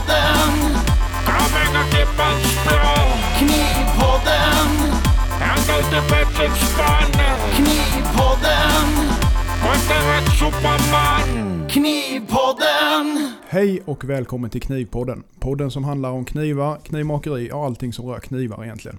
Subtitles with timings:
[0.00, 0.76] Knivpodden,
[1.26, 2.96] Kommer och klippens bra
[3.38, 4.70] Knivpodden,
[5.40, 7.12] Ända till bättre spann
[7.54, 8.86] Knivpodden,
[9.64, 13.34] Och inte rätt superman Knivpodden.
[13.48, 15.22] Hej och välkommen till Knivpodden.
[15.40, 18.98] Podden som handlar om knivar, knivmakeri och allting som rör knivar egentligen.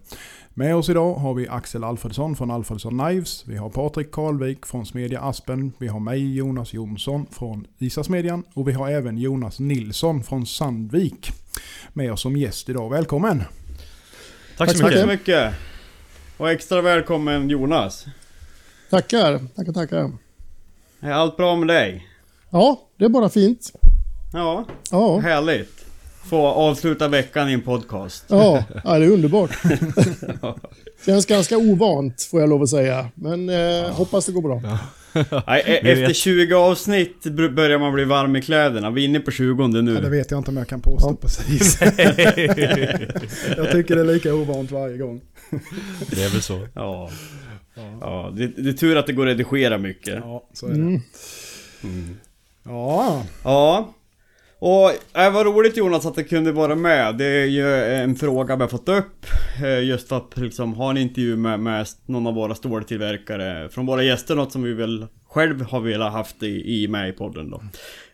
[0.54, 3.44] Med oss idag har vi Axel Alfredsson från Alfredsson Knives.
[3.48, 5.74] Vi har Patrik Karlvik från Smedja Aspen.
[5.78, 8.44] Vi har mig Jonas Jonsson från Isasmedjan.
[8.54, 11.32] Och vi har även Jonas Nilsson från Sandvik
[11.94, 12.90] med oss som gäst idag.
[12.90, 13.44] Välkommen!
[14.58, 15.08] Tack så Tack så mycket.
[15.08, 15.54] mycket.
[16.38, 18.06] Och extra välkommen Jonas.
[18.90, 20.12] Tackar, tackar, tackar.
[21.00, 22.08] Är allt bra med dig?
[22.50, 23.72] Ja, det är bara fint.
[24.34, 25.81] Ja, Ja, härligt.
[26.30, 28.26] Få avsluta veckan i en podcast.
[28.28, 29.52] ja, ja det är underbart.
[31.06, 33.10] Känns ganska ovant får jag lov att säga.
[33.16, 34.62] Men eh, hoppas det går bra.
[35.48, 37.24] Nej, e- efter 20 avsnitt
[37.56, 38.90] börjar man bli varm i kläderna.
[38.90, 40.10] Vi är inne på 20 Ja, det nu.
[40.10, 41.82] vet jag inte om jag kan påstå precis.
[43.58, 45.22] jag tycker det är lika ovant varje gång.
[46.10, 46.68] Det är väl så.
[46.74, 47.10] Ja.
[48.02, 50.16] Ja, det, det är tur att det går att redigera mycket.
[50.16, 50.76] Ja, så är det.
[51.84, 52.18] Mm.
[52.64, 53.94] Ja, Ja.
[54.64, 57.18] Och äh, vad roligt Jonas att du kunde vara med.
[57.18, 59.26] Det är ju eh, en fråga vi har fått upp.
[59.64, 63.70] Eh, just att liksom ha en intervju med, med någon av våra ståltillverkare.
[63.70, 67.12] Från våra gäster, något som vi väl själv har velat haft i, i med i
[67.12, 67.62] podden då.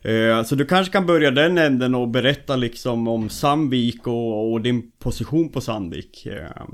[0.09, 4.61] Eh, Så du kanske kan börja den änden och berätta liksom om Sandvik och, och
[4.61, 6.26] din position på Sandvik.
[6.26, 6.66] Eh,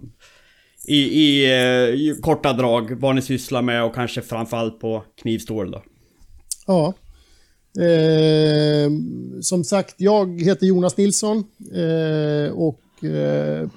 [0.87, 5.71] I, i, eh, i korta drag, vad ni sysslar med och kanske framförallt på knivstål
[5.71, 5.83] då.
[6.67, 6.93] Ja.
[7.79, 8.91] Eh,
[9.41, 11.43] som sagt, jag heter Jonas Nilsson
[11.73, 13.69] eh, och eh,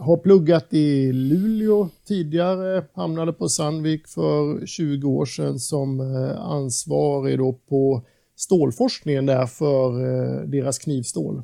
[0.00, 2.84] har pluggat i Luleå tidigare.
[2.94, 8.02] Hamnade på Sandvik för 20 år sedan som eh, ansvarig då på
[8.36, 11.42] stålforskningen där för eh, deras knivstål.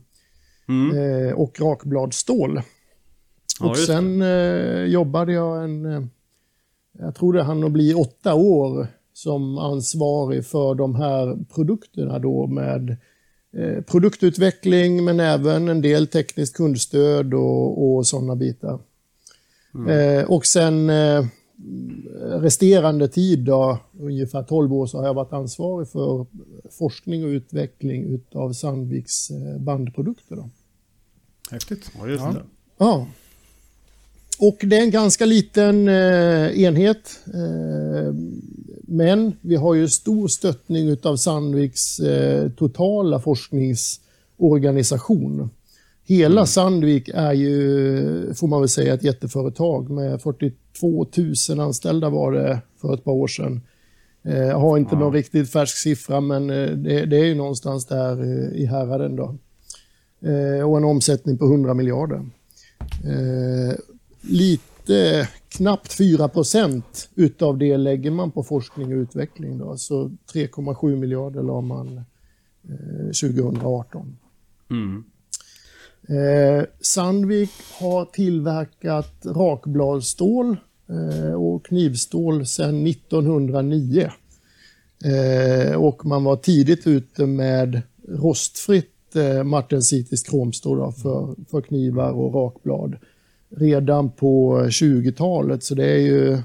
[0.69, 0.99] Mm.
[0.99, 2.61] eh, och rakbladstål.
[3.61, 4.25] Ja, och sen
[4.91, 6.11] jobbade jag en,
[6.99, 8.87] jag tror det hann att bli åtta år
[9.23, 12.97] som ansvarig för de här produkterna då med
[13.57, 18.79] eh, produktutveckling men även en del tekniskt kundstöd och, och sådana bitar.
[19.89, 21.25] Eh, och sen eh,
[22.21, 26.27] resterande tid då, ungefär 12 år, så har jag varit ansvarig för
[26.79, 30.37] forskning och utveckling utav Sandviks bandprodukter.
[30.37, 30.51] Då.
[31.51, 31.91] häftigt.
[31.99, 32.43] Ja, just det.
[32.79, 33.07] Ja.
[34.41, 37.21] Och det är en ganska liten eh, enhet.
[37.27, 38.15] Eh,
[38.91, 45.51] men vi har ju stor stöttning utav Sandviks eh, totala forskningsorganisation.
[46.05, 51.07] Hela Sandvik är ju, får man väl säga, ett jätteföretag med 42
[51.51, 53.61] 000 anställda var det för ett par år sedan.
[54.23, 57.87] Eh, Jag har inte någon riktigt färsk siffra, men eh, det, det är ju någonstans
[57.87, 59.35] där eh, i häraden då.
[60.29, 62.27] Eh, Och en omsättning på 100 miljarder.
[63.05, 63.75] Eh,
[64.81, 69.59] lite knappt 4 procent utav det lägger man på forskning och utveckling.
[69.59, 69.77] Då.
[69.77, 70.05] Så
[70.35, 72.05] 3,7 miljarder la man
[72.69, 74.17] eh, 2018.
[74.71, 75.05] Mm.
[76.09, 80.57] Eh, Sandvik har tillverkat rakbladstål
[80.89, 84.11] eh, och knivstål sedan 1909.
[85.05, 92.35] Eh, och man var tidigt ute med rostfritt eh, martensitiskt kromstål för, för knivar och
[92.35, 92.97] rakblad
[93.51, 95.65] redan på 20-talet.
[95.65, 96.39] Så det är ju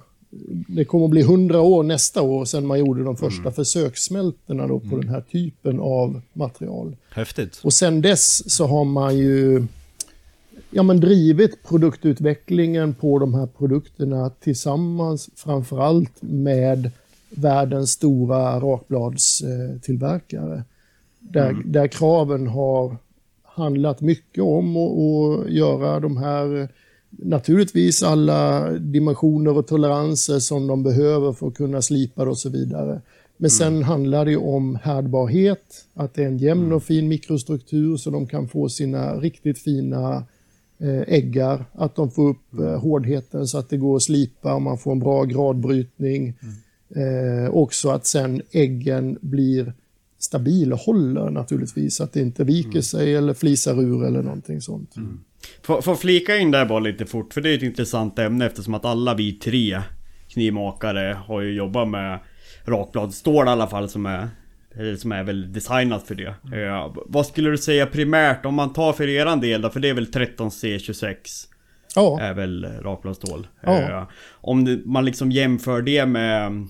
[0.68, 4.80] det kommer att bli 100 år nästa år sedan man gjorde de första försökssmältorna då
[4.80, 6.96] på den här typen av material.
[7.10, 7.60] Häftigt.
[7.64, 9.66] Och sen dess så har man ju
[10.72, 16.92] ja, men drivit produktutvecklingen på de här produkterna tillsammans framförallt med
[17.30, 20.64] världens stora rakbladstillverkare.
[21.20, 22.98] Där, där kraven har
[23.44, 26.70] handlat mycket om att göra de här,
[27.18, 32.50] naturligtvis alla dimensioner och toleranser som de behöver för att kunna slipa det och så
[32.50, 33.02] vidare.
[33.38, 38.10] Men sen handlar det om härdbarhet, att det är en jämn och fin mikrostruktur så
[38.10, 40.24] de kan få sina riktigt fina
[40.80, 44.62] eh, äggar, att de får upp eh, hårdheten så att det går att slipa och
[44.62, 46.34] man får en bra gradbrytning.
[46.96, 49.74] Eh, också att sen äggen blir
[50.26, 54.62] stabila och håller naturligtvis, så att det inte viker sig eller flisar ur eller någonting
[54.62, 54.96] sånt.
[55.62, 58.74] Får, får flika in där bara lite fort, för det är ett intressant ämne eftersom
[58.74, 59.82] att alla vi tre
[60.30, 62.20] knivmakare har ju jobbat med
[62.66, 64.30] rakbladstål i alla fall som är
[64.98, 66.36] som är väl designat för det.
[66.54, 69.70] Eh, vad skulle du säga primärt om man tar för eran del då?
[69.70, 71.16] För det är väl 13C26
[71.96, 73.48] Ja, är väl rakbladstål.
[73.62, 73.82] Ja.
[73.82, 76.68] Eh, om det, man liksom jämför det med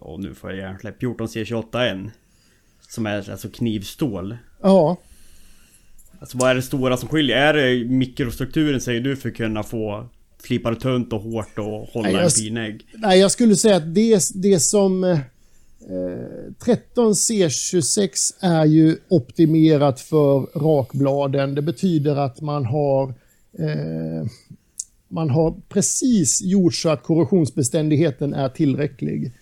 [0.00, 2.10] och nu får jag hjärnsläpp 14C28N
[2.88, 4.36] Som är alltså knivstål.
[4.62, 4.96] ja.
[6.20, 7.36] Alltså vad är det stora som skiljer?
[7.36, 10.08] Är det mikrostrukturen säger du för att kunna få
[10.38, 12.86] slipa det tunt och hårt och hålla Nej, jag en s- fin ägg?
[12.94, 15.04] Nej, jag skulle säga att det, det som...
[15.04, 15.18] Eh,
[16.64, 21.54] 13C26 är ju optimerat för rakbladen.
[21.54, 23.08] Det betyder att man har...
[23.58, 24.26] Eh,
[25.14, 29.32] man har precis gjort så att korrosionsbeständigheten är tillräcklig.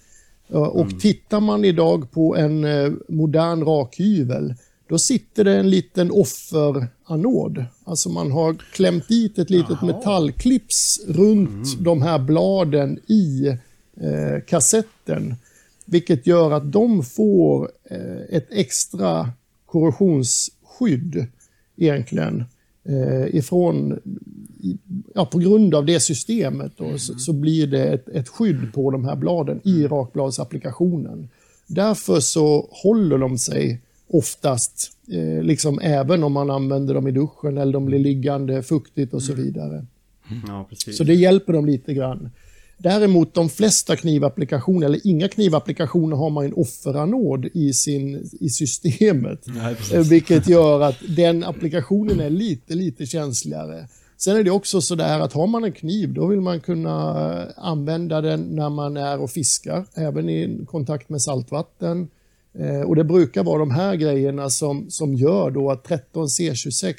[0.48, 4.54] Eh, Och tittar man idag på en eh, modern rakhyvel,
[4.88, 7.64] då sitter det en liten offeranod.
[7.84, 13.46] Alltså man har klämt dit ett litet metallklips runt de här bladen i
[14.00, 15.34] eh, kassetten.
[15.86, 19.30] Vilket gör att de får eh, ett extra
[19.66, 21.26] korrosionsskydd
[21.76, 22.44] egentligen.
[22.84, 24.00] Eh, ifrån,
[25.14, 28.90] ja, på grund av det systemet då, så, så blir det ett, ett skydd på
[28.90, 31.28] de här bladen i rakbladsapplikationen.
[31.66, 37.58] Därför så håller de sig oftast, eh, liksom även om man använder dem i duschen
[37.58, 39.86] eller de blir liggande fuktigt och så vidare.
[40.46, 40.96] Ja, precis.
[40.96, 42.30] Så det hjälper dem lite grann.
[42.82, 49.46] Däremot de flesta knivapplikationer, eller inga knivapplikationer, har man en offeranod i, sin, i systemet.
[49.92, 53.88] Eh, Vilket gör att den applikationen är lite, lite känsligare.
[54.16, 56.96] Sen är det också så där att har man en kniv, då vill man kunna
[57.42, 62.08] eh, använda den när man är och fiskar, även i kontakt med saltvatten.
[62.58, 66.94] Eh, Och det brukar vara de här grejerna som, som gör då att 13C26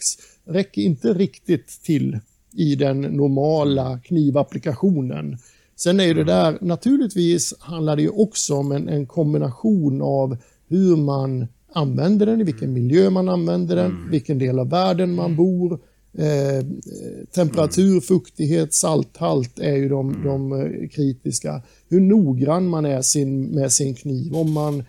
[0.45, 2.19] räcker inte riktigt till
[2.55, 5.37] i den normala knivapplikationen.
[5.83, 10.37] Sen är ju det där, naturligtvis handlar det ju också om en, en kombination av
[10.67, 15.35] hur man använder den, i vilken miljö man använder den, vilken del av världen man
[15.35, 15.79] bor.
[16.17, 16.65] Eh,
[17.35, 21.61] temperatur, fuktighet, salthalt är ju de, de eh, kritiska.
[21.89, 24.35] Hur noggrann man är sin, med sin kniv.
[24.35, 24.79] Om man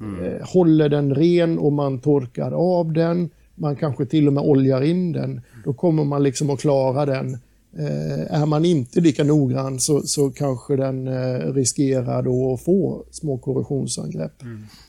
[0.00, 3.30] eh, håller den ren och man torkar av den.
[3.54, 5.40] Man kanske till och med oljar in den.
[5.64, 7.38] Då kommer man liksom att klara den.
[7.78, 13.04] Eh, är man inte lika noggrann så, så kanske den eh, riskerar då att få
[13.10, 14.42] små korrosionsangrepp.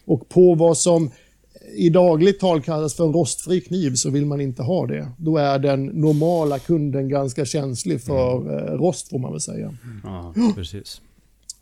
[0.05, 1.11] Och på vad som
[1.75, 5.07] i dagligt tal kallas för en rostfri kniv så vill man inte ha det.
[5.17, 9.73] Då är den normala kunden ganska känslig för eh, rost får man väl säga.
[10.03, 10.33] Ja.
[10.55, 11.01] Precis.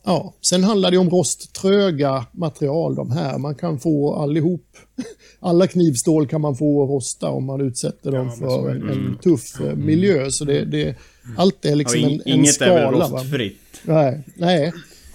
[0.03, 3.37] Ja, sen handlar det om rosttröga material de här.
[3.37, 4.65] Man kan få allihop,
[5.39, 9.75] alla knivstål kan man få rosta om man utsätter dem för en, en tuff eh,
[9.75, 10.31] miljö.
[10.31, 10.95] Så det, det,
[11.37, 13.07] allt är Ja, liksom in, en, en inget är väl skala.
[13.07, 13.17] va?
[13.19, 13.57] rostfritt.
[13.83, 14.73] Nej, nej.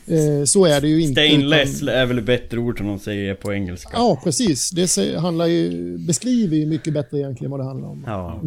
[0.09, 1.13] Eh, så är det ju inte.
[1.13, 3.91] Stainless utan- är väl ett bättre ord som de säger på engelska.
[3.93, 4.71] Ja, precis.
[4.71, 8.05] Det handlar ju, beskriver ju mycket bättre egentligen vad det handlar om.
[8.07, 8.41] Ja.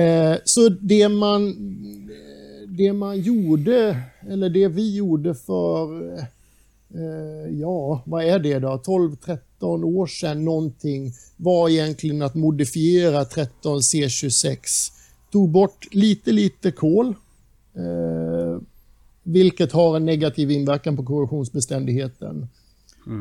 [0.00, 1.54] Eh, så det man,
[2.76, 6.12] det man gjorde, eller det vi gjorde för,
[6.94, 14.58] eh, ja, vad är det då, 12-13 år sedan någonting, var egentligen att modifiera 13C26.
[15.32, 17.06] Tog bort lite, lite kol,
[17.74, 18.60] eh,
[19.22, 22.48] vilket har en negativ inverkan på korrosionsbeständigheten.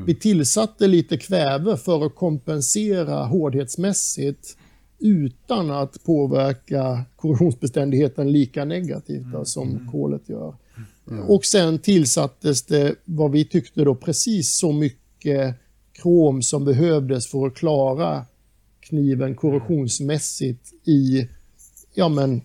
[0.05, 4.57] Vi tillsatte lite kväve för att kompensera hårdhetsmässigt
[4.99, 10.55] utan att påverka korrosionsbeständigheten lika negativt då, som kolet gör.
[11.27, 15.55] Och sen tillsattes det vad vi tyckte då precis så mycket
[15.91, 18.25] krom som behövdes för att klara
[18.79, 21.27] kniven korrosionsmässigt i
[21.93, 22.41] ja men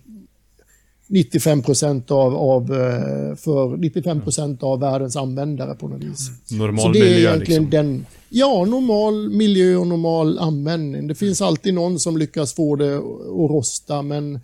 [1.11, 6.29] 95 procent av, av, eh, för 95 procent av världens användare på något vis.
[6.51, 7.69] Normal Så det är miljö egentligen liksom.
[7.69, 11.07] den, ja, normal miljö och normal användning.
[11.07, 14.35] Det finns alltid någon som lyckas få det att rosta, men,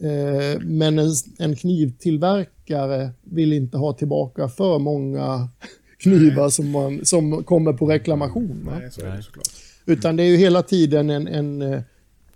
[0.00, 5.48] eh, men en, en knivtillverkare vill inte ha tillbaka för många
[5.98, 8.62] knivar som, man, som kommer på reklamation.
[8.66, 8.78] Va?
[8.78, 9.48] Nej, så är det såklart.
[9.86, 11.80] Utan det är ju hela tiden en, en eh,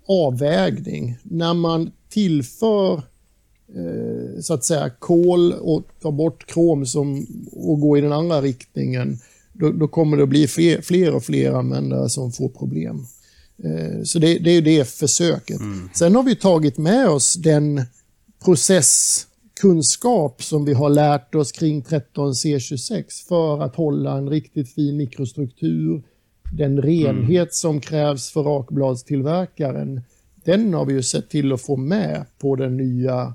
[0.07, 1.17] avvägning.
[1.23, 3.01] När man tillför
[3.73, 8.41] eh, så att säga kol och tar bort krom som, och går i den andra
[8.41, 9.17] riktningen,
[9.53, 13.05] då, då kommer det att bli fler, fler och fler användare som får problem.
[13.63, 15.59] Eh, så det, det är ju det försöket.
[15.93, 17.81] Sen har vi tagit med oss den
[18.45, 26.03] processkunskap som vi har lärt oss kring 13C26 för att hålla en riktigt fin mikrostruktur,
[26.51, 30.01] den renhet som krävs för rakbladstillverkaren,
[30.45, 33.33] den har vi ju sett till att få med på den nya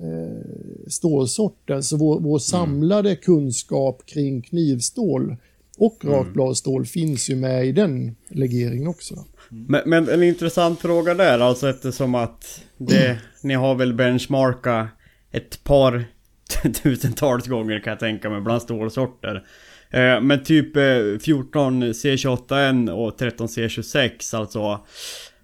[0.00, 1.82] eh, stålsorten.
[1.82, 5.36] Så vår, vår samlade kunskap kring knivstål
[5.78, 9.14] och rakbladstål finns ju med i den legeringen också.
[9.48, 14.86] Men, men en intressant fråga där, alltså eftersom att det, ni har väl benchmarkat
[15.30, 16.04] ett par
[16.82, 19.44] tusentals gånger kan jag tänka mig bland stålsorter.
[19.90, 24.80] Eh, men typ eh, 14 C28N och 13 C26 alltså.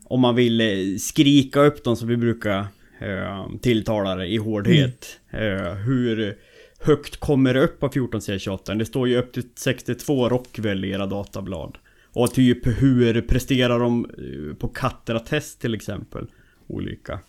[0.04, 2.66] om man vill eh, skrika upp dem som vi brukar
[3.02, 5.18] eh, tilltala det i hårdhet.
[5.30, 6.38] Eh, hur
[6.80, 8.78] högt kommer det upp på 14C28?
[8.78, 11.78] Det står ju upp till 62 Rockwell i era datablad.
[12.12, 16.26] Och typ hur presterar de eh, på Kattra-test till exempel?
[16.66, 17.20] Olika.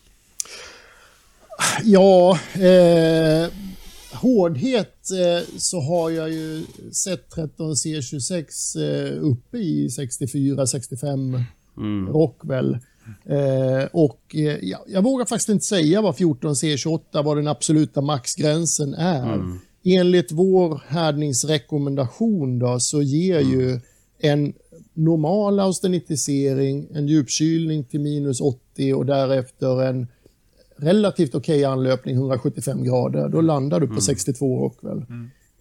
[1.84, 3.52] Ja, eh,
[4.12, 8.44] hårdhet eh, så har jag ju sett 13C26
[8.82, 11.44] eh, uppe i 64-65
[12.08, 12.78] Rockwell.
[13.26, 18.94] Eh, och eh, ja, jag vågar faktiskt inte säga vad 14C28, vad den absoluta maxgränsen
[18.94, 19.38] är.
[19.86, 23.80] Enligt vår härdningsrekommendation då, så ger ju
[24.20, 24.54] en
[24.94, 30.08] normal austenitisering, en djupkylning till minus 80 och därefter en
[30.78, 33.30] relativt okej anlöpning 175 grader.
[33.30, 35.06] Då landar du på 62 Rockwell.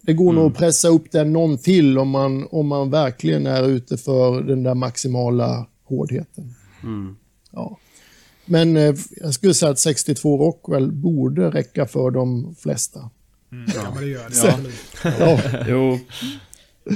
[0.01, 3.67] Det går nog att pressa upp den någon till om man, om man verkligen är
[3.69, 6.53] ute för den där maximala hårdheten.
[7.53, 7.77] Ja.
[8.45, 12.99] Men eh, jag skulle säga att 62 Rockwell borde räcka för de flesta.
[13.75, 15.19] Ja, men det gör det.
[15.19, 15.99] Ja, Jo.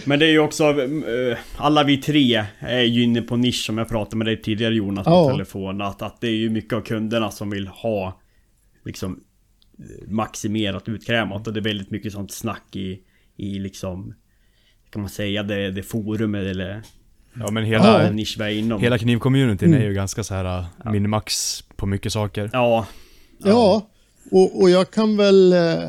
[0.05, 3.77] Men det är ju också, eh, alla vi tre är ju inne på nisch som
[3.77, 5.29] jag pratade med dig tidigare Jonas på Ja.
[5.31, 5.81] telefon.
[5.81, 8.21] Att, att det är ju mycket av kunderna som vill ha
[8.85, 9.19] liksom
[9.79, 12.99] eh, maximerat utkrämat och det är väldigt mycket sånt snack i,
[13.37, 14.13] i liksom
[14.89, 16.81] kan man säga det, det forumet eller
[17.39, 17.69] Ja men Ja.
[17.83, 18.81] hela, den nisch vi är inom.
[18.81, 19.81] hela knivcommunityn Mm.
[19.81, 22.49] är ju ganska så här uh, minimax på mycket saker.
[22.53, 22.85] Ja.
[23.43, 23.87] ja.
[24.31, 25.53] Och, och jag kan väl...
[25.53, 25.83] eh,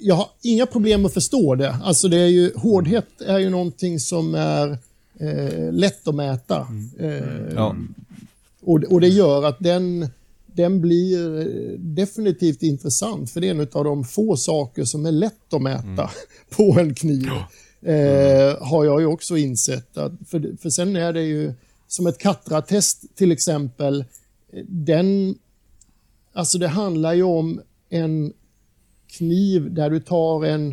[0.00, 1.76] Jag har inga problem att förstå det.
[1.82, 4.70] Alltså det är ju, hårdhet är ju någonting som är
[5.20, 6.66] eh, lätt att mäta.
[6.98, 7.76] Eh, Ja.
[8.62, 10.08] Och, och det gör att den,
[10.46, 15.12] den blir eh, definitivt intressant, för det är en av de få saker som är
[15.12, 16.10] lätt att mäta
[16.56, 17.30] på en kniv.
[17.82, 19.96] Eh, har jag ju också insett.
[19.96, 21.52] Att, för, för sen är det ju
[21.86, 24.04] som ett Katra-test till exempel.
[24.66, 25.38] Den,
[26.32, 28.32] alltså det handlar ju om en
[29.06, 30.70] kniv där du tar en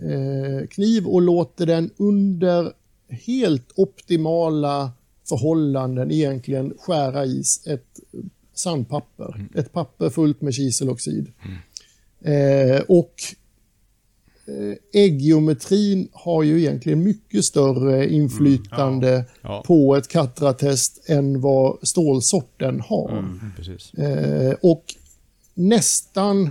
[0.00, 2.72] eh, kniv och låter den under
[3.08, 4.92] helt optimala
[5.28, 8.00] förhållanden egentligen skära i ett
[8.54, 9.46] sandpapper.
[9.54, 11.32] Ett papper fullt med kiseloxid.
[12.20, 13.14] Eh, och
[14.92, 19.62] ägggeometrin har ju egentligen mycket större inflytande Ja.
[19.66, 23.24] på ett Katra-test än vad stålsorten har.
[23.56, 23.94] Precis.
[23.94, 24.84] Eh, och
[25.54, 26.50] nästan,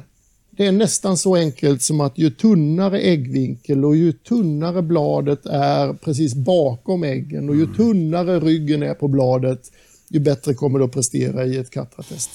[0.52, 5.94] det är nästan så enkelt som att ju tunnare äggvinkel och ju tunnare bladet är
[5.94, 9.72] precis bakom äggen och ju tunnare ryggen är på bladet,
[10.10, 12.30] ju bättre kommer det att prestera i ett Katra-test.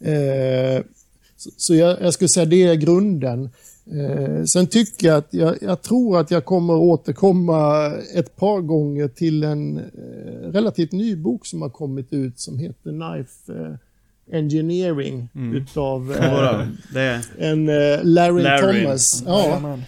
[0.00, 0.84] Eh,
[1.36, 3.50] så så jag, jag skulle säga det är grunden.
[3.92, 9.08] Eh, sen tycker jag att jag, jag tror att jag kommer återkomma ett par gånger
[9.08, 13.74] till en eh, relativt ny bok som har kommit ut som heter Knife eh,
[14.38, 16.20] Engineering utav eh,
[17.38, 18.82] en eh, Larry, Larry.
[18.82, 19.22] Thomas.
[19.26, 19.78] Ja,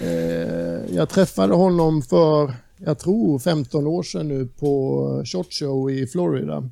[0.00, 6.06] eh, jag träffade honom för, jag tror 15 år sedan nu på Shot Show i
[6.06, 6.70] Florida.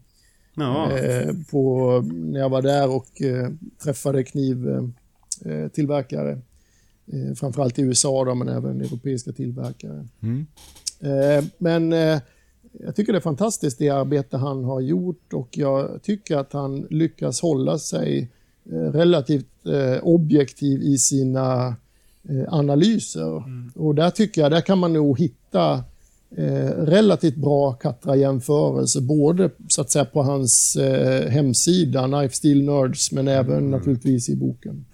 [0.54, 0.98] ja.
[0.98, 3.48] Eh, på, när jag var där och eh,
[3.84, 4.92] träffade knivtillverkare.
[7.12, 10.06] Eh, framförallt i USA då, men även europeiska tillverkare.
[10.22, 10.46] Mm.
[11.00, 12.20] Eh, men eh,
[12.80, 16.86] jag tycker det är fantastiskt det arbete han har gjort och jag tycker att han
[16.90, 18.30] lyckas hålla sig
[18.72, 21.76] eh, relativt eh, objektiv i sina
[22.28, 23.42] eh, analyser.
[23.74, 25.84] Och där tycker jag, där kan man nog hitta
[26.36, 33.12] eh, relativt bra Katra-jämförelser, både så att säga på hans eh, hemsida, Knife Steel Nerds,
[33.12, 34.84] men även naturligtvis i boken.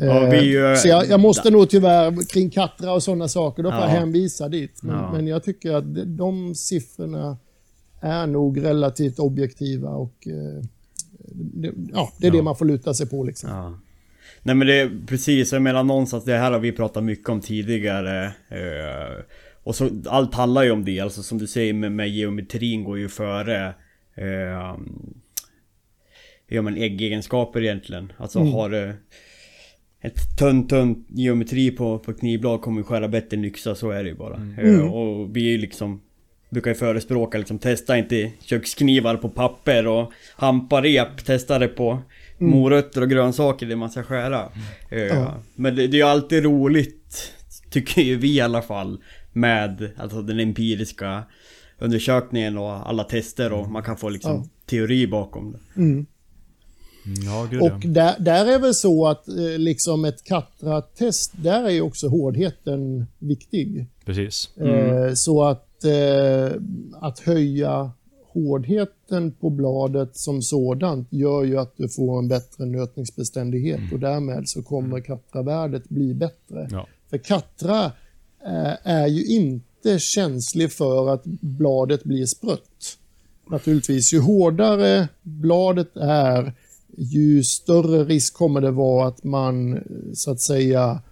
[0.00, 3.62] Ja, Eh, vi ju- så jag, jag måste nog tyvärr, kring Katra och sådana saker,
[3.62, 3.84] då får Ja.
[3.84, 4.82] jag hänvisa dit.
[4.82, 5.12] Men, Ja.
[5.12, 7.36] men jag tycker att de, siffrorna
[8.00, 10.64] är nog relativt objektiva och eh,
[11.34, 13.24] det, ja, det är det man får luta sig på.
[13.24, 13.50] Liksom.
[13.50, 13.78] Ja.
[14.42, 17.40] Nej men det är precis, jag menar någonstans, det här har vi pratat mycket om
[17.40, 18.24] tidigare.
[18.48, 19.22] Eh,
[19.62, 22.98] och så, allt handlar ju om det, alltså som du säger med, med geometrin går
[22.98, 23.66] ju före
[24.14, 24.76] eh,
[26.50, 28.12] Ja men äggegenskaper egentligen.
[28.16, 28.94] Alltså har du
[30.00, 34.08] ett tunt, tunt geometri på, på knivblad kommer skära bättre än yxa, så är det
[34.08, 34.40] ju bara.
[34.58, 36.00] Eh, och vi är ju liksom
[36.50, 41.98] Brukar ju förespråka liksom, testa inte köksknivar på papper och hampa rep, testa det på
[42.38, 44.48] morötter och grönsaker det man ska skära.
[44.90, 45.42] Eh, Ja.
[45.54, 47.32] Men det, det är ju alltid roligt,
[47.70, 49.02] tycker ju vi i alla fall,
[49.32, 51.22] med alltså den empiriska
[51.78, 54.44] undersökningen och alla tester och man kan få liksom Ja.
[54.66, 55.80] teori bakom det.
[55.80, 56.06] Mm.
[57.08, 61.64] Mm, Ja, gud Och där, där är väl så att eh, liksom ett Katra-test, där
[61.64, 63.86] är ju också hårdheten viktig.
[64.04, 64.56] Precis.
[64.56, 66.60] Eh, så att, eh,
[67.00, 67.90] att höja
[68.32, 74.48] hårdheten på bladet som sådant gör ju att du får en bättre nötningsbeständighet och därmed
[74.48, 76.68] så kommer katravärdet bli bättre.
[76.70, 76.86] Ja.
[77.10, 77.84] För kattra
[78.46, 82.98] eh, är ju inte känslig för att bladet blir sprött.
[83.50, 86.52] Naturligtvis, ju hårdare bladet är,
[87.00, 89.80] ju större risk kommer det vara att man
[90.14, 91.02] så att säga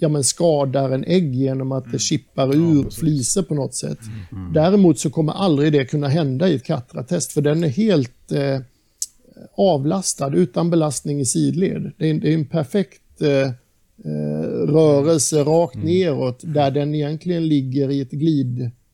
[0.00, 3.98] ja, men skadar en ägg genom att det chippar ur flisor på något sätt.
[4.54, 8.60] Däremot så kommer aldrig det kunna hända i ett katratest för den är helt eh,
[9.56, 11.92] avlastad utan belastning i sidled.
[11.98, 13.28] Det är, en- det är en perfekt eh,
[14.04, 18.12] eh, rörelse rakt neråt där den egentligen ligger i ett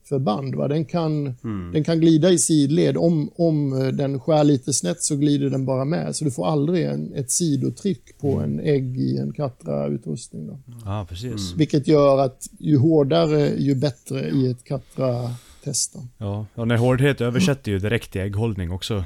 [0.05, 0.55] glidförband.
[0.55, 0.67] Va?
[0.67, 1.35] Den, kan,
[1.73, 2.97] den kan glida i sidled.
[2.97, 6.15] Om, om eh, den skär lite snett så glider den bara med.
[6.15, 10.47] Så du får aldrig en, ett sidotryck på en ägg i en Katra-utrustning.
[10.47, 10.59] Då.
[10.85, 11.53] Ja, precis.
[11.55, 15.95] Vilket gör att ju hårdare ju bättre i ett Katra-test.
[16.17, 19.05] Ja, och när hårdhet översätter ju direkt till ägghållning också.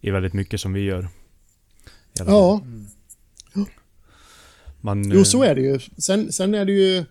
[0.00, 1.08] I väldigt mycket som vi gör.
[2.14, 2.26] I fall.
[2.28, 2.60] Ja,
[4.82, 5.78] Man, jo eh, så är det ju.
[5.98, 7.04] Sen, sen är det ju...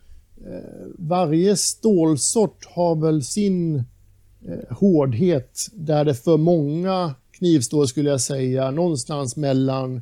[0.97, 8.71] Varje stålsort har väl sin eh, hårdhet där det för många knivstål skulle jag säga
[8.71, 10.01] någonstans mellan,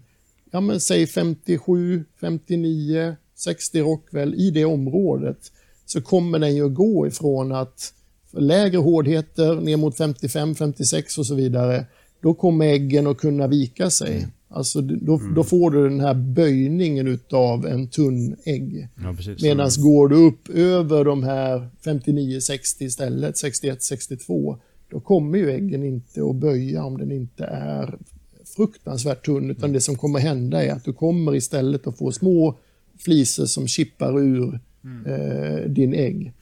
[0.52, 5.52] ja men säg 57, 59, 60 Rockwell i det området
[5.86, 7.94] så kommer den ju att gå ifrån att
[8.32, 11.86] för lägre hårdheter ner mot 55, 56 och så vidare,
[12.22, 14.18] då kommer äggen att kunna vika sig.
[14.18, 14.30] Mm.
[14.50, 18.88] Alltså då, då får du den här böjningen utav en tunn ägg.
[18.96, 19.16] Ja.
[19.42, 24.58] Medan går du upp över de här 59-60 istället, 61-62,
[24.90, 27.98] då kommer ju äggen inte att böja om den inte är
[28.56, 32.58] fruktansvärt tunn, utan det som kommer hända är att du kommer istället att få små
[33.00, 34.60] flisor som chippar ur
[35.06, 36.34] eh, din ägg.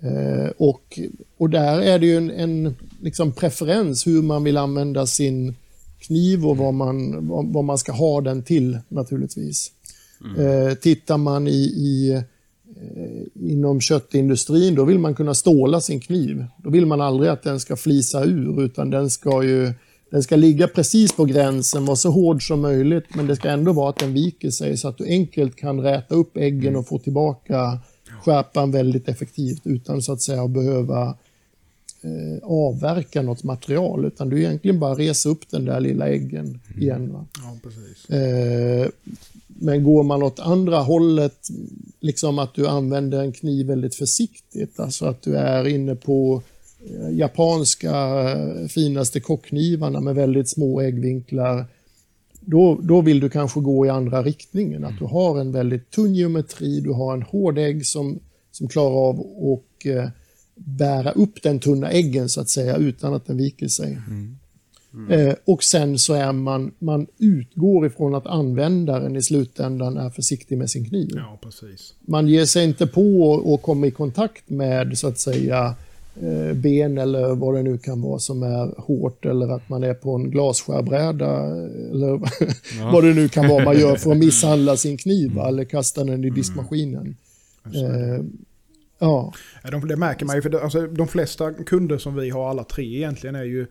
[0.00, 0.98] Eh, och,
[1.36, 5.54] och där är det ju en, en liksom preferens hur man vill använda sin
[6.06, 9.72] kniv och vad man, vad, vad man ska ha den till naturligtvis.
[10.38, 16.44] Eh, tittar man i, i, eh, inom köttindustrin, då vill man kunna ståla sin kniv.
[16.56, 19.72] Då vill man aldrig att den ska flisa ur, utan den ska ju
[20.10, 23.72] den ska ligga precis på gränsen, vara så hård som möjligt, men det ska ändå
[23.72, 26.98] vara att den viker sig så att du enkelt kan räta upp äggen och få
[26.98, 27.78] tillbaka
[28.24, 31.16] skärpan väldigt effektivt utan så att säga att behöva
[32.04, 37.12] eh, avverka något material, utan du egentligen bara reser upp den där lilla äggen igen.
[37.12, 37.26] Va?
[37.42, 38.10] Ja, precis.
[38.10, 38.88] Eh,
[39.46, 41.48] men går man åt andra hållet,
[42.00, 46.42] liksom att du använder en kniv väldigt försiktigt, alltså att du är inne på
[46.90, 47.90] eh, japanska
[48.30, 51.66] eh, finaste kockknivarna med väldigt små äggvinklar,
[52.40, 54.84] då, då vill du kanske gå i andra riktningen.
[54.84, 58.18] Att du har en väldigt tunn geometri, du har en hård ägg som,
[58.52, 60.08] som klarar av att eh,
[60.54, 63.98] bära upp den tunna äggen så att säga utan att den viker sig.
[65.10, 70.58] Eh, och sen så är man, man utgår ifrån att användaren i slutändan är försiktig
[70.58, 71.10] med sin kniv.
[71.14, 71.94] Ja, precis.
[72.00, 75.74] Man ger sig inte på att komma i kontakt med så att säga
[76.22, 79.94] eh, ben eller vad det nu kan vara som är hårt eller att man är
[79.94, 81.46] på en glasskärbräda
[81.90, 82.20] eller
[82.92, 86.04] vad det nu kan vara man gör för att misshandla sin kniv va, eller kasta
[86.04, 87.16] den i diskmaskinen.
[87.64, 88.24] Eh,
[88.98, 89.32] ja,
[89.70, 92.64] de, det märker man ju, för det, alltså, de flesta kunder som vi har, alla
[92.64, 93.66] tre egentligen, är ju...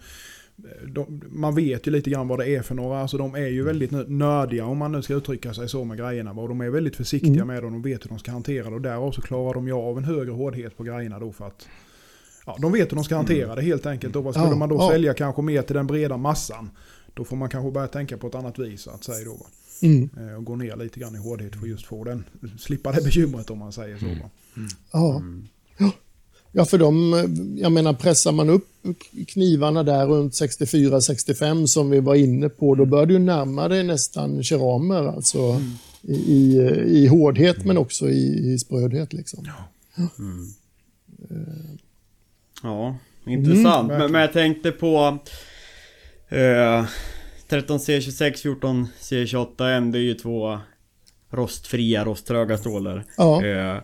[0.88, 3.63] De, man vet ju lite grann vad det är för några, alltså de är ju
[3.63, 6.31] väldigt nö- nördiga om man nu ska uttrycka sig så med grejerna.
[6.31, 8.81] Och de är väldigt försiktiga med dem, de vet hur de ska hantera det och
[8.81, 11.67] därav så klarar de ju av en högre hårdhet på grejerna då för att...
[12.45, 14.15] Ja, de vet hur de ska hantera det helt enkelt.
[14.15, 14.89] Och vad skulle Ja, man då ja.
[14.91, 16.69] sälja kanske mer till den breda massan,
[17.13, 19.45] då får man kanske börja tänka på ett annat vis att säga då.
[19.83, 22.23] Mm, Eh, Och gå ner lite grann i hårdhet för just få den,
[22.59, 24.05] slippa det bekymret om man säger så.
[24.05, 24.29] Va?
[24.91, 25.21] ja.
[25.77, 25.91] Ja.
[26.55, 27.13] Ja, för de,
[27.57, 28.67] jag menar pressar man upp
[29.27, 34.43] knivarna där runt 64-65 som vi var inne på, då bör du närma dig nästan
[34.43, 35.61] keramer alltså
[36.01, 39.47] i, i, i hårdhet men också i, i sprödhet liksom.
[42.63, 43.87] Ja, intressant.
[43.87, 44.11] men, verkligen.
[44.11, 45.17] men jag tänkte på...
[46.29, 46.85] Eh,
[47.53, 50.59] 13C26, 14C28M, det är ju två
[51.29, 53.05] rostfria, rosttröga stålar.
[53.17, 53.45] Ja.
[53.45, 53.77] Eh,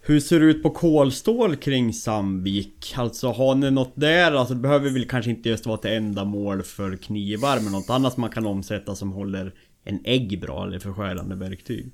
[0.00, 2.94] hur ser det ut på kolstål kring Sandvik?
[2.96, 4.32] Alltså har ni något där?
[4.32, 8.16] Alltså det behöver väl kanske inte just vara till ändamål för knivar men något annat
[8.16, 11.92] man kan omsätta som håller en ägg bra eller förskärande verktyg?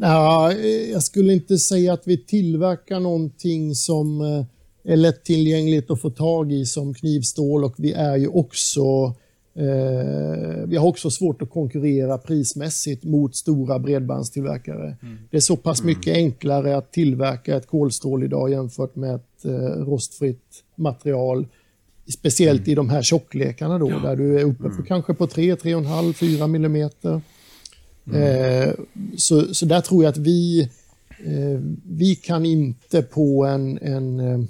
[0.00, 4.44] Ja, eh, jag skulle inte säga att vi tillverkar någonting som eh,
[4.92, 9.14] är lättillgängligt att få tag i som knivstål och vi är ju också
[9.56, 14.96] eh, vi har också svårt att konkurrera prismässigt mot stora bredbandstillverkare.
[15.30, 19.52] Det är så pass mycket enklare att tillverka ett kolstål idag jämfört med ett eh,
[19.84, 21.46] rostfritt material.
[22.08, 26.12] Speciellt i de här tjocklekarna då, där du är uppe på kanske på 3, 3,5,
[26.12, 27.20] 4 millimeter.
[28.14, 28.74] Eh,
[29.16, 30.60] så, så där tror jag att vi,
[31.24, 34.40] eh, vi kan inte på en, en eh,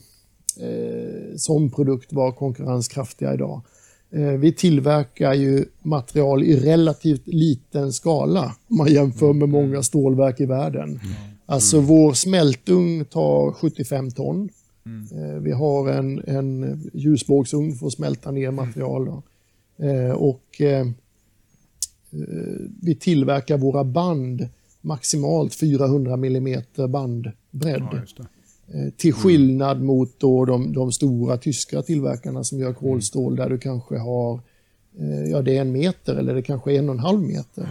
[0.69, 3.62] eh, sån produkt vara konkurrenskraftiga idag.
[4.11, 10.40] Eh, vi tillverkar ju material i relativt liten skala om man jämför med många stålverk
[10.40, 11.01] i världen.
[11.47, 14.49] Alltså vår smältugn tar 75 ton.
[15.12, 19.09] Eh, Vi har en, en ljusbågsugn för att smälta ner material.
[19.79, 20.61] Eh, Och
[22.83, 24.49] vi tillverkar våra band
[24.81, 27.35] maximalt 400 mm bandbredd.
[27.92, 28.25] Ja,
[28.96, 33.98] Till skillnad mot då de, de stora tyska tillverkarna som gör kolstål där du kanske
[33.98, 34.40] har
[34.98, 37.68] eh, ja, det är en meter eller det kanske är en och en halv meter.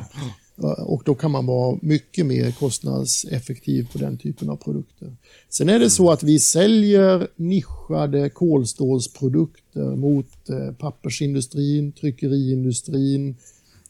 [0.55, 5.15] Ja, Och då kan man vara mycket mer kostnadseffektiv på den typen av produkter.
[5.49, 13.35] Sen är det så att vi säljer nischade kolstålsprodukter mot eh, pappersindustrin, tryckeriindustrin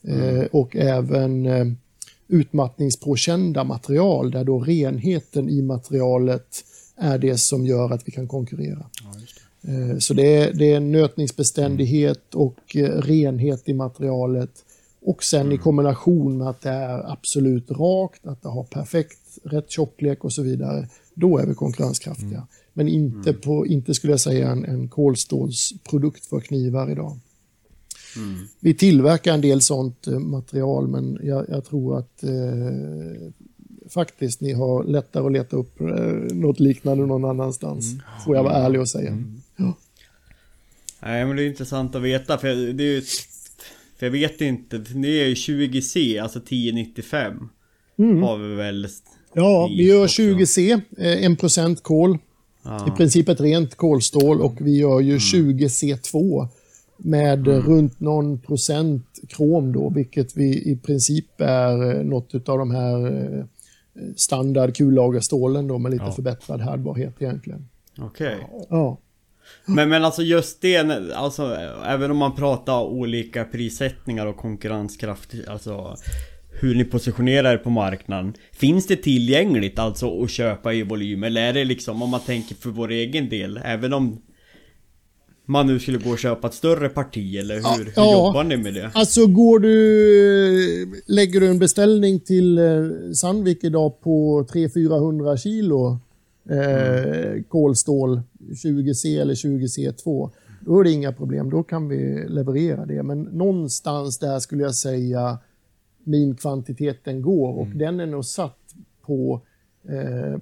[0.04, 1.66] eh, och även eh,
[2.28, 6.64] utmattningspåkända material där då renheten i materialet
[6.98, 8.86] är det som gör att vi kan konkurrera.
[9.68, 14.52] Eh, Så det är, det är nötningsbeständighet och eh, renhet i materialet.
[15.02, 19.72] Och sen i kombination med att det är absolut rakt, att det har perfekt rätt
[19.72, 20.88] tjocklek och så vidare.
[21.14, 22.48] Då är vi konkurrenskraftiga.
[22.74, 27.20] Men inte, på, inte skulle jag säga en, en kolstålsprodukt för knivar idag.
[28.60, 32.30] Vi tillverkar en del sånt eh, material men jag, jag tror att eh,
[33.96, 35.88] faktiskt ni har lättare att leta upp eh,
[36.36, 37.86] något liknande någon annanstans.
[38.26, 39.18] Får jag vara ärlig och säga.
[39.56, 39.74] Ja.
[41.00, 43.02] Nej men det är intressant att veta för det är ju...
[43.98, 47.50] För jag vet inte, det är ju 20C, alltså 1095.
[47.98, 48.88] Har vi väl...
[49.34, 50.22] Ja, vi gör också.
[50.22, 52.18] 20C, eh, 1% kol.
[52.88, 56.48] I princip ett rent kolstål och vi gör ju 20C2
[56.98, 62.58] med eh, runt någon procent krom då, vilket vi i princip är eh, något av
[62.58, 63.46] de här eh,
[64.16, 67.70] standard kullagerstålen då med lite förbättrad härdbarhet egentligen.
[67.98, 68.38] Okej.
[68.70, 69.00] Ja.
[69.66, 70.78] Men, men alltså just det,
[71.16, 71.56] alltså
[71.86, 75.96] även om man pratar olika prissättningar och konkurrenskraft, alltså
[76.62, 78.34] hur ni positionerar er på marknaden.
[78.52, 81.24] Finns det tillgängligt alltså att köpa i volym?
[81.24, 84.22] Eller är det liksom om man tänker för vår egen del, även om
[85.46, 88.12] man nu skulle gå och köpa ett större parti eller hur, hur ja.
[88.12, 88.92] jobbar ni med det?
[88.94, 92.64] Alltså går du, lägger du en beställning till eh,
[93.16, 96.00] Sandvik idag på 300-400 kilo
[96.50, 100.30] eh, kolstål 20C eller 20C2,
[100.60, 101.50] då är det inga problem.
[101.50, 103.04] Då kan vi leverera det.
[103.04, 105.38] Men någonstans där skulle jag säga
[106.04, 108.60] min kvantiteten går och den är nog satt
[109.02, 109.42] på
[109.90, 110.40] eh,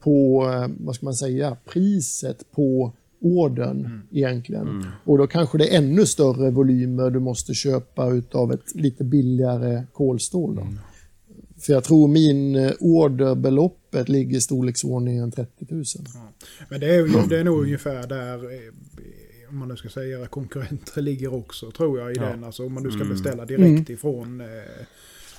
[0.00, 4.84] på, eh, vad ska man säga, priset på ordern egentligen.
[5.04, 9.82] Och då kanske det är ännu större volymer du måste köpa utav ett lite billigare
[9.92, 10.56] kolstål.
[10.56, 10.66] Då.
[11.60, 15.84] För jag tror min eh, orderbeloppet ligger i storleksordningen 30 000.
[16.68, 18.60] Men det är, ju, det är nog ungefär där, eh,
[19.50, 22.44] om man nu ska säga era konkurrenter ligger också, tror jag, i den.
[22.44, 24.46] Alltså om man nu ska beställa direkt ifrån eh,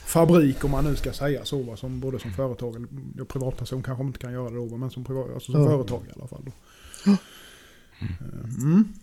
[0.05, 2.87] fabrik, om man nu ska säga så, va, som, både som företag, eller
[3.17, 5.67] ja, privatperson kanske man inte kan göra det då, men som, privat, alltså som Ja.
[5.67, 6.41] företag i alla fall.
[6.45, 6.51] Då.
[8.61, 8.93] Mm.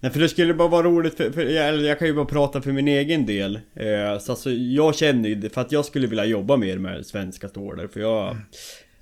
[0.00, 2.62] Nej för det skulle bara vara roligt för, för jag, jag kan ju bara prata
[2.62, 3.56] för min egen del.
[3.74, 7.48] Eh, så alltså jag känner ju för att jag skulle vilja jobba mer med svenska
[7.48, 8.36] stålar för jag...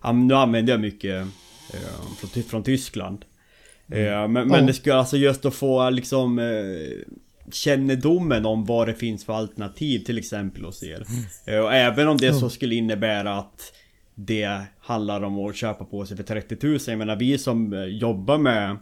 [0.02, 1.26] Ja, nu använder jag mycket
[1.74, 3.24] eh, från, från Tyskland.
[3.92, 4.60] Eh, men, men Ja.
[4.60, 7.14] det skulle alltså just att få liksom eh,
[7.52, 11.06] kännedomen om vad det finns för alternativ till exempel hos er.
[11.46, 13.72] Eh, och även om det så skulle innebära att
[14.14, 16.78] det handlar om att köpa på sig för 30 000.
[16.86, 18.76] Jag menar vi som eh, jobbar med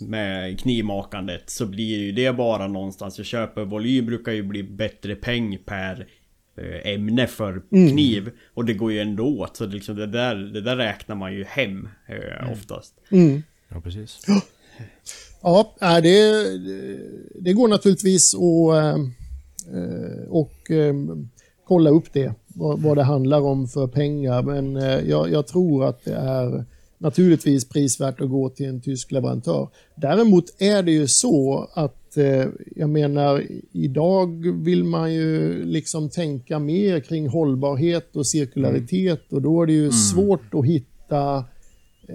[0.00, 3.18] med knivmakandet så blir ju det bara någonstans.
[3.18, 6.06] Jag köper volym brukar ju bli bättre peng per
[6.56, 8.30] eh, ämne för kniv.
[8.54, 9.56] Och det går ju ändå åt.
[9.56, 12.94] Så det, liksom, det, där, det där räknar man ju hem eh, oftast.
[13.10, 13.42] Mm.
[13.68, 14.20] Ja, precis.
[15.42, 16.44] Ja, det,
[17.34, 19.00] det går naturligtvis att eh,
[19.80, 20.94] eh, och, eh,
[21.64, 24.42] kolla upp det, vad, vad det handlar om för pengar.
[24.42, 24.74] Men
[25.08, 26.64] jag, jag tror att det är
[26.98, 29.68] naturligtvis prisvärt att gå till en tysk leverantör.
[29.94, 36.58] Däremot är det ju så att eh, jag menar, idag vill man ju liksom tänka
[36.58, 41.44] mer kring hållbarhet och cirkularitet och då är det ju svårt att hitta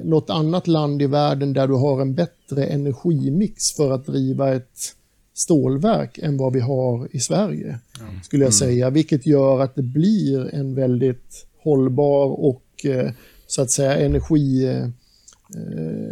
[0.03, 4.95] något annat land i världen där du har en bättre energimix för att driva ett
[5.33, 7.79] stålverk än vad vi har i Sverige.
[8.23, 13.11] Skulle jag säga, vilket gör att det blir en väldigt hållbar och eh,
[13.53, 13.97] så att säga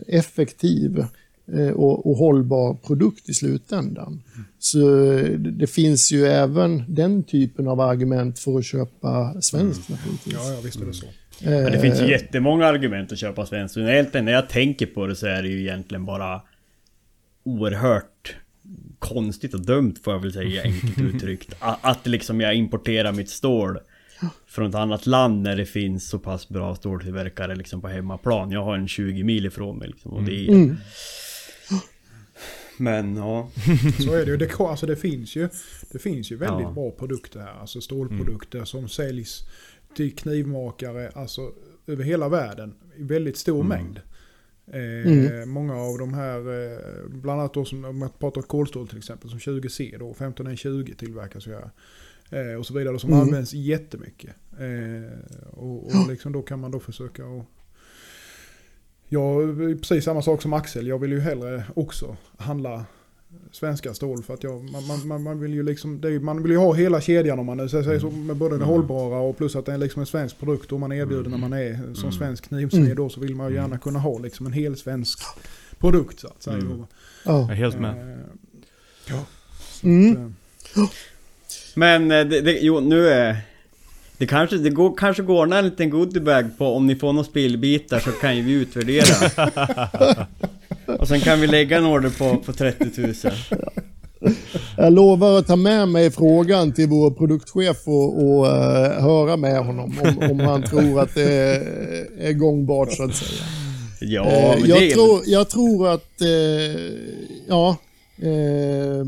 [0.08, 1.06] energieffektiv
[1.54, 4.24] eh, och, och hållbar produkt i slutändan.
[4.60, 4.78] Så
[5.38, 10.34] det, det finns ju även den typen av argument för att köpa svenskt naturligtvis.
[10.34, 11.06] Ja, ja, visst är det så.
[11.44, 13.78] Men det finns ju jättemånga argument att köpa svenskt.
[13.78, 16.42] Egentligen när jag tänker på det så är det ju egentligen bara
[17.44, 18.36] oerhört
[19.00, 21.54] konstigt och dumt får jag väl säga enkelt uttryckt.
[21.60, 23.78] A- Att liksom jag importerar mitt stål
[24.48, 28.52] från ett annat land när det finns så pass bra ståltillverkare liksom på hemmaplan.
[28.52, 30.12] Jag har en 20 mil ifrån mig liksom.
[30.14, 30.50] Och det är...
[30.50, 30.76] Mm.
[32.78, 33.50] Men ja.
[34.06, 34.38] Så är det ju.
[34.38, 35.50] Det, alltså det, finns ju
[35.92, 36.72] det finns ju väldigt Ja.
[36.72, 37.60] bra produkter här.
[37.60, 39.40] Alltså stålprodukter som säljs
[39.96, 41.52] till knivmakare alltså,
[41.88, 44.00] över hela världen i väldigt stor mängd.
[44.74, 46.80] Eh, Många av de här, eh,
[47.10, 51.48] bland annat då som om man pratar kolstål till exempel, som 20C då, 15N20 tillverkas
[51.48, 51.70] ju här.
[52.32, 53.22] Eh, och så vidare, som Mm.
[53.22, 54.36] används jättemycket.
[54.60, 57.46] Eh, och och liksom då kan man då försöka att
[59.13, 59.36] Ja,
[59.82, 60.88] precis samma sak som Axel.
[60.88, 62.86] Jag vill ju hellre också handla
[63.52, 66.52] svenska stål för att jag, man, man- man, vill ju liksom, det är, man vill
[66.52, 69.56] ju ha hela kedjan om man nu säger så med både det hållbara och plus
[69.56, 72.48] att det är liksom en svensk produkt och man erbjuder när man är som svensk
[72.48, 75.20] knivsmed då så vill man ju gärna kunna ha liksom en hel svensk
[75.80, 76.58] produkt så att säga.
[76.58, 76.80] Mm.
[76.82, 76.88] Och,
[77.26, 77.54] Jag är Ja.
[77.54, 78.12] helt med.
[78.12, 78.17] eh,
[79.10, 79.26] ja.
[79.84, 80.36] Mm.
[81.76, 83.38] Eh, Men eh, det, det, jo, nu är...
[84.18, 88.00] Det kanske, det går, kanske går en liten goodiebag på om ni får några spillbitar
[88.00, 89.32] så kan ju vi utvärdera.
[91.00, 93.14] Och sen kan vi lägga en order på, på 30 000.
[94.78, 99.66] Jag lovar att ta med mig frågan till vår produktchef och, och eh, höra med
[99.66, 101.60] honom om, om han tror att det är,
[102.20, 103.44] är gångbart så att säga.
[104.02, 106.28] Ja, Eh, men jag, det tror, jag tror att, eh,
[107.48, 107.78] ja,
[108.22, 109.06] eh,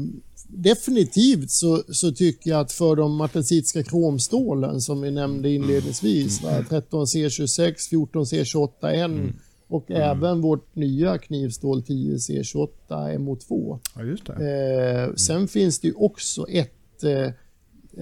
[0.56, 6.50] definitivt så, så tycker jag att för de martensitiska kromstålen som vi nämnde inledningsvis, va,
[6.70, 9.34] 13C26, 14C28N
[9.68, 12.70] och även vårt nya knivstål 10C28
[13.18, 13.80] MO2.
[14.28, 14.46] ja.
[14.46, 17.26] Eh, sen finns det ju också ett eh,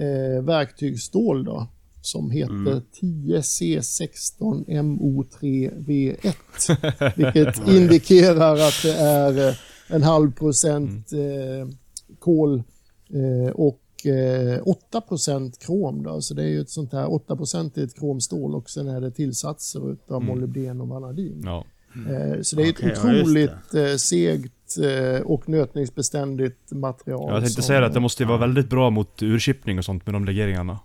[0.06, 1.66] eh, verktygsstål då,
[2.02, 6.34] som heter 10C16 MO3V1.
[7.16, 9.54] Vilket indikerar att det är eh,
[9.88, 11.68] en halv procent eh,
[12.22, 12.62] kol
[13.10, 16.02] eh, och eh, 8 procent krom.
[16.02, 16.20] Då.
[16.20, 19.92] Så det är ju ett sånt här 8 procentigt kromstål och sen är det tillsatser
[19.92, 21.42] utav molybden och vanadin.
[21.44, 21.64] Ja.
[22.10, 27.32] Eh, Så det är ett ja, otroligt eh, segt eh, och nötningsbeständigt material.
[27.32, 30.06] Jag tänkte som- säga att det måste ju vara väldigt bra mot urchippning och sånt
[30.06, 30.78] med de legeringarna.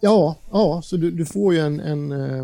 [0.00, 2.40] Ja, ja så du, du får ju en, en eh,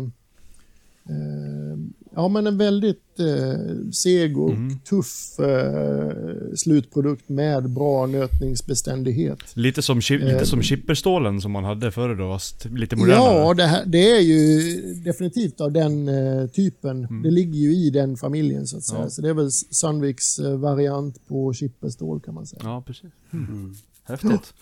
[1.09, 1.77] eh,
[2.21, 4.79] ja, men en väldigt eh, seg och Mm.
[4.79, 6.11] tuff eh,
[6.55, 9.39] slutprodukt med bra nötningsbeständighet.
[9.53, 13.37] Lite som, chi- Eh, lite som chipperstålen som man hade förr då, fast lite modernare.
[13.39, 17.05] Ja, det, här, det är ju definitivt av den eh, typen.
[17.05, 17.21] Mm.
[17.23, 19.01] Det ligger ju i den familjen så att säga.
[19.01, 19.09] Ja.
[19.09, 22.61] Så det är väl Sandviks eh, variant på chipperstål kan man säga.
[22.63, 23.09] Ja, precis.
[23.33, 23.73] Mm.
[24.03, 24.53] Häftigt.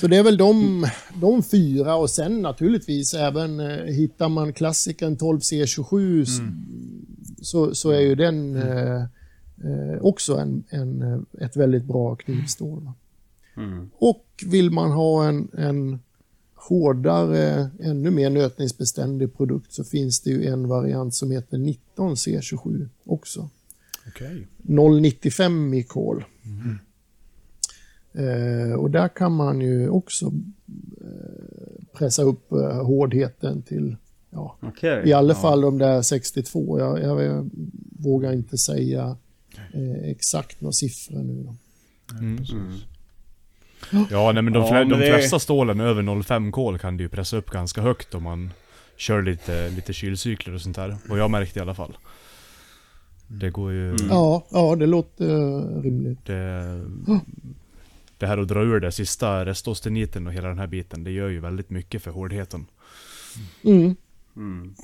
[0.00, 5.16] Så det är väl de, de fyra och sen naturligtvis även eh, hittar man klassikern
[5.16, 6.38] 12C27 s-
[7.42, 9.02] så, så är ju den eh,
[9.64, 12.90] eh, också en, en, eh, ett väldigt bra knivstål.
[13.56, 13.90] Mm.
[13.94, 15.98] Och vill man ha en, en
[16.54, 23.48] hårdare, ännu mer nötningsbeständig produkt så finns det ju en variant som heter 19C27 också.
[24.08, 24.46] Okej.
[24.62, 26.24] 0,95 i kol.
[28.14, 30.26] Eh, och där kan man ju också
[31.00, 33.96] eh, pressa upp eh, hårdheten till
[34.30, 35.02] ja, Okej.
[35.08, 35.40] i alla ja.
[35.40, 36.78] fall de där 62.
[36.78, 37.50] Jag, jag, jag
[37.98, 39.16] vågar inte säga
[39.74, 41.42] eh, exakt några siffror nu.
[41.42, 41.54] Då.
[42.18, 42.38] Mm.
[42.52, 42.72] Mm.
[44.10, 46.96] Ja, nej men de, Ja, flä- men de det- flesta stålen över 0,5 kol kan
[46.96, 48.50] du ju pressa upp ganska högt om man
[48.96, 50.96] kör lite, lite kylcykler och sånt där.
[51.10, 51.96] Och jag märkte i alla fall.
[53.26, 53.88] Det går ju...
[53.88, 54.06] Mm.
[54.10, 56.26] Ja, ja, det låter rimligt.
[56.26, 56.80] Det,
[58.22, 61.28] det här att dra ur det sista restosteniten och hela den här biten, det gör
[61.28, 62.66] ju väldigt mycket för hårdheten.
[63.64, 63.96] Mm.
[64.36, 64.74] Mm.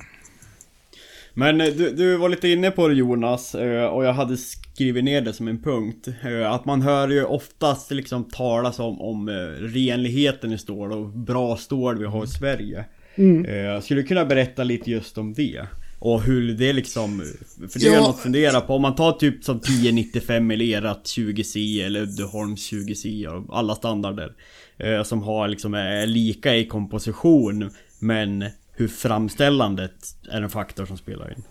[1.33, 5.03] Men eh, du, du var lite inne på det Jonas, eh, och jag hade skrivit
[5.03, 6.07] ner det som en punkt.
[6.23, 11.57] eh, Att man hör ju oftast liksom talas om, om renligheten i stål och bra
[11.57, 12.85] stål vi har i Sverige.
[13.15, 13.45] Mm.
[13.45, 15.61] Eh, Skulle du kunna berätta lite just om det?
[15.99, 17.23] Och hur det liksom,
[17.69, 17.99] för det är Ja.
[17.99, 18.73] något att fundera på.
[18.75, 24.33] Om man tar typ som 1095 eller erat 20C eller Uddeholms 20C och alla standarder.
[24.77, 27.69] Eh, som har liksom är lika i komposition.
[27.99, 29.93] Men hur framställandet
[30.31, 31.43] är en faktor som spelar in.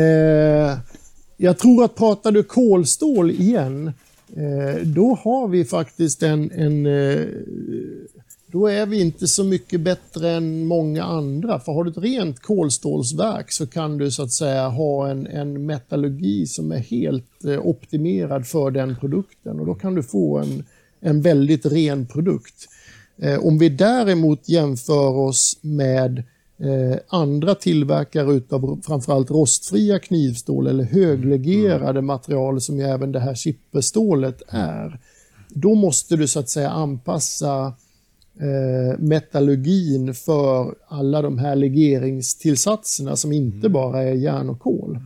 [0.00, 0.78] Eh,
[1.36, 3.92] jag tror att pratar du kolstål igen,
[4.36, 7.20] eh, då har vi faktiskt en, en eh,
[8.54, 11.60] då är vi inte så mycket bättre än många andra.
[11.60, 15.66] För har du ett rent kolstålsverk så kan du så att säga ha en, en
[15.66, 20.64] metallurgi som är helt eh, optimerad för den produkten och då kan du få en,
[21.00, 22.68] en väldigt ren produkt.
[23.18, 26.18] Eh, om vi däremot jämför oss med
[26.58, 33.34] eh, andra tillverkare utav framförallt rostfria knivstål eller höglegerade material som ju även det här
[33.34, 35.00] chipperstålet är.
[35.48, 37.72] Då måste du så att säga anpassa
[38.40, 44.98] eh, metallurgin för alla de här legeringstillsatserna som inte bara är järn och kol.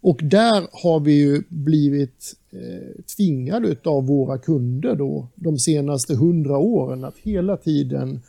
[0.00, 6.58] Och där har vi ju blivit eh, tvingade av våra kunder då de senaste hundra
[6.58, 8.20] åren att hela tiden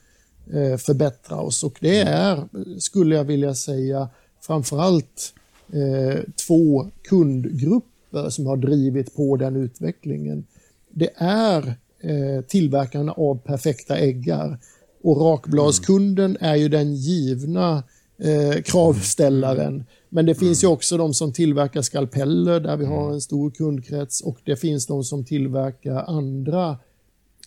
[0.53, 1.63] eh, förbättra oss.
[1.63, 2.47] Och det är,
[2.79, 4.09] skulle jag vilja säga,
[4.41, 5.33] framförallt
[5.73, 10.45] eh, två kundgrupper som har drivit på den utvecklingen.
[10.89, 14.59] Det är eh, tillverkarna av perfekta äggar.
[15.03, 17.83] Och rakbladskunden är ju den givna
[18.17, 19.85] eh, kravställaren.
[20.09, 24.21] Men det finns ju också de som tillverkar skalpeller där vi har en stor kundkrets.
[24.21, 26.77] Och det finns de som tillverkar andra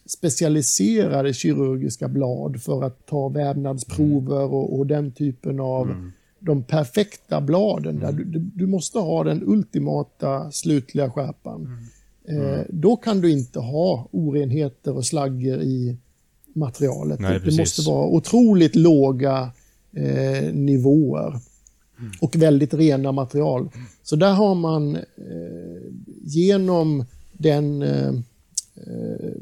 [0.07, 7.99] specialiserade kirurgiska blad för att ta vävnadsprover och, och den typen av de perfekta bladen.
[7.99, 11.89] Där du, du, du måste ha den ultimata slutliga skärpan.
[12.29, 15.97] Eh, då kan du inte ha orenheter och slagger i
[16.53, 17.21] materialet.
[17.21, 17.59] Nej, det, precis.
[17.59, 19.51] måste vara otroligt låga
[19.93, 21.41] eh, nivåer
[22.21, 23.69] och väldigt rena material.
[24.03, 25.03] Så där har man eh,
[26.23, 28.15] genom den eh,
[28.77, 29.33] eh,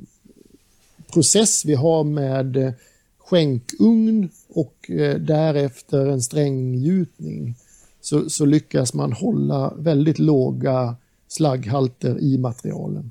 [1.12, 2.74] process vi har med
[3.18, 7.54] skänkugn och eh, därefter en stränggjutning
[8.00, 10.96] så, så lyckas man hålla väldigt låga
[11.28, 13.10] slagghalter i materialen.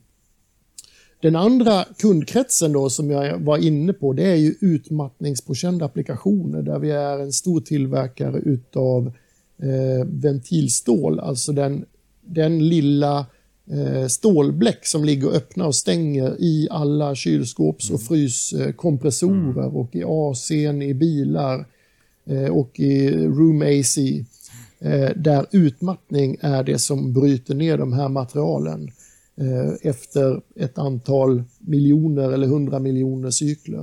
[1.22, 6.80] Den andra kundkretsen då som jag var inne på det är ju utmattningspåkända applikationer där
[6.80, 9.12] vi är en stor tillverkare utav
[9.58, 11.86] eh, ventilstål, alltså den,
[12.22, 13.26] den lilla
[13.72, 20.84] eh, stålbläck som ligger öppna och stänger i alla kylskåps och fryskompressorer och i AC'n
[20.84, 21.66] i bilar
[22.26, 23.98] eh, och i room AC
[25.16, 28.92] där utmattning är det som bryter ner de här materialen
[29.38, 33.82] eh, efter ett antal miljoner eller hundra miljoner cykler.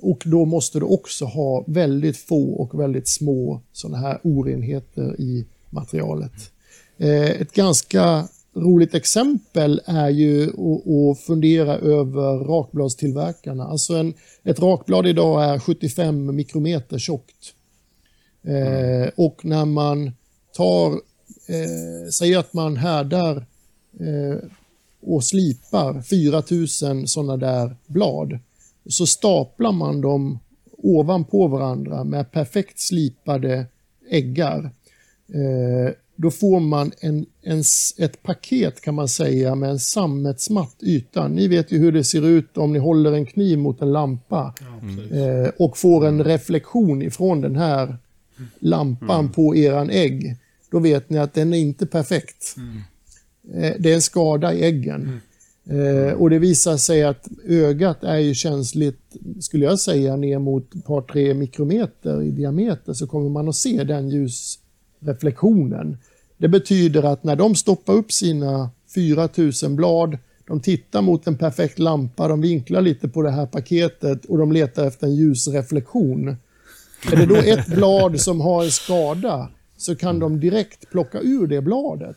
[0.00, 5.46] Och då måste du också ha väldigt få och väldigt små sådana här orenheter i
[5.70, 6.52] materialet.
[6.98, 13.64] Eh, ett ganska roligt exempel är ju att, att fundera över rakbladstillverkarna.
[13.64, 17.54] Alltså en, ett rakblad idag är 75 mikrometer tjockt.
[18.44, 20.12] Eh, och när man
[20.56, 20.92] tar,
[21.46, 23.46] eh, säger att man härdar
[24.00, 24.48] eh,
[25.02, 28.38] och slipar 4000 sådana där blad
[28.86, 30.38] så staplar man dem
[30.78, 33.66] ovanpå varandra med perfekt slipade
[34.10, 34.70] äggar.
[35.34, 37.62] Eh, då får man en, en,
[37.98, 41.28] ett paket kan man säga med en sammetsmatt yta.
[41.28, 44.54] Ni vet ju hur det ser ut om ni håller en kniv mot en lampa
[45.10, 47.98] eh, och får en reflektion ifrån den här
[48.58, 50.36] lampan på eran ägg.
[50.70, 52.56] Då vet ni att den är inte perfekt.
[53.54, 55.20] Eh, det är en skada i äggen.
[55.64, 59.00] Eh, och det visar sig att ögat är ju känsligt,
[59.40, 63.56] skulle jag säga, ner mot ett par tre mikrometer i diameter så kommer man att
[63.56, 65.98] se den ljusreflektionen.
[66.36, 71.78] Det betyder att när de stoppar upp sina 4000 blad, de tittar mot en perfekt
[71.78, 76.36] lampa, de vinklar lite på det här paketet och de letar efter en ljusreflektion.
[77.12, 81.46] Är det då ett blad som har en skada så kan de direkt plocka ur
[81.46, 82.16] det bladet.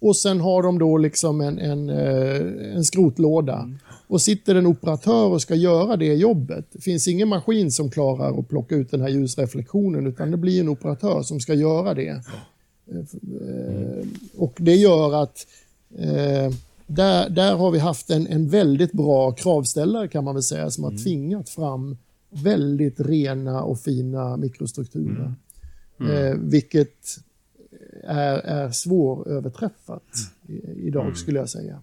[0.00, 3.70] Och sen har de då liksom en, en, eh, en skrotlåda.
[4.06, 6.66] Och sitter en operatör och ska göra det jobbet.
[6.72, 10.60] Det finns ingen maskin som klarar att plocka ut den här ljusreflektionen utan det blir
[10.60, 12.08] en operatör som ska göra det.
[12.90, 15.46] Eh, Och det gör att
[15.98, 16.54] eh,
[16.86, 20.84] där, där har vi haft en, en väldigt bra kravställare kan man väl säga som
[20.84, 21.96] har tvingat fram
[22.42, 25.34] väldigt rena och fina mikrostrukturer.
[26.00, 27.18] Eh, vilket
[28.02, 30.02] är, är svåröverträffat
[30.48, 31.78] i, idag skulle jag säga.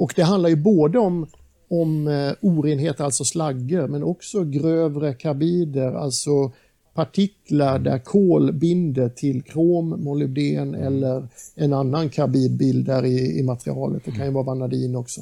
[0.00, 1.26] Och det handlar ju både om,
[1.68, 6.52] om eh, orenheter, alltså slagger, men också grövre karbider, alltså
[6.94, 14.04] partiklar där kol binder till krom, molybden eller en annan karbidbild där i, i materialet.
[14.04, 15.20] Det kan ju vara vanadin också.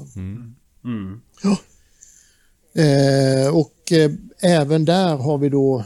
[1.42, 1.56] Ja.
[2.74, 4.10] Eh, och eh,
[4.40, 5.84] även där har vi då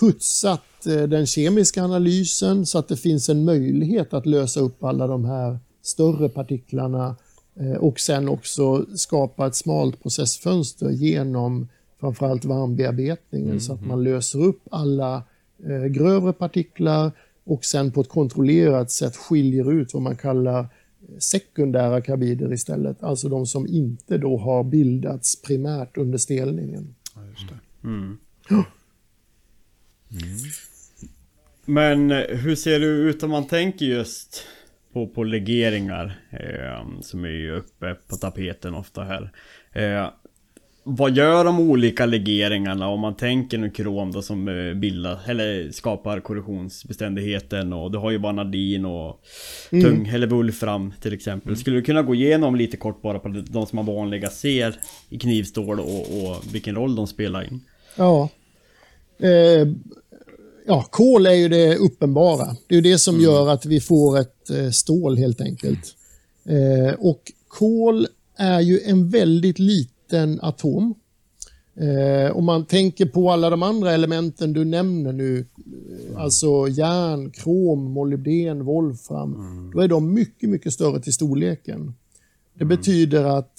[0.00, 5.06] putsat eh, den kemiska analysen så att det finns en möjlighet att lösa upp alla
[5.06, 7.16] de här större partiklarna
[7.60, 11.68] Eh, och sen också skapa ett smalt processfönster genom
[12.00, 15.22] framförallt varmbearbetningen så att man löser upp alla
[15.66, 17.12] eh, grövre partiklar
[17.44, 20.66] och sen på ett kontrollerat sätt skiljer ut vad man kallar
[21.18, 23.02] sekundära karbider istället.
[23.02, 26.94] Alltså de som inte då har bildats primärt under stelningen.
[27.84, 28.18] Mm.
[28.50, 28.78] Mm.
[31.64, 34.44] Men eh, hur ser det ut om man tänker just
[34.92, 36.20] på, på legeringar?
[36.30, 39.32] Eh, som är ju uppe på tapeten ofta här.
[39.72, 40.10] Eh,
[40.84, 45.70] vad gör de olika legeringarna om man tänker nu krom då som eh, bildar, eller
[45.70, 49.20] skapar korrosionsbeständigheten och du har ju vanadin och
[49.70, 51.56] tung eller wolfram till exempel.
[51.56, 54.76] Skulle du kunna gå igenom lite kort bara på de som man vanliga ser
[55.08, 57.60] i knivstål och, och vilken roll de spelar in?
[57.96, 58.28] Ja.
[59.18, 59.68] Eh,
[60.66, 62.56] ja, kol är ju det uppenbara.
[62.68, 65.94] Det är ju det som gör att vi får ett eh, stål helt enkelt.
[66.44, 68.06] Eh, och kol
[68.36, 69.91] är ju en väldigt liten
[70.42, 70.94] atom.
[71.74, 77.30] Eh, om man tänker på alla de andra elementen du nämner nu, eh, alltså järn,
[77.30, 81.94] krom, molybden, wolfram, då är de mycket, mycket större till storleken.
[82.58, 83.52] Det betyder att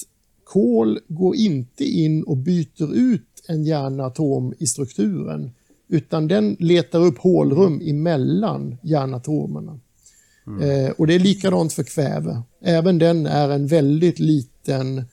[0.43, 5.51] kol går inte in och byter ut en järnatom i strukturen,
[5.87, 9.79] utan den letar upp hålrum emellan järnatomerna.
[10.61, 12.41] Eh, och det är likadant för kväve.
[12.61, 15.05] Även den är en väldigt liten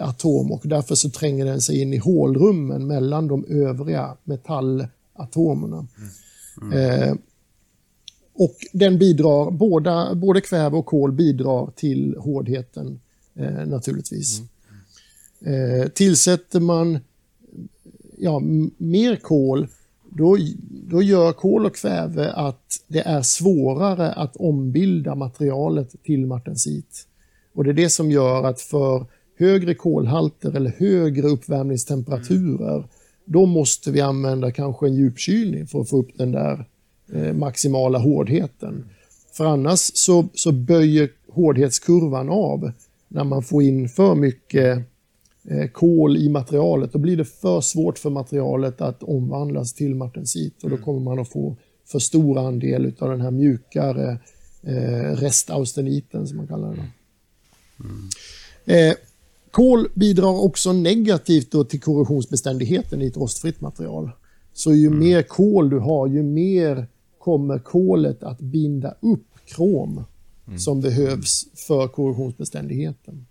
[0.00, 5.86] atom och därför så tränger den sig in i hålrummen mellan de övriga metallatomerna.
[6.74, 7.14] Eh,
[8.34, 13.00] och den bidrar, båda, både kväve och kol bidrar till hårdheten
[13.34, 14.40] eh, naturligtvis.
[15.40, 16.98] Eh, tillsätter man
[18.18, 18.40] ja,
[18.76, 19.68] mer kol,
[20.10, 20.36] då,
[20.70, 27.06] då gör kol och kväve att det är svårare att ombilda materialet till martensit.
[27.54, 29.06] Och det är det som gör att för
[29.38, 32.84] högre kolhalter eller högre uppvärmningstemperaturer,
[33.24, 36.64] då måste vi använda kanske en djupkylning för att få upp den där
[37.12, 38.84] eh, maximala hårdheten.
[39.32, 42.72] För annars så, så böjer hårdhetskurvan av
[43.08, 44.78] när man får in för mycket
[45.48, 46.92] eh, kol i materialet.
[46.92, 51.18] Då blir det för svårt för materialet att omvandlas till martensit och då kommer man
[51.18, 54.18] att få för stor andel av den här mjukare
[54.62, 56.88] eh, restausteniten som man kallar det.
[58.88, 58.94] Eh,
[59.50, 64.10] kol bidrar också negativt till korrosionsbeständigheten i ett rostfritt material.
[64.52, 66.86] Så ju mer kol du har, ju mer
[67.18, 70.04] kommer kolet att binda upp krom
[70.58, 73.26] som behövs för korrosionsbeständigheten.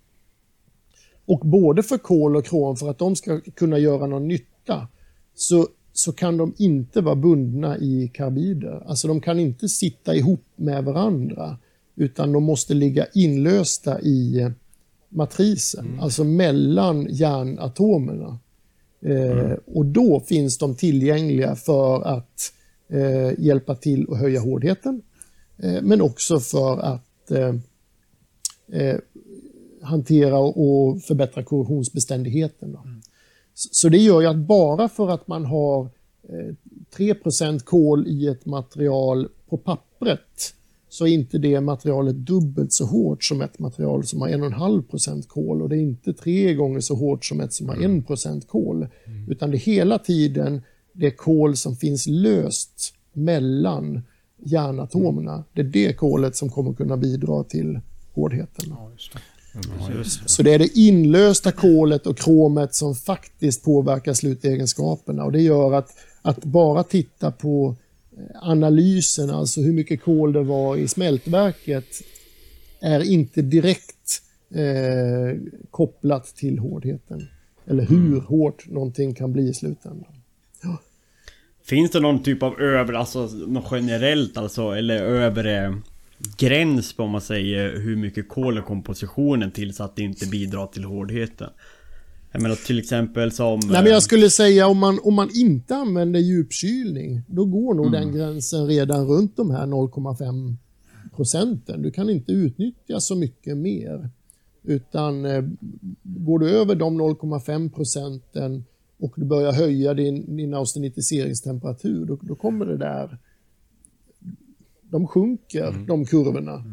[1.25, 4.87] Och både för kol och krom, för att de ska kunna göra någon nytta,
[5.35, 8.83] så, så kan de inte vara bundna i karbider.
[8.87, 11.57] Alltså de kan inte sitta ihop med varandra,
[11.95, 14.51] utan de måste ligga inlösta i
[15.11, 18.39] eh, matrisen, alltså mellan järnatomerna.
[19.01, 22.53] Eh, och då finns de tillgängliga för att
[22.89, 25.01] eh, hjälpa till att höja hårdheten,
[25.57, 27.55] eh, men också för att eh,
[28.81, 28.97] eh,
[29.81, 32.71] hantera och förbättra korrosionsbeständigheten.
[32.71, 32.79] Då.
[33.53, 35.89] Så så det gör ju att bara för att man har
[36.29, 36.53] eh,
[36.97, 40.53] 3% kol i ett material på pappret
[40.89, 45.61] så är inte det materialet dubbelt så hårt som ett material som har 1,5% kol
[45.61, 47.75] och det är inte tre gånger så hårt som ett som har
[48.37, 48.87] 1 kol.
[49.27, 50.61] Utan det är hela tiden
[50.93, 54.01] det kol som finns löst mellan
[54.37, 55.43] järnatomerna.
[55.53, 57.79] Det är det kolet som kommer kunna bidra till
[58.13, 58.75] hårdheten.
[60.25, 65.73] Så det är det inlösta kolet och kromet som faktiskt påverkar slutegenskaperna och det gör
[65.73, 65.89] att,
[66.21, 67.75] att bara titta på
[68.41, 72.01] analysen, alltså hur mycket kol det var i smältverket,
[72.79, 75.41] är inte direkt eh,
[75.71, 77.27] kopplat till hårdheten.
[77.65, 80.13] Eller hur hårt någonting kan bli i slutändan.
[81.63, 85.81] Finns det någon typ av övre, alltså något generellt alltså, eller övre
[86.37, 90.27] gräns på om man säger hur mycket kol är kompositionen till så att det inte
[90.27, 91.49] bidrar till hårdheten?
[92.31, 93.59] Jag menar till exempel som...
[93.59, 97.91] Nej, men jag skulle säga om man, om man inte använder djupkylning, då går nog
[97.91, 100.55] den gränsen redan runt de här 0,5
[101.15, 101.81] procenten.
[101.81, 104.09] Du kan inte utnyttja så mycket mer.
[104.63, 105.43] Utan eh,
[106.03, 108.63] går du över de 0,5 procenten
[108.99, 113.17] och du börjar höja din, din austenitiseringstemperatur, då, då kommer det där...
[114.89, 116.63] De sjunker, de kurvorna.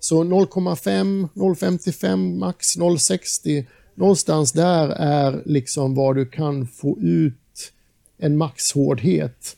[0.00, 3.64] Så 0,5, 0,55 max, 0,60.
[3.96, 7.72] Någonstans där är liksom vad du kan få ut
[8.18, 9.56] en maxhårdhet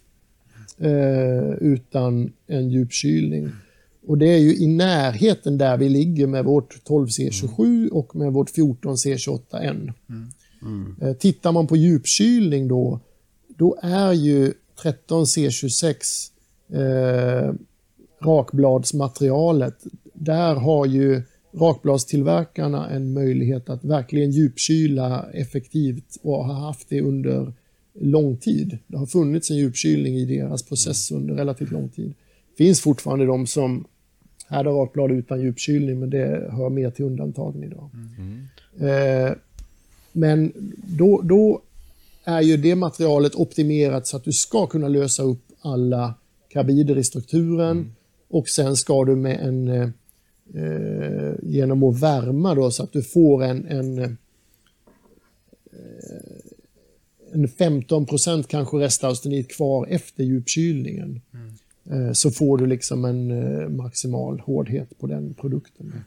[0.79, 3.51] eh, utan en djupkylning.
[4.07, 8.51] Och det är ju i närheten där vi ligger med vårt 12C27 och med vårt
[8.51, 9.93] 14C28N.
[11.01, 13.01] Eh, Tittar man på djupkylning då,
[13.49, 15.95] då är ju 13C26
[16.73, 17.55] eh,
[18.21, 19.75] rakbladsmaterialet,
[20.13, 21.23] där har ju
[21.53, 27.53] rakbladstillverkarna en möjlighet att verkligen djupkyla effektivt och har haft det under
[28.01, 28.79] lång tid.
[28.87, 32.15] Det har funnits en djupkylning i deras process under relativt lång tid.
[32.57, 33.85] Det finns fortfarande de som
[34.49, 37.91] härdar rakblad utan djupkylning, men det hör mer till undantagen idag.
[38.81, 39.33] Eh,
[40.13, 40.53] men
[40.87, 41.63] då, då
[42.25, 46.15] är ju det materialet optimerat så att du ska kunna lösa upp alla
[46.49, 47.93] karbider i strukturen
[48.29, 49.93] och sen ska du med en
[50.55, 54.11] eh, genom att värma då så att du får en, en, eh,
[57.33, 61.21] en 15% kanske restaustenit kvar efter djupkylningen.
[61.91, 66.05] Eh, så får du liksom en eh, maximal hårdhet på den produkten.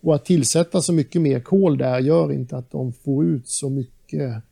[0.00, 3.70] Och att tillsätta så mycket mer kol där gör inte att de får ut så
[3.70, 4.42] mycket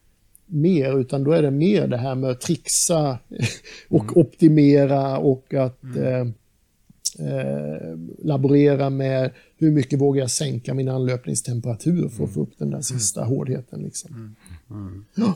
[0.46, 3.18] mer, utan då är det mer det här med att trixa
[3.88, 6.26] och optimera och att eh,
[7.20, 12.70] eh, laborera med hur mycket vågar jag sänka min anlöpningstemperatur för att få upp den
[12.70, 13.82] där sista hårdheten.
[13.82, 14.36] Liksom.
[15.14, 15.34] Ja.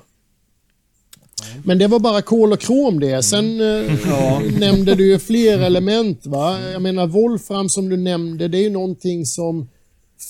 [1.65, 3.23] Men det var bara kol och krom det.
[3.23, 6.27] Sen eh, nämnde du ju fler element.
[6.27, 6.59] va?
[6.73, 9.69] Jag menar Wolfram som du nämnde, det är ju någonting som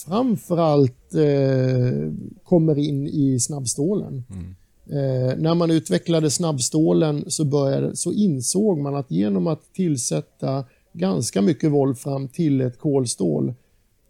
[0.06, 2.12] framförallt eh,
[2.44, 4.24] kommer in i snabbstålen.
[4.86, 10.64] Eh, när man utvecklade snabbstålen så, började, så insåg man att genom att tillsätta
[10.94, 13.54] ganska mycket Wolfram till ett kolstål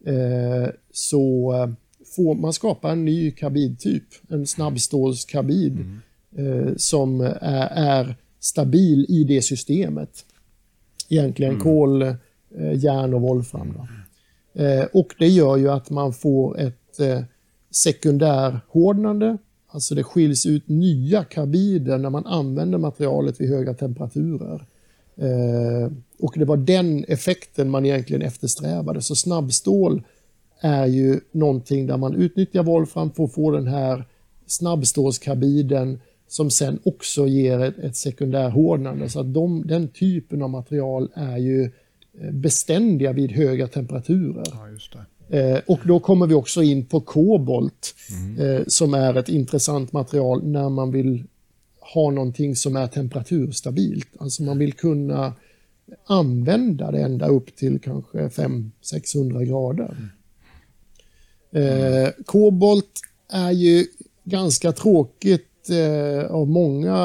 [0.05, 1.70] eh, så eh,
[2.16, 5.78] får man skapa en ny karbidtyp, en snabbstålskarbid
[6.37, 10.24] eh, som är, är stabil i det systemet.
[11.09, 12.14] Egentligen kol, eh,
[12.74, 13.74] järn och Wolfram.
[13.76, 13.89] Då.
[14.62, 17.20] Eh, och det gör ju att man får ett eh,
[17.70, 24.66] sekundärhårdnande, alltså det skiljs ut nya karbider när man använder materialet vid höga temperaturer.
[25.17, 29.03] Eh, och det var den effekten man egentligen eftersträvade.
[29.03, 30.03] Så snabbstål
[30.61, 34.05] är ju någonting där man utnyttjar Wolfram för att få den här
[34.47, 39.09] snabbstålskarbiden som sen också ger ett, ett sekundärhårdnande.
[39.09, 41.62] Så att de, den typen av material är ju
[42.21, 44.45] eh, beständiga vid höga temperaturer.
[44.51, 45.39] Ja.
[45.39, 47.95] Eh, och då kommer vi också in på kobolt
[48.39, 51.25] eh, som är ett intressant material när man vill
[51.95, 54.09] ha någonting som är temperaturstabilt.
[54.18, 55.32] Alltså man vill kunna
[56.07, 59.97] använda det ända upp till kanske 500-600 grader.
[61.53, 63.01] Eh, kobolt
[63.32, 63.87] är ju
[64.24, 66.97] ganska tråkigt eh, av många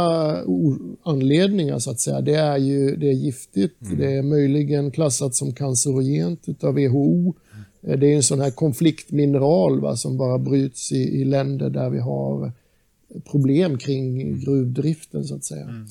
[1.03, 2.21] anledningar så att säga.
[2.21, 7.33] Det är ju det är giftigt, det är möjligen klassat som cancerogent utav WHO.
[7.81, 11.89] Eh, Det är en sån här konfliktmineral va, som bara bryts i, i länder där
[11.89, 12.51] vi har
[13.31, 15.85] problem kring gruvdriften så att säga.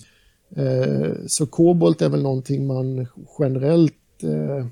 [0.56, 3.06] Eh, Så kobolt är väl någonting man
[3.38, 4.66] generellt eh,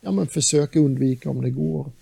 [0.00, 1.92] ja, man försöker undvika om det går.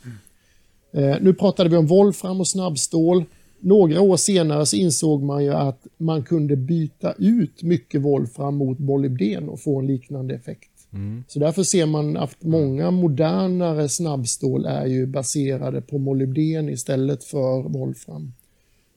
[0.92, 3.24] Eh, Nu pratade vi om Wolfram och snabbstål.
[3.60, 8.78] Några år senare så insåg man ju att man kunde byta ut mycket Wolfram mot
[8.78, 10.70] molybden och få en liknande effekt.
[11.28, 17.68] Så därför ser man att många modernare snabbstål är ju baserade på molybden istället för
[17.68, 18.32] Wolfram.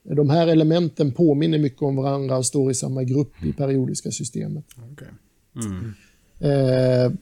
[0.02, 4.64] De här elementen påminner mycket om varandra och står i samma grupp i periodiska systemet.
[4.92, 5.08] Okej.
[6.50, 7.12] Eh,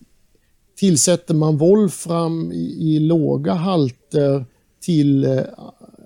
[0.77, 4.45] tillsätter man Wolfram i, i låga halter
[4.81, 5.41] till eh,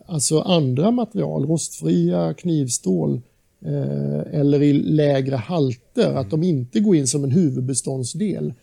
[0.06, 3.20] alltså andra material, rostfria knivstål
[3.64, 8.54] eh, eller i lägre halter, att de inte går in som en huvudbeståndsdel,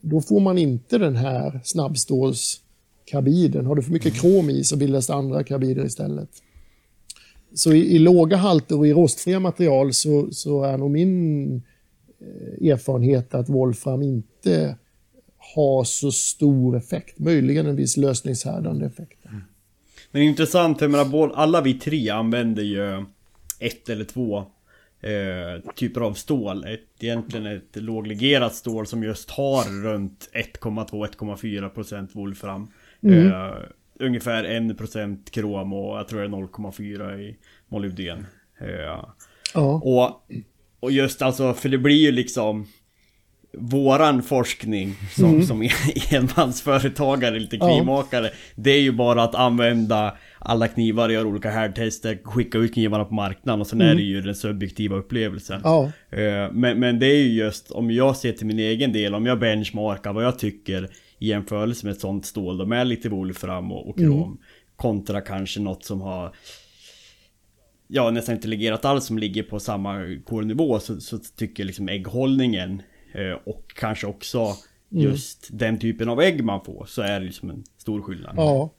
[0.00, 3.66] då får man inte den här snabbstålskarbiden.
[3.66, 6.28] Har du för mycket krom i så bildas det andra karbider istället.
[7.58, 11.62] Så i, i låga halter och i rostfria material så, så är nog min
[12.20, 14.76] eh, erfarenhet att Wolfram inte
[15.54, 17.18] har så stor effekt.
[17.18, 19.18] Möjligen en viss lösningshärdande effekt.
[20.10, 23.04] Men intressant, för jag menar, alla vi tre använder ju
[23.58, 24.38] ett eller två
[25.00, 26.64] eh, typer av stål.
[26.64, 32.68] Ett, egentligen ett låglegerat stål som just har runt 1,2-1,4% volfram.
[33.02, 33.52] Eh,
[34.00, 37.36] ungefär 1% krom och jag tror det är 0,4 i
[37.68, 38.26] molybden.
[38.60, 39.04] Eh,
[39.54, 40.22] Ja, och,
[40.80, 42.66] och just alltså, för det blir ju liksom
[43.58, 45.62] våran forskning som, som
[46.10, 48.30] enmansföretagare, lite knivmakare.
[48.54, 53.14] Det är ju bara att använda alla knivar, göra olika härdtester, skicka ut knivarna på
[53.14, 55.60] marknaden och sen är det ju den subjektiva upplevelsen.
[56.10, 59.26] Eh, Men, men det är ju just, om jag ser till min egen del, om
[59.26, 60.88] jag benchmarkar vad jag tycker
[61.18, 64.38] i jämförelse med ett sånt stål, de är lite volfram och, och krom.
[64.76, 66.34] Kontra kanske något som har
[67.90, 71.88] Ja, nästan inte legerat alls som ligger på samma kolnivå så, så tycker jag liksom
[71.88, 72.82] ägghållningen
[73.14, 74.54] eh, och kanske också
[74.90, 78.34] just den typen av ägg man får så är det liksom en stor skillnad.
[78.36, 78.70] ja.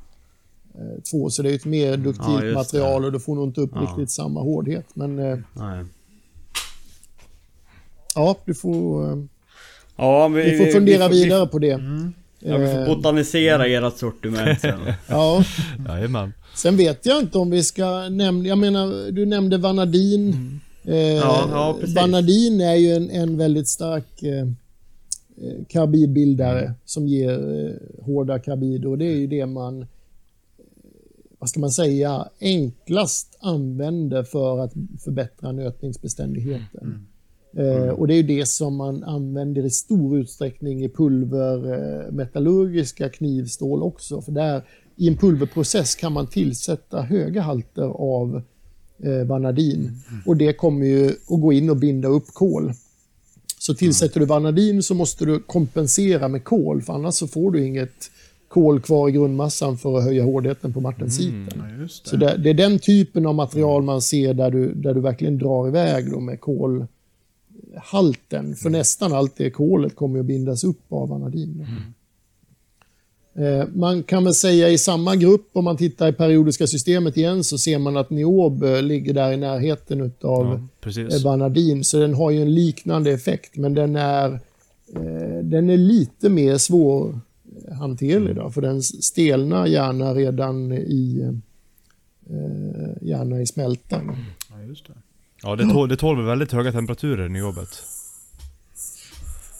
[0.76, 3.62] eh, Två, så det är ett mer duktilt Ja, material och du får nog inte
[3.62, 3.82] upp Ja.
[3.82, 4.86] riktigt samma hårdhet.
[4.94, 5.86] Men eh, Nej.
[8.16, 9.18] ja, du får, eh,
[9.98, 11.80] Ja, vi, vi får vi- fundera vi får- vidare på det.
[12.40, 14.80] Ja, vi får Eh, botanisera ert sortiment sen.
[15.08, 15.44] ja.
[15.88, 16.34] Jajamän.
[16.56, 20.60] Sen vet jag inte om vi ska nämna, jag menar, du nämnde vanadin.
[20.84, 21.96] Eh, Ja, ja, precis.
[21.96, 26.74] vanadin är ju en, en väldigt stark eh, eh, karbidbildare Mm.
[26.86, 29.88] som ger eh, hårda karbider och det är ju det man, eh,
[31.40, 34.74] vad ska man säga, enklast använder för att
[35.04, 36.82] förbättra nötningsbeständigheten.
[36.82, 37.06] Mm.
[37.58, 43.84] Eh, och det är ju det som man använder i stor utsträckning i pulvermetallurgiska knivstål
[43.84, 44.22] också.
[44.22, 44.62] För där
[44.96, 48.42] i en pulverprocess kan man tillsätta höga halter av
[49.04, 49.92] eh, vanadin.
[50.26, 52.74] Och det kommer ju att gå in och binda upp kol.
[53.60, 57.66] Så tillsätter du vanadin så måste du kompensera med kol för annars så får du
[57.66, 58.12] inget
[58.48, 61.64] kol kvar i grundmassan för att höja hårdheten på martensiten.
[61.80, 62.10] Just det.
[62.10, 65.38] Så det, det är den typen av material man ser där du, där du verkligen
[65.38, 66.42] drar iväg med
[67.80, 68.56] kolhalten.
[68.56, 71.66] För nästan allt det kolet kommer att bindas upp av vanadin.
[73.36, 77.44] Eh, Man kan väl säga i samma grupp, om man tittar i periodiska systemet igen,
[77.44, 81.84] så ser man att Niob eh, ligger där i närheten utav Ja, eh, vanadin.
[81.84, 84.32] Så den har ju en liknande effekt, men den är,
[84.96, 88.36] eh, den är lite mer svårhanterlig.
[88.36, 91.22] Då, för den stelnar gärna redan i,
[92.30, 94.16] eh, gärna i smältan.
[94.50, 94.94] Ja, just det.
[95.44, 97.70] Ja, det tål, det tål väl väldigt höga temperaturer i jobbet.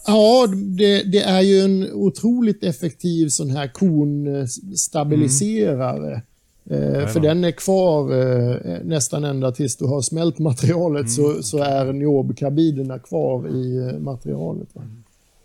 [0.08, 6.22] Ja, det, det är ju en otroligt effektiv sån här konstabiliserare.
[6.70, 11.58] Eh, för den är kvar eh, nästan ända tills du har smält materialet så, så
[11.58, 14.68] är niobkarbiderna kvar i eh, materialet.
[14.74, 14.82] Va?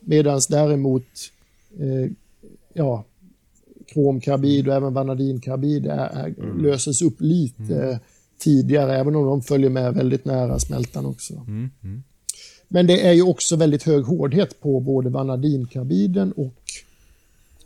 [0.00, 1.06] Medan däremot
[1.78, 2.10] eh,
[2.72, 3.04] ja,
[3.86, 8.00] kromkarbid och även vanadinkarbid är, är, löses upp lite
[8.38, 11.34] tidigare, även om de följer med väldigt nära smältan också.
[11.34, 12.02] Mm, mm.
[12.68, 16.54] Men det är ju också väldigt hög hårdhet på både vanadinkarbiden och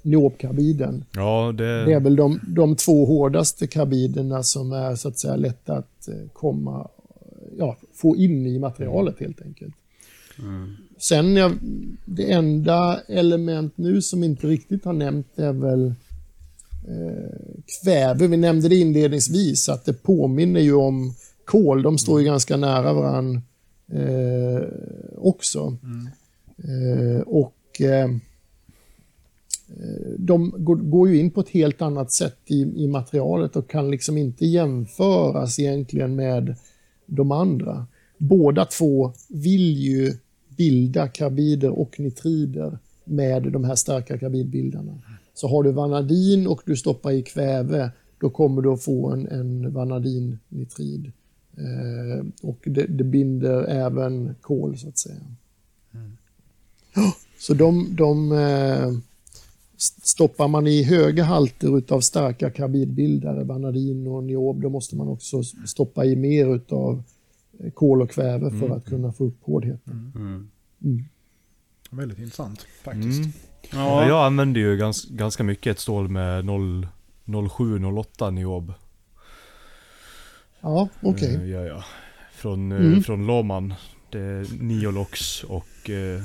[0.03, 1.05] niobkarbiden.
[1.15, 1.85] Ja, det...
[1.85, 6.09] Det är väl de, de två hårdaste karbiderna som är så att säga lätta att
[6.09, 6.89] eh, komma,
[7.59, 9.75] ja, få in i materialet helt enkelt.
[10.99, 11.53] Sen, ja,
[12.05, 15.95] det enda element nu som inte riktigt har nämnt är väl
[17.83, 18.27] kväve.
[18.27, 21.15] Vi nämnde det inledningsvis att det påminner ju om
[21.45, 21.83] kol.
[21.83, 23.43] De står ju ganska nära varandra
[23.93, 24.63] eh,
[25.17, 25.77] också.
[26.59, 28.11] Eh, och eh,
[30.19, 33.91] de går, går ju in på ett helt annat sätt i, i materialet och kan
[33.91, 36.57] liksom inte jämföras egentligen med
[37.07, 37.87] de andra.
[38.19, 40.13] Båda två vill ju
[40.57, 44.93] bilda karbider och nitrider med de här starka karbidbildarna.
[45.39, 49.29] Så har du vanadin och du stoppar i kväve, då kommer du att få en,
[49.29, 51.13] en vanadinnitrid.
[51.57, 55.21] Eh, och det, det, binder även kol så att säga.
[56.95, 58.93] Ja, så de, de eh,
[60.03, 65.43] stoppar man i höga halter av starka karbidbildare, vanadin och niob, då måste man också
[65.43, 67.03] stoppa i mer av
[67.75, 70.13] kol och kväve för att kunna få upp hårdheten.
[70.15, 71.05] Mm.
[71.91, 73.48] Väldigt intressant faktiskt.
[73.71, 74.09] Ja.
[74.09, 78.75] Jag använder ju gans, ganska mycket ett stål med 07-08 niob.
[80.61, 81.37] Ja, okej.
[81.37, 81.49] Okay.
[81.49, 81.85] Ja, ja.
[82.33, 83.03] Från, eh, mm.
[83.03, 83.75] från Loman.
[84.11, 85.91] Det är Niolox och...
[85.91, 86.23] Eh,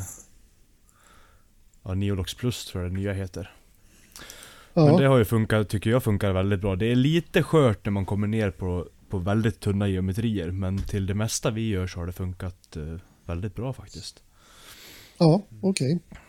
[1.84, 3.52] ja, Niolox Plus tror jag det nya heter.
[4.74, 4.86] Ja.
[4.86, 6.76] Men det har ju funkat, tycker jag funkar väldigt bra.
[6.76, 10.52] Det är lite skört när man kommer ner på, på väldigt tunna geometrier.
[10.52, 14.24] Men till det mesta vi gör så har det funkat eh, väldigt bra faktiskt.
[15.18, 15.96] Ja, okej.
[15.96, 16.20] Okay.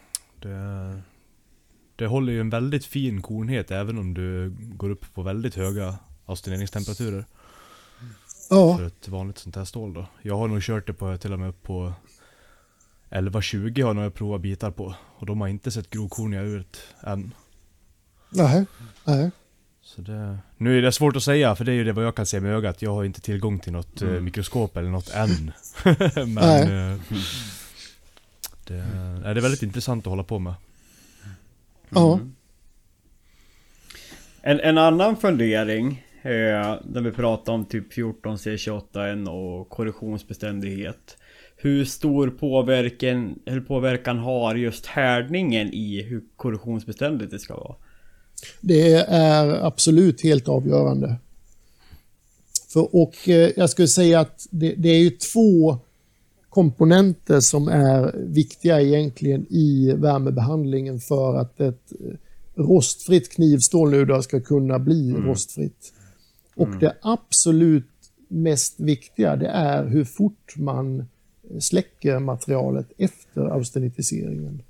[0.44, 1.02] Det,
[1.96, 5.98] det håller ju en väldigt fin kornhet även om du går upp på väldigt höga
[6.26, 7.24] austineringstemperaturer.
[8.50, 8.76] Ja.
[8.76, 10.06] För ett vanligt sånt här stål då.
[10.22, 11.92] Jag har nog kört det på till och med upp på
[13.10, 14.94] 11-20 har jag provat bitar på.
[15.18, 17.34] Och de har inte sett grovkorniga ut än.
[18.30, 18.66] Nej,
[19.04, 19.30] nej.
[19.82, 22.14] Så det, nu är det svårt att säga, för det är ju det vad jag
[22.14, 22.82] kan se med ögat.
[22.82, 24.24] Jag har inte tillgång till något eh, mm.
[24.24, 25.52] mikroskop eller något än.
[26.34, 26.98] Men nej.
[28.70, 30.54] Eh, det, är det är väldigt intressant att hålla på med.
[31.88, 32.14] Ja.
[32.14, 32.34] Mm.
[34.42, 41.16] En, en annan fundering eh, Där vi pratar om typ 14 C28N och korrosionsbeständighet
[41.56, 47.74] Hur stor påverkan, eller påverkan har just härdningen i hur korrosionsbeständigt det ska vara?
[48.60, 51.16] Det är absolut helt avgörande.
[52.74, 55.78] För, och eh, jag skulle säga att det, det är ju två
[56.54, 61.92] komponenter som är viktiga egentligen i värmebehandlingen för att ett
[62.54, 65.26] rostfritt knivstål nu då ska kunna bli mm.
[65.26, 65.92] rostfritt.
[66.54, 66.78] Och mm.
[66.78, 67.90] det absolut
[68.28, 71.04] mest viktiga det är hur fort man
[71.60, 74.62] släcker materialet efter austenitiseringen.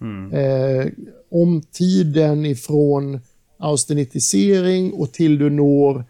[0.00, 0.32] Mm.
[0.32, 0.86] Eh,
[1.30, 3.20] om tiden ifrån
[3.58, 6.04] austenitisering och till du når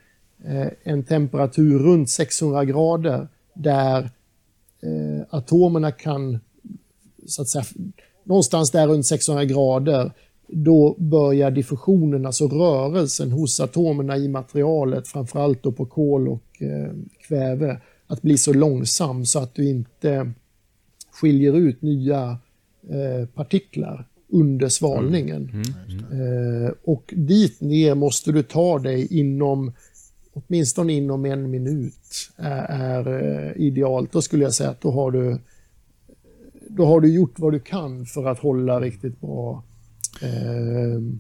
[0.45, 4.11] eh, en temperatur runt 600 grader där
[4.83, 6.39] eh, atomerna kan,
[7.27, 7.65] så att säga,
[8.25, 10.13] någonstans där runt 600 grader,
[10.49, 16.93] då börjar diffusionen, alltså rörelsen hos atomerna i materialet, framförallt då på kol och eh,
[17.29, 20.33] kväve, att bli så långsam så att du inte
[21.13, 22.39] skiljer ut nya
[22.89, 25.51] eh, partiklar under svalningen.
[25.53, 25.65] Mm.
[25.89, 26.67] Mm.
[26.67, 29.73] Eh, och dit ner måste du ta dig inom
[30.47, 34.13] åtminstone inom en minut eh, är, är idealt.
[34.13, 35.39] Då skulle jag säga att då har du
[36.69, 39.63] då har du gjort vad du kan för att hålla riktigt bra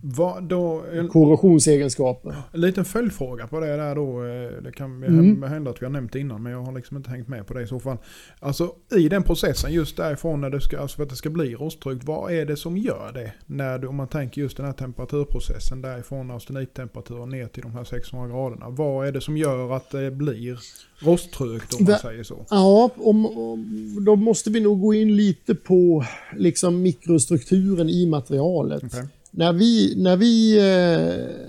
[0.02, 2.34] Va, då, en, korrosionsegenskaper.
[2.52, 4.24] En liten följdfråga på det där då.
[4.24, 5.42] Eh, det kan mm.
[5.42, 7.54] hända att vi har nämnt det innan men jag har liksom inte hängt med på
[7.54, 7.96] det i så fall.
[8.40, 11.54] Alltså i den processen just därifrån när det ska, alltså för att det ska bli
[11.54, 12.04] rosttryggt.
[12.04, 13.32] Vad är det som gör det?
[13.46, 17.84] När du, om man tänker just den här temperaturprocessen därifrån austenittemperaturen ner till de här
[17.84, 18.68] 600 graderna.
[18.68, 20.58] Vad är det som gör att det blir
[20.98, 22.46] rosttrögt om man det, säger så?
[22.50, 26.04] Ja, om, om, då måste vi nog gå in lite på
[26.36, 28.87] liksom mikrostrukturen i materialet.
[28.94, 29.06] Okay.
[29.30, 31.48] När vi, när vi eh,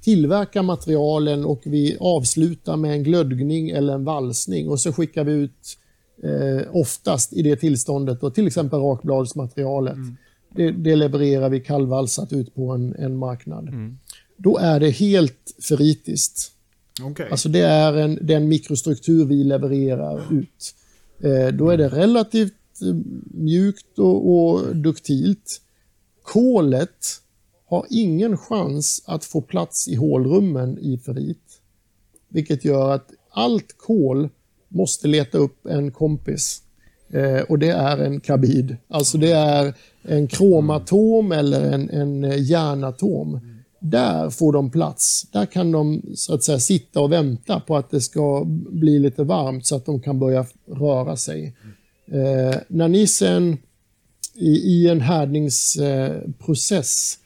[0.00, 5.32] tillverkar materialen och vi avslutar med en glödgning eller en valsning och så skickar vi
[5.32, 5.78] ut
[6.22, 9.94] eh, oftast i det tillståndet då, till exempel rakbladsmaterialet.
[9.94, 10.16] Mm.
[10.54, 13.68] Det, det, levererar vi kallvalsat ut på en, en marknad.
[13.68, 13.98] Mm.
[14.36, 16.52] Då är det helt ferritiskt.
[17.04, 17.30] Okay.
[17.30, 20.74] Alltså det är en, den mikrostruktur vi levererar ut.
[21.20, 22.52] Eh, då är det relativt
[22.82, 22.94] eh,
[23.30, 25.60] mjukt och, och duktilt.
[26.22, 27.20] Kolet
[27.66, 31.60] har ingen chans att få plats i hålrummen i ferrit.
[32.28, 34.28] Vilket gör att allt kol
[34.68, 36.62] måste leta upp en kompis.
[37.12, 38.76] Eh, och det är en kabid.
[38.88, 43.40] Alltså det är en kromatom eller en, en eh, järnatom.
[43.80, 45.26] Där får de plats.
[45.32, 49.24] Där kan de så att säga sitta och vänta på att det ska bli lite
[49.24, 51.56] varmt så att de kan börja röra sig.
[52.06, 53.58] Eh, när ni sen
[54.34, 57.18] i, i en härdningsprocess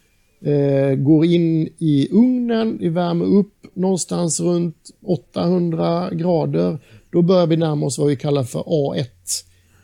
[0.45, 6.79] eh, går in i ugnen, vi värmer upp någonstans runt 800 grader.
[7.11, 9.07] Då börjar vi närma oss vad vi kallar för A1.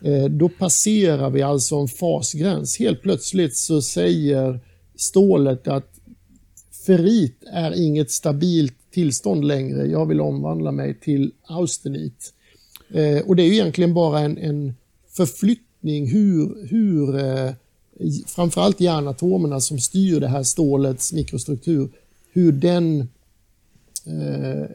[0.03, 2.79] Eh, då passerar vi alltså en fasgräns.
[2.79, 4.59] Helt plötsligt så säger
[4.95, 5.99] stålet att
[6.85, 9.85] ferrit är inget stabilt tillstånd längre.
[9.85, 12.33] Jag vill omvandla mig till austenit.
[12.93, 14.73] Eh, och det är ju egentligen bara en, en
[15.09, 17.53] förflyttning hur, hur eh,
[18.27, 21.89] framförallt järnatomerna som styr det här stålets mikrostruktur,
[22.31, 22.99] hur den,
[24.05, 24.65] eh,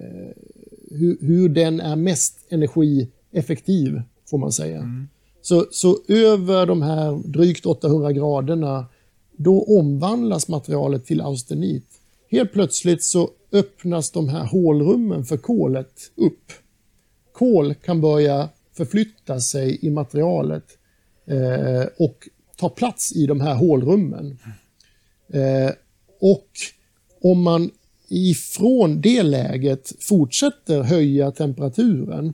[0.91, 4.79] hur, hur den är mest energieffektiv, får man säga.
[4.79, 5.09] Mm.
[5.43, 8.87] Så, så över de här drygt 800 graderna,
[9.37, 11.87] då omvandlas materialet till austenit.
[12.31, 16.53] Helt plötsligt så öppnas de här hålrummen för kolet upp.
[17.33, 20.65] Kol kan börja förflytta sig i materialet
[21.27, 24.39] eh, och ta plats i de här hålrummen.
[25.33, 25.71] Eh,
[26.21, 26.49] och
[27.23, 27.71] om man
[28.09, 32.33] ifrån det läget fortsätter höja temperaturen,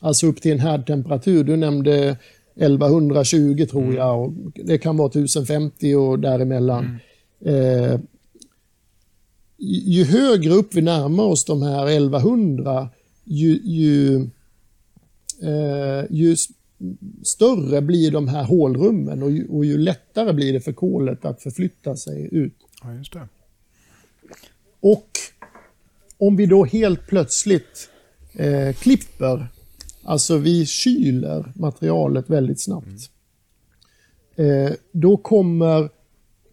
[0.00, 2.18] alltså upp till en härdtemperatur, du nämnde
[2.56, 3.96] 1120 tror mm.
[3.96, 6.98] jag, och det kan vara 1050 och däremellan.
[7.44, 7.82] Mm.
[7.92, 8.00] Eh,
[9.58, 12.88] ju högre upp vi närmar oss de här 1100,
[13.24, 14.16] ju, ju,
[15.42, 16.36] eh, ju
[17.22, 21.42] större blir de här hålrummen och ju, och ju, lättare blir det för kolet att
[21.42, 22.54] förflytta sig ut.
[22.82, 23.28] Ja, just det.
[24.80, 25.08] Och
[26.18, 27.90] om vi då helt plötsligt
[28.34, 29.48] eh, klipper,
[30.02, 33.10] alltså vi kyler materialet väldigt snabbt,
[34.36, 34.66] mm.
[34.66, 35.88] eh, då kommer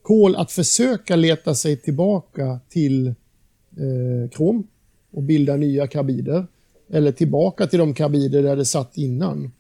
[0.02, 4.68] kol att försöka leta sig tillbaka till eh, krom
[5.12, 6.48] och bilda nya karbider.
[6.90, 9.52] Eller tillbaka till de karbider där det satt innan.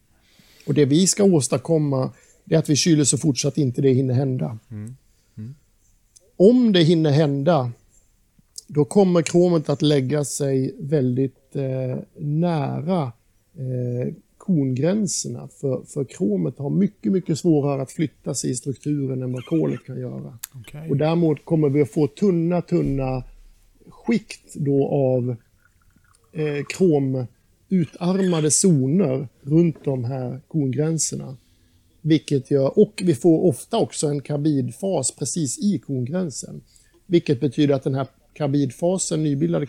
[0.65, 2.11] Och det vi ska åstadkomma
[2.49, 4.57] är att vi kyler så fort så att inte det hinner hända.
[4.71, 4.95] Mm.
[5.37, 5.55] Mm.
[6.37, 7.71] Om det hinner hända,
[8.67, 13.11] då kommer kromet att lägga sig väldigt eh, nära
[13.57, 15.47] eh, kongränserna.
[15.47, 19.85] För, för kromet har mycket, mycket svårare att flytta sig i strukturen än vad kolet
[19.85, 20.37] kan göra.
[20.59, 20.89] Okay.
[20.89, 23.23] Och däremot kommer vi att få tunna, tunna
[23.89, 25.35] skikt då av
[26.31, 27.25] eh, krom
[27.73, 31.37] utarmade zoner runt de här kongränserna.
[32.01, 36.61] Vilket gör, och vi får ofta också en karbidfas precis i kongränsen.
[37.05, 39.65] Vilket betyder att den här karbidfasen, nybildade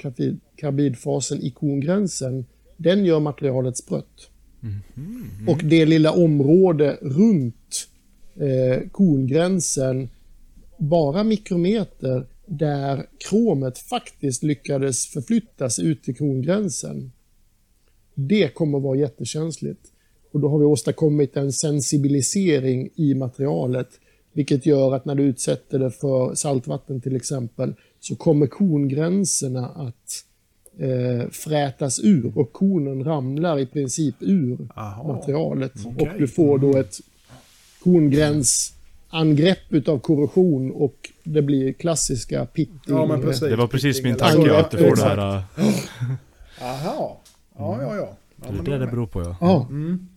[0.56, 2.44] karbidfasen i kongränsen,
[2.76, 4.30] den gör materialet sprött.
[4.62, 5.48] Mm -hmm.
[5.48, 7.88] Och det lilla område runt
[8.36, 10.08] eh, kongränsen,
[10.78, 17.12] bara mikrometer, där kromet faktiskt lyckades förflyttas ut till kongränsen.
[18.14, 19.80] Det kommer att vara jättekänsligt.
[20.32, 23.88] Och då har vi åstadkommit en sensibilisering i materialet,
[24.32, 30.24] vilket gör att när du utsätter det för saltvatten till exempel, så kommer kongränserna att
[30.78, 35.12] eh, frätas ur och konen ramlar i princip ur Aha.
[35.12, 35.72] materialet.
[35.86, 36.08] Okay.
[36.08, 36.96] Och du får då ett
[37.82, 42.78] kongränsangrepp utav korrosion och det blir klassiska pitting.
[42.86, 45.42] Ja, det var precis min tanke, att du får det här...
[46.60, 47.20] Aha.
[47.58, 48.16] Ja, ja, ja.
[48.44, 49.36] ja det är det det beror på ja.
[49.40, 49.66] Ja.
[49.70, 50.08] Mm.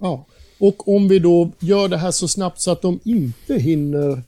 [0.00, 0.26] ja.
[0.58, 4.22] Och om vi då gör det här så snabbt så att de inte hinner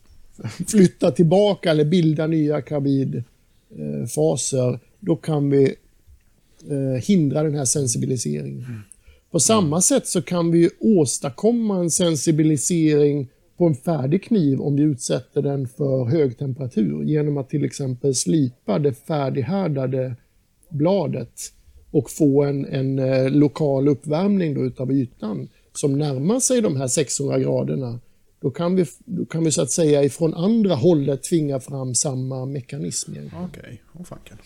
[0.67, 5.75] flytta tillbaka eller bilda nya karbidfaser, då kan vi
[6.71, 8.65] eh, hindra den här sensibiliseringen.
[8.69, 8.81] Mm.
[9.31, 14.83] På samma sätt så kan vi åstadkomma en sensibilisering på en färdig kniv om vi
[14.83, 20.17] utsätter den för hög temperatur genom att till exempel slipa det färdighärdade
[20.69, 21.53] bladet
[21.93, 26.89] och få en, en eh, lokal uppvärmning då utav ytan som närmar sig de här
[26.89, 27.99] 600 graderna,
[28.41, 32.47] då kan vi, då kan vi så att säga ifrån andra hållet tvinga fram samma
[32.47, 33.11] mekanism.
[33.11, 33.79] Okej, okay.
[33.95, 34.37] oh, fanken.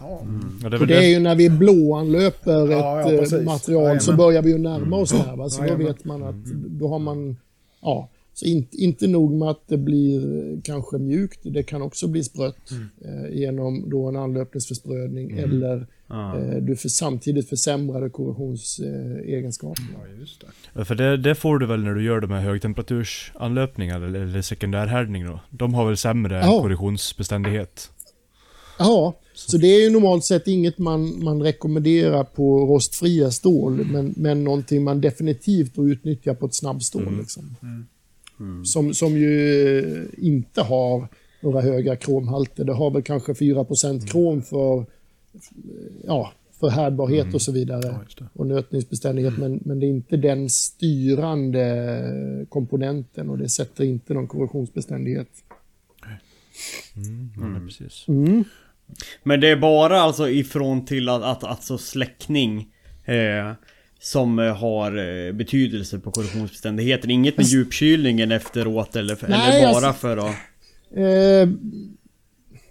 [0.00, 0.60] Mm.
[0.62, 4.00] Ja, det, är det, är ju när vi blåanlöper ja, ett ja, eh, material ja,
[4.00, 5.26] så börjar vi ju närma oss mm.
[5.26, 5.36] där.
[5.36, 5.50] Va?
[5.50, 7.36] Så då vet man att då har man,
[7.80, 8.08] ja,
[8.38, 12.70] så inte, inte nog med att det blir kanske mjukt, det kan också bli sprött
[12.70, 12.88] mm.
[13.04, 15.44] eh, genom då en anlöpningsförsprödning mm.
[15.44, 16.38] eller ah.
[16.38, 19.82] eh, du för, samtidigt försämrade korrosionsegenskaper.
[19.82, 20.84] Eh, ja, just det.
[20.84, 25.26] För det, det, får du väl när du gör de här högtemperatursanlöpningar eller, eller sekundärhärdning
[25.26, 25.40] då?
[25.50, 26.62] De har väl sämre ja.
[26.62, 27.90] korrosionsbeständighet?
[28.78, 34.14] Ja, så det är ju normalt sett inget man, man rekommenderar på rostfria stål, men,
[34.16, 37.02] men någonting man definitivt utnyttjar på ett snabbstål.
[37.02, 37.18] Mm.
[37.18, 37.56] Liksom.
[37.62, 37.86] Mm.
[38.40, 38.64] Mm.
[38.64, 41.08] Som, som ju inte har
[41.40, 42.64] några höga kromhalter.
[42.64, 44.00] Det har väl kanske 4 mm.
[44.00, 44.86] krom för,
[46.06, 47.34] ja, för härdbarhet mm.
[47.34, 48.04] och så vidare.
[48.18, 49.38] Ja, och nötningsbeständighet.
[49.38, 55.28] Men, men det är inte den styrande komponenten och det sätter inte någon korrosionsbeständighet.
[56.96, 58.04] Mm, men precis.
[58.08, 58.44] Mm.
[59.22, 62.68] Men det är bara alltså ifrån till att, att alltså släckning
[63.04, 63.52] eh,
[64.00, 67.10] Som eh, har eh, betydelse på korrosionsbeständigheten.
[67.10, 70.34] Inget med djupkylningen efteråt eller, Nej, eller bara alltså- för att...
[70.96, 71.48] Eh,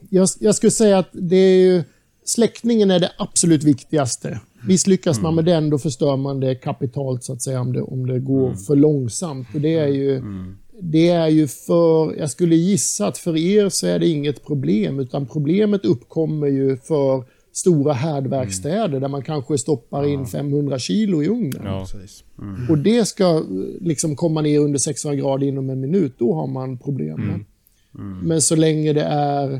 [0.09, 1.83] jag, jag skulle säga att det är ju,
[2.25, 4.39] släckningen är det absolut viktigaste.
[4.67, 8.07] Misslyckas man med den, då förstör man det kapitalt så att säga, om det, om
[8.07, 9.47] det går för långsamt.
[9.53, 10.23] Och det är ju...
[10.81, 14.99] Det är ju för, jag skulle gissa att för er så är det inget problem,
[14.99, 17.23] utan problemet uppkommer ju för
[17.57, 21.61] stora härdverkstäder där man kanske stoppar in 500 kilo i ugnen.
[21.65, 21.87] Ja.
[21.91, 22.23] Precis.
[22.69, 23.43] Och det ska
[23.81, 27.45] liksom komma ner under 600 grader inom en minut, då har man problem.
[28.23, 29.53] Men så länge det är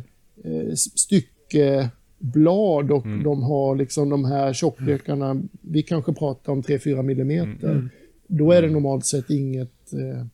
[0.44, 7.90] eh, styckeblad och de har liksom de här tjocklökarna, vi kanske pratar om 3-4 millimeter,
[8.28, 10.26] då är det normalt sett inget, eh,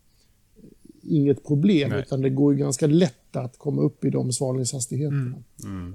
[1.02, 2.00] inget problem, Nej.
[2.00, 5.44] utan det går ju ganska lätt att komma upp i de svalningshastigheterna.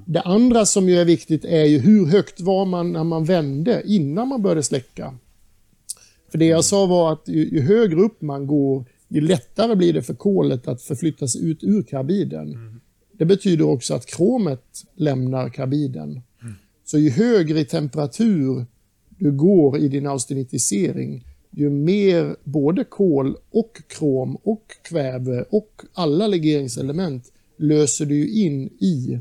[0.07, 3.82] Det andra som ju är viktigt är ju hur högt var man när man vände
[3.86, 5.14] innan man började släcka.
[6.30, 9.93] För det jag sa var att ju, ju högre upp man går, ju lättare blir
[9.93, 12.80] det för kolet att förflytta sig ut ur karbiden.
[13.12, 14.64] Det betyder också att kromet
[14.95, 16.20] lämnar karbiden.
[16.84, 18.66] Så ju högre i temperatur
[19.09, 21.24] du går i din austenitisering,
[21.59, 28.66] ju mer både kol och krom och kväve och alla legeringselement löser du ju in
[28.66, 29.20] i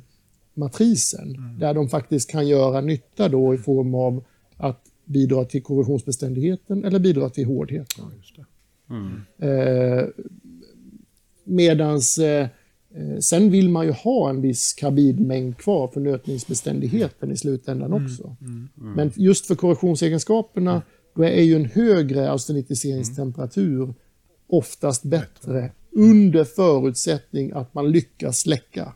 [0.53, 4.23] matrisen, där de faktiskt kan göra nytta då i form av
[4.57, 8.05] att bidra till korrosionsbeständigheten eller bidra till hårdheten.
[9.37, 10.07] Eh,
[11.43, 12.47] medans eh,
[12.95, 18.35] eh, sen vill man ju ha en viss karbidmängd kvar för nötningsbeständigheten i slutändan också.
[18.75, 20.81] Men just för korrosionsegenskaperna
[21.17, 23.93] då är ju en högre austenitiseringstemperatur
[24.47, 28.93] oftast bättre under förutsättning att man lyckas släcka.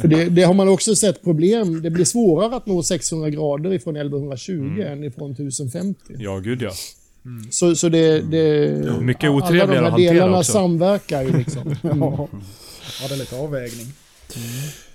[0.00, 1.82] För det, det har man också sett problem.
[1.82, 6.00] Det blir svårare att nå 600 grader ifrån 1120 än ifrån 1050.
[6.18, 6.70] Ja, gud ja.
[7.50, 10.52] Så, så det, det, mycket alla otrevligare de att här delarna också.
[10.52, 11.76] samverkar ju liksom.
[11.82, 12.28] Ja.
[13.02, 13.86] ja, det är lite avvägning.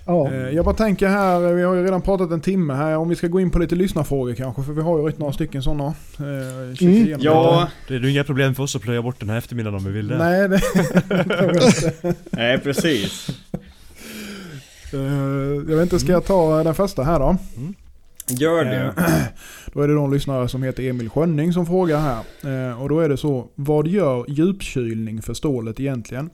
[0.06, 0.32] Ja.
[0.32, 3.16] Eh, Jag bara tänker här, vi har ju redan pratat en timme här, om vi
[3.16, 5.84] ska gå in på lite lyssnarfrågor kanske, för vi har ju rätt några stycken sådana.
[6.18, 7.16] Eh, Mm.
[7.20, 9.84] Ja, Det är ju inga problem för oss att plöja bort den här eftermiddagen om
[9.84, 10.18] vi vill det.
[10.18, 10.60] Nej, det
[12.30, 13.28] nej precis.
[14.92, 15.00] Eh,
[15.68, 17.36] Jag vet inte, ska jag ta den första här då?
[18.28, 18.92] Gör det.
[19.72, 22.22] Då är det någon lyssnare som heter Emil Schönning som frågar här.
[22.82, 26.30] Och då är det så, vad gör djupkylning för stålet egentligen?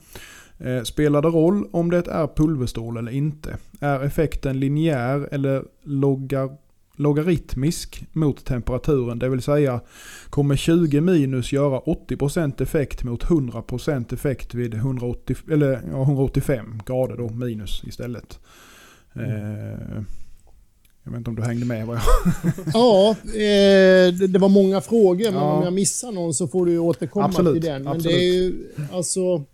[0.64, 3.56] Eh, Spelar det roll om det är pulverstål eller inte?
[3.80, 6.50] Är effekten linjär eller logar,
[6.96, 9.18] logaritmisk mot temperaturen?
[9.18, 9.80] Det vill säga,
[10.30, 17.16] kommer 20 minus göra 80% effekt mot 100% effekt vid 180, eller, ja, 185 grader
[17.16, 18.38] då minus istället?
[19.14, 20.02] Eh,
[21.04, 22.02] Jag vet inte om du hängde med vad jag...
[22.74, 25.52] Ja, eh, det, det var många frågor, men Ja.
[25.52, 27.82] om jag missar någon så får du återkomma Absolut, till den.
[27.82, 28.16] Men absolut.
[28.16, 28.54] det är ju,
[28.92, 29.44] alltså,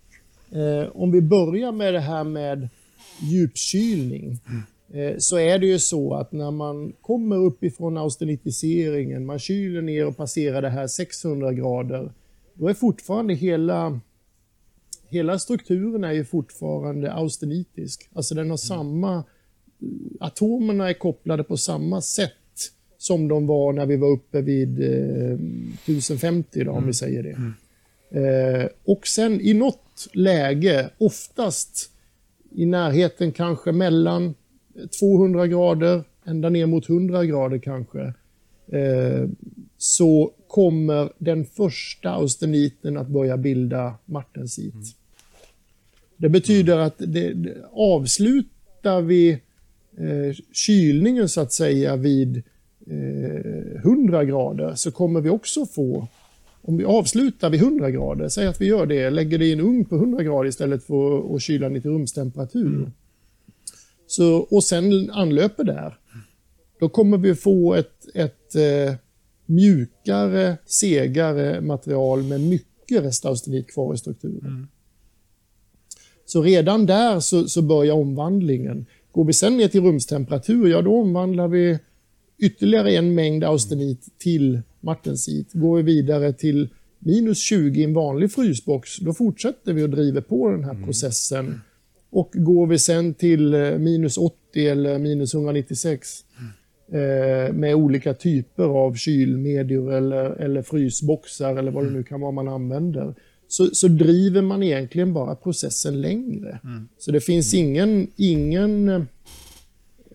[0.51, 2.69] eh, om vi börjar med det här med
[3.19, 4.39] djupkylning,
[4.93, 10.07] eh, så är det ju så att när man kommer uppifrån austenitiseringen, man kyler ner
[10.07, 12.11] och passerar det här 600 grader,
[12.53, 13.99] då är fortfarande hela
[15.11, 18.09] Hela strukturen är ju fortfarande austenitisk.
[18.13, 19.23] Alltså den har samma
[20.19, 22.33] atomerna är kopplade på samma sätt
[22.97, 25.33] som de var när vi var uppe vid eh,
[25.83, 27.53] 1050 då, om vi säger det.
[28.11, 31.91] Eh, och sen i något läge, oftast
[32.51, 34.35] i närheten kanske mellan
[34.99, 38.13] 200 grader ända ner mot 100 grader kanske,
[38.67, 39.27] eh,
[39.77, 44.95] så kommer den första austeniten att börja bilda martensit.
[46.17, 49.29] Det betyder att det, det, avslutar vi
[49.97, 52.43] eh, kylningen så att säga vid
[52.87, 56.07] eh, 100 grader så kommer vi också få,
[56.69, 59.59] om vi avslutar vid 100 grader, säg att vi gör det, lägger det i en
[59.59, 62.91] ugn på 100 grader istället för att kyla den till rumstemperatur.
[64.07, 65.97] Så, och sen anlöper där.
[66.79, 68.95] Då kommer vi få ett, ett eh,
[69.45, 74.67] mjukare, segare material med mycket restaustenit kvar i strukturen.
[76.25, 78.85] Så redan där så, så börjar omvandlingen.
[79.11, 81.79] Går vi sen ner till rumstemperatur, ja då omvandlar vi
[82.39, 85.53] ytterligare en mängd austenit till martensit.
[85.53, 86.69] Går vi vidare till
[86.99, 91.61] minus 20 i en vanlig frysbox, då fortsätter vi att driva på den här processen.
[92.11, 96.07] Och går vi sen till eh, minus 80 eller minus 196
[96.91, 102.31] eh, med olika typer av kylmedier eller, eller frysboxar eller vad det nu kan vara
[102.31, 103.15] man använder,
[103.47, 106.59] så, så driver man egentligen bara processen längre.
[106.97, 109.03] Så det finns ingen, ingen eh,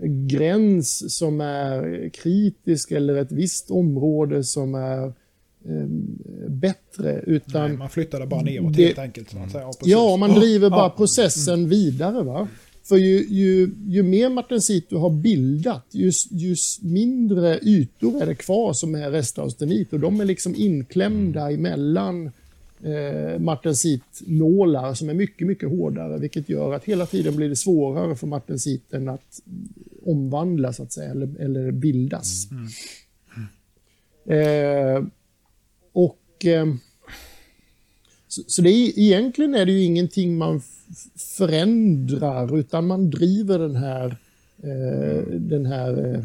[0.09, 5.05] gräns som är kritisk eller ett visst område som är
[5.69, 5.87] eh,
[6.49, 7.21] bättre.
[7.27, 9.35] Utan Nej, man flyttar det bara neråt Det- helt enkelt.
[9.45, 9.65] Att säga.
[9.67, 9.87] precis.
[9.87, 10.95] Ja, man driver bara Ja.
[10.97, 12.23] processen vidare.
[12.23, 12.49] va.
[12.83, 18.35] För ju, ju, ju mer martensit du har bildat, ju, ju mindre ytor är det
[18.35, 19.93] kvar som är restaustenit.
[19.93, 22.31] Och de är liksom inklämda emellan
[22.83, 26.19] eh, martensitlålar som är mycket, mycket hårdare.
[26.19, 29.41] Vilket gör att hela tiden blir det svårare för martensiten att
[30.07, 32.49] omvandlas, så att säga, eller, eller bildas.
[34.27, 35.05] Eh,
[35.93, 36.45] och...
[36.45, 36.75] Eh,
[38.29, 40.63] så, så det är, egentligen är det ju ingenting man
[41.39, 44.17] förändrar utan man driver den här,
[44.63, 46.25] eh, den, här eh,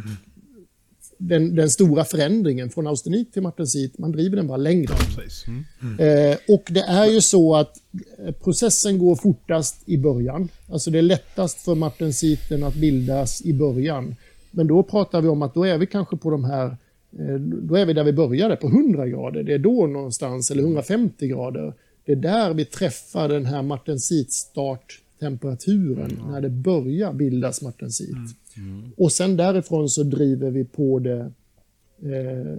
[1.22, 3.98] den, den stora förändringen från austenit till martensit.
[3.98, 4.88] Man driver den bara längre.
[4.88, 5.46] Precis.
[6.00, 7.78] Eh, och det är ju så att
[8.26, 10.50] eh, processen går fortast i början.
[10.72, 14.16] Alltså det är lättast för martensiten att bildas i början.
[14.52, 16.66] Men då pratar vi om att då är vi kanske på de här,
[17.20, 19.44] eh, då är vi där vi började på 100 grader.
[19.44, 21.74] Det är då någonstans, eller 150 grader.
[22.06, 23.62] Det är där vi träffar den här
[25.22, 28.16] martensitstarttemperaturen, när det börjar bildas martensit.
[28.98, 31.32] Och sen därifrån så driver vi på det
[32.04, 32.58] eh,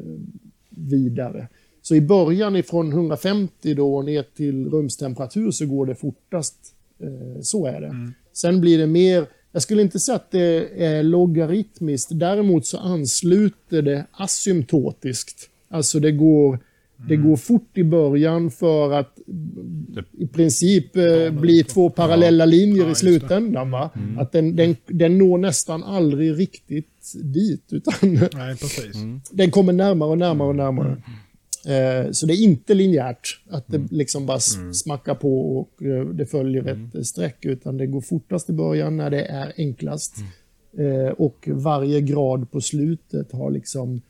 [0.70, 1.48] vidare.
[1.82, 6.56] Så i början ifrån 150 då ner till rumstemperatur så går det fortast.
[6.98, 8.12] Eh, så är det.
[8.32, 13.82] Sen blir det mer, jag skulle inte säga att det är logaritmiskt, däremot så ansluter
[13.82, 15.48] det asymptotiskt.
[15.68, 16.58] Alltså det går,
[17.08, 19.18] det går fort i början för att
[20.18, 23.06] i princip eh, bli två parallella linjer i just det.
[23.06, 23.70] slutändan.
[23.70, 23.90] Va?
[24.18, 27.94] Att den, den, den når nästan aldrig riktigt dit, utan
[28.34, 28.96] Nej, precis.
[29.30, 31.02] den kommer närmare och närmare och närmare.
[31.66, 34.40] Eh, så det är inte linjärt, att det liksom bara
[34.72, 38.96] smackar på och eh, det följer ett eh, streck, utan det går fortast i början
[38.96, 40.14] när det är enklast.
[40.78, 44.00] Eh, och varje grad på slutet har liksom eh,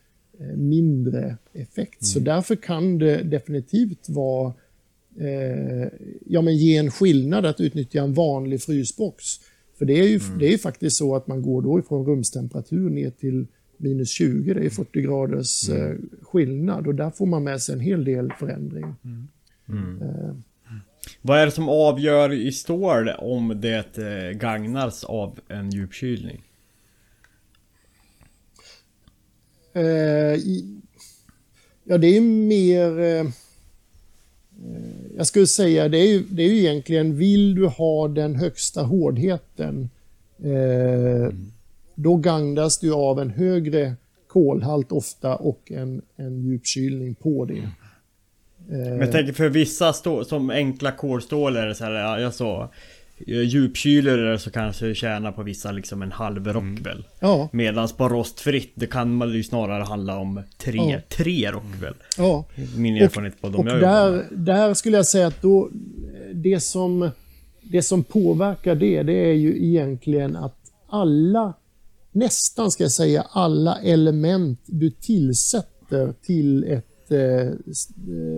[0.57, 2.05] mindre effekt.
[2.07, 4.53] Så därför kan det definitivt vara
[5.18, 5.88] eh,
[6.26, 9.24] ja, men ge en skillnad att utnyttja en vanlig frysbox.
[9.78, 13.11] För det är ju, det är faktiskt så att man går då ifrån rumstemperatur ner
[13.11, 17.72] till minus 20, det är 40 graders eh, skillnad och där får man med sig
[17.74, 18.84] en hel del förändring.
[20.03, 20.34] Eh,
[21.22, 26.43] Vad är det som avgör i stål om det eh, gagnas av en djupkylning?
[28.59, 29.60] Eh, i-
[31.85, 32.99] ja, det är mer...
[32.99, 33.27] Eh, eh,
[35.16, 38.83] jag skulle säga, det är, ju, det är ju egentligen, vill du ha den högsta
[38.83, 39.91] hårdheten,
[40.39, 41.35] eh,
[41.95, 43.95] då gagnas du av en högre
[44.27, 47.68] kolhalt ofta och en, en djupkylning på det.
[48.66, 52.35] Men jag tänker för vissa stå, som enkla kolstål är det så här, ja, jag
[52.35, 52.71] sa
[53.27, 53.37] eh,
[54.16, 58.73] det så kanske det tjänar på vissa liksom en halv Rockwell Ja, Medans på rostfritt,
[58.75, 60.99] det kan man ju snarare handla om tre, Ja.
[61.09, 62.45] tre Rockwell ja.
[62.77, 64.12] Min erfarenhet på de Och jag jobbar med.
[64.12, 65.71] där, där skulle jag säga att då,
[66.35, 67.11] det, som,
[67.62, 70.57] det som påverkar det, det är ju egentligen att
[70.89, 71.55] alla,
[72.12, 77.53] nästan ska jag säga, alla element du tillsätter till ett eh, eh,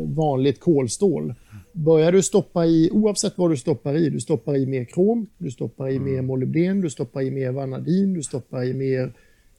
[0.06, 1.34] vanligt kolstål.
[1.72, 5.50] Börjar du stoppa i, oavsett vad du stoppar i, du stoppar i mer krom, du
[5.50, 9.12] stoppar i mer molybden, du stoppar i mer vanadin, du stoppar i mer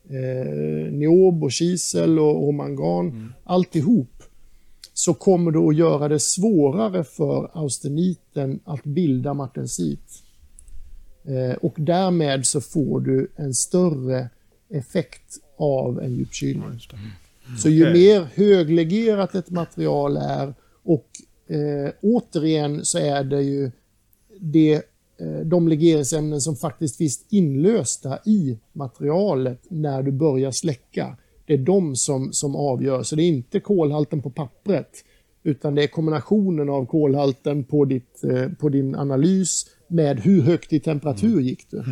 [0.09, 4.23] eh, niob och kisel och, och mangan, alltihop.
[4.93, 10.23] Så kommer du att göra det svårare för austeniten att bilda martensit.
[11.23, 14.29] Eh, och därmed så får du en större
[14.69, 16.79] effekt av en djupkylning.
[17.59, 21.07] Så ju mer höglegerat ett material är och
[21.47, 23.71] eh, återigen så är det ju
[24.39, 24.73] det,
[25.17, 31.17] eh, de legeringsämnen som faktiskt finns inlösta i materialet när du börjar släcka.
[31.45, 33.03] Det är de som, som avgör.
[33.03, 35.03] Så det är inte kolhalten på pappret
[35.43, 40.73] utan det är kombinationen av kolhalten på, ditt, eh, på din analys med hur högt
[40.73, 41.83] i temperatur gick du.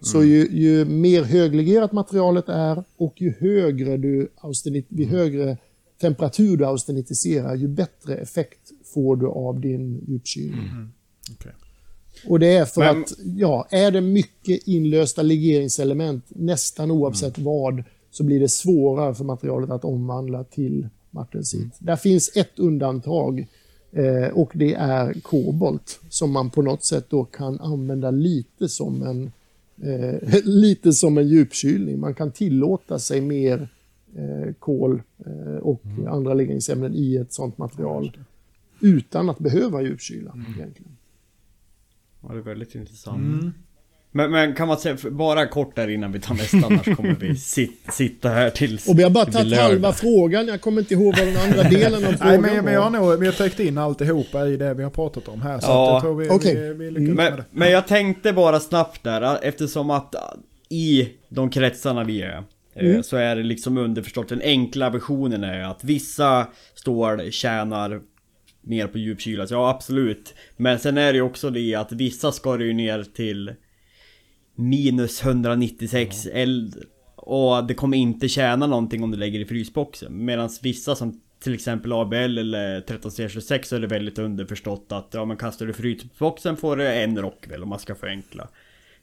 [0.00, 5.56] Så ju, ju mer höglegerat materialet är och ju högre, du austenit, ju högre
[6.00, 10.68] temperatur du austenitiserar, ju bättre effekt får du av din djupkylning.
[11.32, 11.52] Okej.
[12.26, 17.82] Och det är för Men- att, ja, är det mycket inlösta legeringselement, nästan oavsett vad,
[18.10, 21.72] så blir det svårare för materialet att omvandla till martensit.
[21.78, 23.46] Där finns ett undantag
[23.92, 29.02] eh, och det är kobolt som man på något sätt då kan använda lite som
[29.02, 29.32] en
[29.82, 32.00] eh, lite som en djupkylning.
[32.00, 33.68] Man kan tillåta sig mer
[34.16, 38.16] eh, kol eh, och andra legringsämnen i ett sådant material.
[38.80, 40.96] Utan att behöva djupkyla egentligen.
[42.22, 43.54] Ja, det är väldigt intressant.
[44.10, 47.36] Men, men kan man säga, bara kort där innan vi tar nästa, annars kommer vi
[47.36, 50.46] sit, sitta här tills Och vi har bara tagit halva frågan.
[50.48, 52.90] Jag kommer inte ihåg vad den andra delen av Nej, frågan men, men jag har
[52.90, 52.98] var.
[53.10, 55.60] nog vi har täckt in alltihopa i det vi har pratat om här.
[55.60, 55.92] Så Ja.
[55.92, 56.54] jag tror vi, Okej.
[56.54, 57.44] vi, vi lyckas med Men, det.
[57.50, 60.14] men jag tänkte bara snabbt där, eftersom att
[60.68, 62.44] i de kretsarna vi är
[62.74, 68.00] eh, Så är det liksom underförstått, den enkla versionen är att vissa stål tjänar
[68.68, 70.34] mer på djupkyla, så ja absolut.
[70.56, 73.54] Men sen är det ju också det att vissa ska det ju ner till
[74.54, 76.84] Minus 196 eld
[77.16, 80.24] Och det kommer inte tjäna någonting om du lägger i frysboxen.
[80.24, 85.24] Medan vissa som till exempel ABL eller 13C26 så är det väldigt underförstått att ja
[85.24, 88.48] men kastar du i frysboxen får du en Rockwell om man ska förenkla.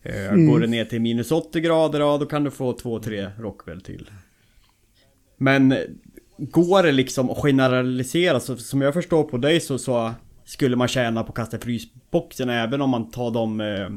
[0.02, 3.82] Eh, Går det ner till minus 80 grader ja då kan du få 2-3 Rockwell
[3.82, 4.10] till.
[5.38, 5.76] Men
[6.38, 10.14] Går det liksom att generalisera så som jag förstår på dig så, så
[10.46, 13.90] skulle man tjäna på att kasta i frysboxen även om man tar de eh,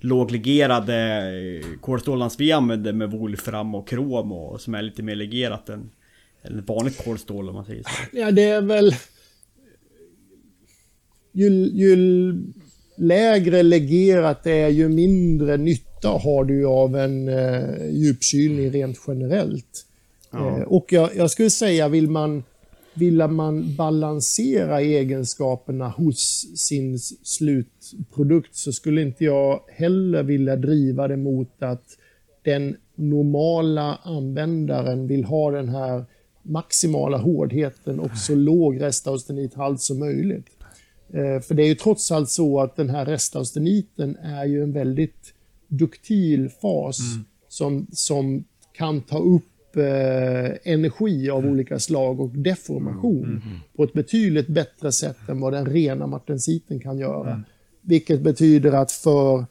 [0.00, 5.68] låglegerade eh, kolstålarna vi använder med volfram och krom och som är lite mer legerat
[5.68, 5.90] än
[6.42, 7.90] än ett vanligt kolstål om man säger så.
[8.12, 8.94] Ja, det är väl...
[11.32, 12.34] Ju, ju
[12.96, 19.86] lägre legerat det är, ju mindre nytta har du av en eh, djupkylning rent generellt.
[20.34, 22.44] Eh, och jag, jag skulle säga, vill man,
[22.94, 31.16] vill man balansera egenskaperna hos sin slutprodukt så skulle inte jag heller vilja driva det
[31.16, 31.84] mot att
[32.42, 36.04] den normala användaren vill ha den här
[36.42, 40.46] maximala hårdheten och så låg restaustenithalt som möjligt.
[41.12, 44.72] Eh, För det är ju trots allt så att den här restausteniten är ju en
[44.72, 45.34] väldigt
[45.68, 46.98] duktil fas
[47.48, 49.42] som, som kan ta upp
[49.76, 53.42] eh, energi av olika slag och deformation
[53.76, 57.42] på ett betydligt bättre sätt än vad den rena martensiten kan göra.
[57.80, 59.44] Vilket betyder att för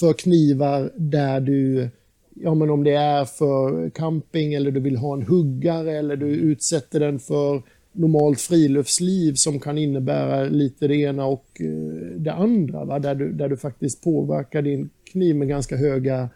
[0.00, 1.88] för knivar där du,
[2.34, 6.26] ja men om det är för camping eller du vill ha en huggare eller du
[6.26, 7.62] utsätter den för
[7.92, 12.84] normalt friluftsliv som kan innebära lite det ena och eh, det andra.
[12.84, 12.98] Va?
[12.98, 16.28] Där, du, där du faktiskt påverkar din kniv med ganska höga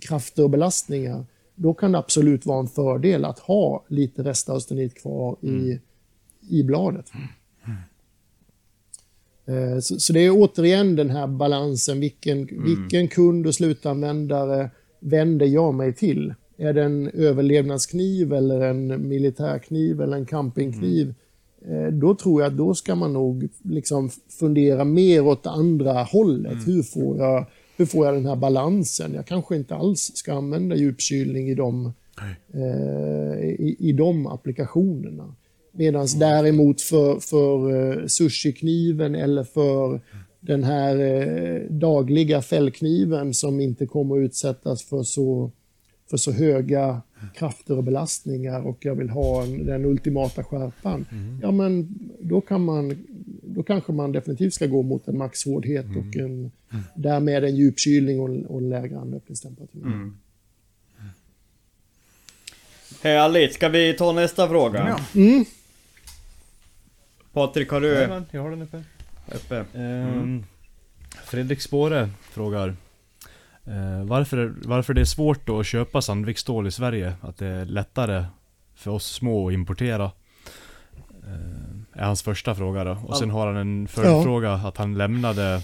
[0.00, 1.24] krafter och belastningar.
[1.60, 5.78] Då kan det absolut vara en fördel att ha lite restaustenit kvar i,
[6.48, 7.06] i bladet.
[9.46, 12.00] Eh, Så, så det är återigen den här balansen.
[12.00, 14.70] Vilken, vilken kund och slutanvändare
[15.00, 16.34] vänder jag mig till?
[16.56, 21.14] Är det en överlevnadskniv eller en militärkniv eller en campingkniv?
[21.68, 24.10] Eh, Då tror jag att då ska man nog liksom
[24.40, 26.66] fundera mer åt andra hållet.
[26.66, 27.46] Hur, får jag,
[27.78, 29.14] hur får jag den här balansen?
[29.14, 31.92] Jag kanske inte alls ska använda djupkylning i de,
[32.54, 35.34] eh, i, i de applikationerna.
[35.72, 40.00] Medan däremot för, för eh, sushikniven eller för
[40.40, 45.50] den här eh, dagliga fällkniven som inte kommer att utsättas för så,
[46.10, 47.02] för så höga
[47.34, 51.06] krafter och belastningar och jag vill ha en, den ultimata skärpan.
[51.42, 51.88] Ja men
[52.20, 52.96] då kan man,
[53.58, 56.50] då kanske man definitivt ska gå mot en maxhårdhet och en,
[56.94, 60.12] därmed en djupkylning och, och lägre anöppningstemperatur.
[63.02, 64.88] Härligt, ska vi ta nästa fråga?
[64.88, 65.20] Ja.
[65.20, 65.44] Mm.
[67.32, 68.82] Patrik har du Jajamän, jag har den uppe.
[69.34, 69.64] uppe?
[69.74, 70.44] Ehm,
[71.24, 72.68] Fredrik Spåre frågar
[73.64, 77.14] eh, varför, varför det är svårt då att köpa Sandviksstål i Sverige?
[77.20, 78.24] Att det är lättare
[78.74, 80.10] för oss små att importera?
[81.98, 82.98] Är hans första fråga då.
[83.06, 85.62] Och sen har han en följdfråga att han lämnade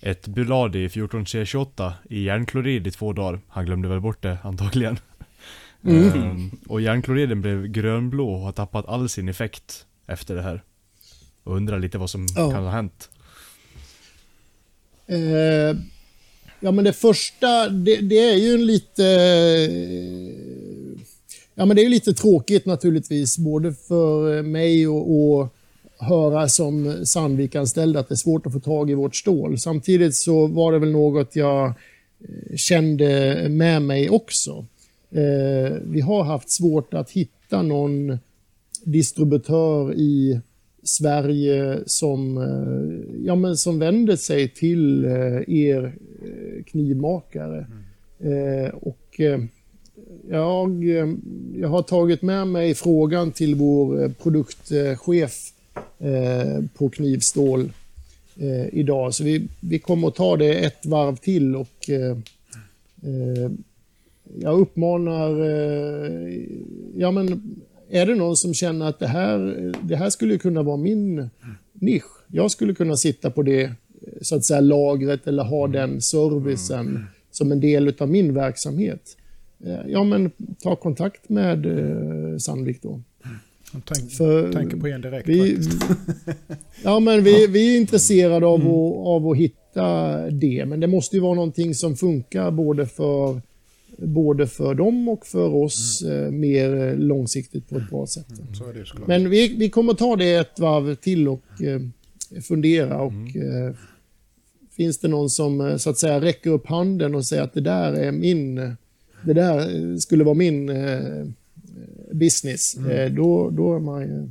[0.00, 3.40] ett Buladi 14C28 i järnklorid i två dagar.
[3.48, 4.98] Han glömde väl bort det antagligen.
[5.84, 10.62] Ehm, och järnkloriden blev grönblå och har tappat all sin effekt efter det här.
[11.44, 12.50] Och undrar lite vad som Ja.
[12.50, 13.08] kan ha hänt.
[15.06, 15.18] Eh,
[16.60, 19.02] ja, men det första, det, det är ju en lite...
[21.54, 25.48] Ja, men det är lite tråkigt naturligtvis, både för mig och, och
[25.98, 29.58] höra som Sandvik-anställd att det är svårt att få tag i vårt stål.
[29.58, 34.66] Samtidigt så var det väl något jag eh, kände med mig också.
[35.10, 38.18] Eh, vi har haft svårt att hitta någon
[38.84, 40.40] distributör i
[40.82, 47.66] Sverige som, eh, ja, men som vänder sig till eh, er eh, knivmakare.
[48.20, 49.40] Eh, Och eh,
[50.28, 51.08] jag, eh,
[51.56, 55.52] jag har tagit med mig frågan till vår eh, produktchef
[55.98, 57.72] eh, på Knivstål
[58.72, 59.14] idag.
[59.14, 61.90] Så vi, vi kommer att ta det ett varv till och
[64.38, 65.30] jag uppmanar,
[66.96, 67.56] ja men
[67.90, 71.30] är det någon som känner att det här, det här skulle kunna vara min
[71.72, 72.24] nisch.
[72.26, 73.72] Jag skulle kunna sitta på det
[74.20, 79.16] så att säga lagret eller ha den servicen som en del av min verksamhet.
[79.66, 80.30] Eh, Ja, men
[80.62, 83.00] ta kontakt med eh, Sandvik då.
[83.72, 85.82] Jag tänk, För- tänker på en direkt Vi, faktiskt.
[86.84, 91.16] ja, men vi, vi är intresserade av, att, av att hitta det, men det måste
[91.16, 93.42] ju vara någonting som funkar både för,
[93.98, 98.26] både för dem och för oss eh, mer långsiktigt på ett bra sätt.
[98.58, 98.84] Så är det.
[99.06, 101.80] Men vi, vi kommer ta det ett varv till och eh,
[102.42, 103.74] fundera och eh,
[104.76, 107.60] finns det någon som eh, så att säga räcker upp handen och säger att det
[107.60, 108.76] där är min,
[109.24, 111.26] det där skulle vara min eh,
[112.12, 114.28] business, eh, då, då är man ju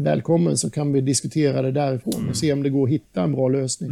[0.00, 3.32] välkommen så kan vi diskutera det därifrån och se om det går att hitta en
[3.32, 3.90] bra lösning.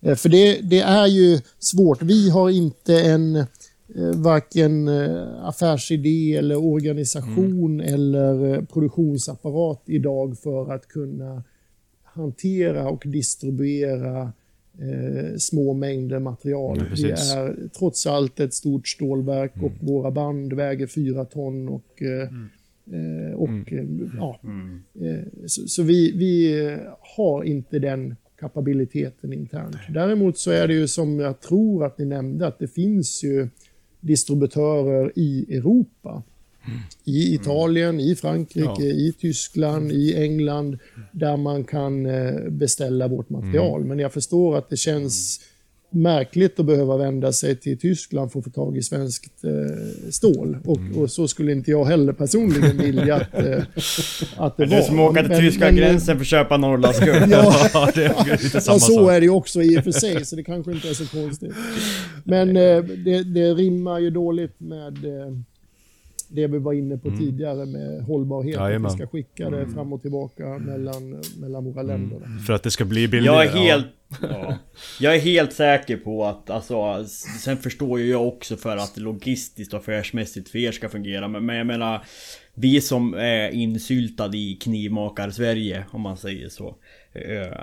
[0.00, 2.02] Eh, För det, det är ju svårt.
[2.02, 3.46] Vi har inte en eh,
[4.14, 11.42] varken eh, affärsidé eller organisation eller eh, produktionsapparat idag för att kunna
[12.04, 14.32] hantera och distribuera
[14.78, 16.78] eh, små mängder material.
[16.78, 22.02] Ja, vi är trots allt ett stort stålverk och våra band väger fyra ton och,
[22.02, 22.22] eh,
[22.98, 23.84] eh, och eh,
[24.18, 24.40] ja,
[25.00, 26.76] Eh, Så, så vi, vi
[27.16, 29.76] har inte den kapabiliteten internt.
[29.94, 33.48] Däremot så är det ju som jag tror att ni nämnde att det finns ju
[34.00, 36.22] distributörer i Europa.
[37.04, 38.82] I Italien, i Frankrike, Ja.
[38.82, 40.78] i Tyskland, i England
[41.12, 43.84] där man kan eh, beställa vårt material.
[43.84, 45.40] Men jag förstår att det känns
[45.90, 49.50] märkligt att behöva vända sig till Tyskland för att få tag i svenskt eh,
[50.10, 50.58] stål.
[50.64, 53.62] Och, och så skulle inte jag heller personligen vilja att, eh,
[54.36, 54.76] att det Det var.
[54.76, 57.14] är som att åka till Men- tyska men- gränsen för att köpa Norrlandsguld.
[57.30, 59.10] Ja, Ja, det är lite samma ja, så sak.
[59.12, 61.52] är det ju också i och för sig, så det kanske inte är så konstigt.
[62.24, 65.32] Men eh, det, det rimmar ju dåligt med eh,
[66.34, 68.56] det vi var inne på tidigare med hållbarhet.
[68.56, 72.38] Att vi ska skicka det fram och tillbaka mellan, mellan våra länder.
[72.46, 73.36] För att det ska bli billigare.
[73.36, 73.86] Jag är helt...
[74.22, 74.58] Ja.
[75.00, 77.04] Jag är helt säker på att, alltså,
[77.40, 81.28] sen förstår ju jag också för att logistiskt och affärsmässigt för er ska fungera.
[81.28, 82.04] Men, men jag menar,
[82.54, 86.76] vi som är insyltade i knivmakar-Sverige, om man säger så.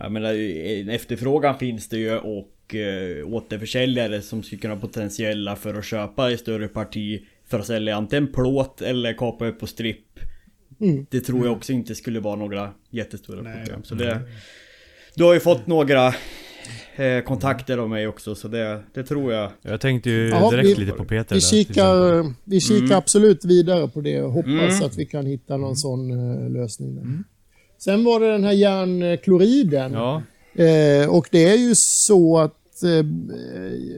[0.02, 5.56] Jag menar, en efterfrågan finns det ju och eh, återförsäljare som skulle kunna ha potentiella
[5.56, 7.22] för att köpa ett större parti
[7.52, 10.20] för att sälja antingen plåt eller kapa upp på stripp.
[10.82, 11.06] Mm.
[11.12, 13.84] Det tror jag också inte skulle vara några jättestora problem.
[13.84, 14.22] Så det,
[15.16, 16.08] du har ju fått några
[16.96, 19.52] eh, kontakter av mig också så det, det tror jag.
[19.62, 22.98] Jag tänkte ju Ja, direkt vi- lite på Peter Vi kikar, vi kikar Mm.
[22.98, 24.86] absolut vidare på det och hoppas Mm.
[24.86, 26.96] att vi kan hitta någon sån eh, lösning.
[26.96, 27.24] Där.
[27.78, 29.94] Sen var det den här järnkloriden.
[29.94, 30.22] Ja,
[30.56, 33.06] Eh, och det är ju så att eh,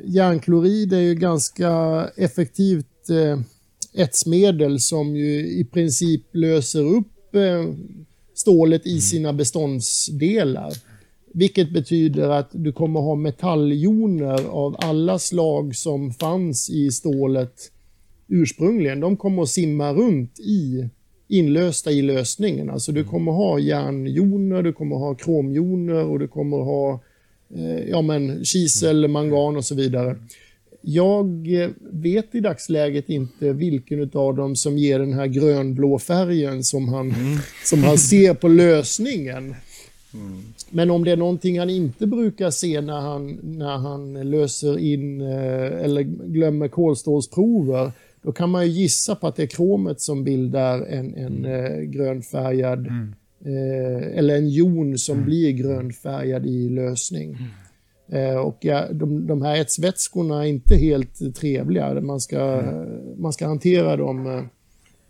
[0.06, 1.72] järnklorid är ju ganska
[2.18, 3.40] effektivt eh,
[3.94, 7.74] etsmedel som ju i princip löser upp eh,
[8.34, 10.74] stålet i sina beståndsdelar.
[11.34, 17.72] Vilket betyder att du kommer ha metalljoner av alla slag som fanns i stålet
[18.28, 19.00] ursprungligen.
[19.00, 20.90] De kommer att simma runt i
[21.28, 22.70] inlösta i lösningen.
[22.70, 27.00] Alltså du kommer ha järnjoner, du kommer ha kromjoner och du kommer ha
[27.56, 30.16] eh, ja, men, kisel, mangan och så vidare.
[30.86, 31.48] Jag
[31.92, 37.14] vet i dagsläget inte vilken av dem som ger den här grönblå färgen som han,
[37.64, 39.56] som han ser på lösningen.
[40.70, 45.22] Men om det är någonting han inte brukar se när han, när han löser in
[45.22, 47.92] eh, eller glömmer kolstålsprover,
[48.22, 51.80] då kan man ju gissa på att det är kromet som bildar en, en eh,
[51.80, 52.88] grönfärgad,
[53.46, 57.38] eh, eller en jon som blir grönfärgad i lösning.
[58.12, 62.02] Eh, och ja, de, de här etsvätskorna är inte helt trevliga.
[62.02, 62.64] Man ska,
[63.18, 64.50] man ska hantera dem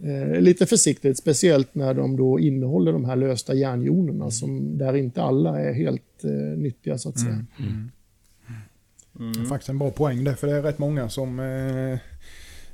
[0.04, 5.22] eh, lite försiktigt, speciellt när de då innehåller de här lösta järnjonerna som där inte
[5.22, 7.46] alla är helt eh, nyttiga så att säga.
[9.14, 12.00] Det är faktiskt en bra poäng det, för det är rätt många som eh,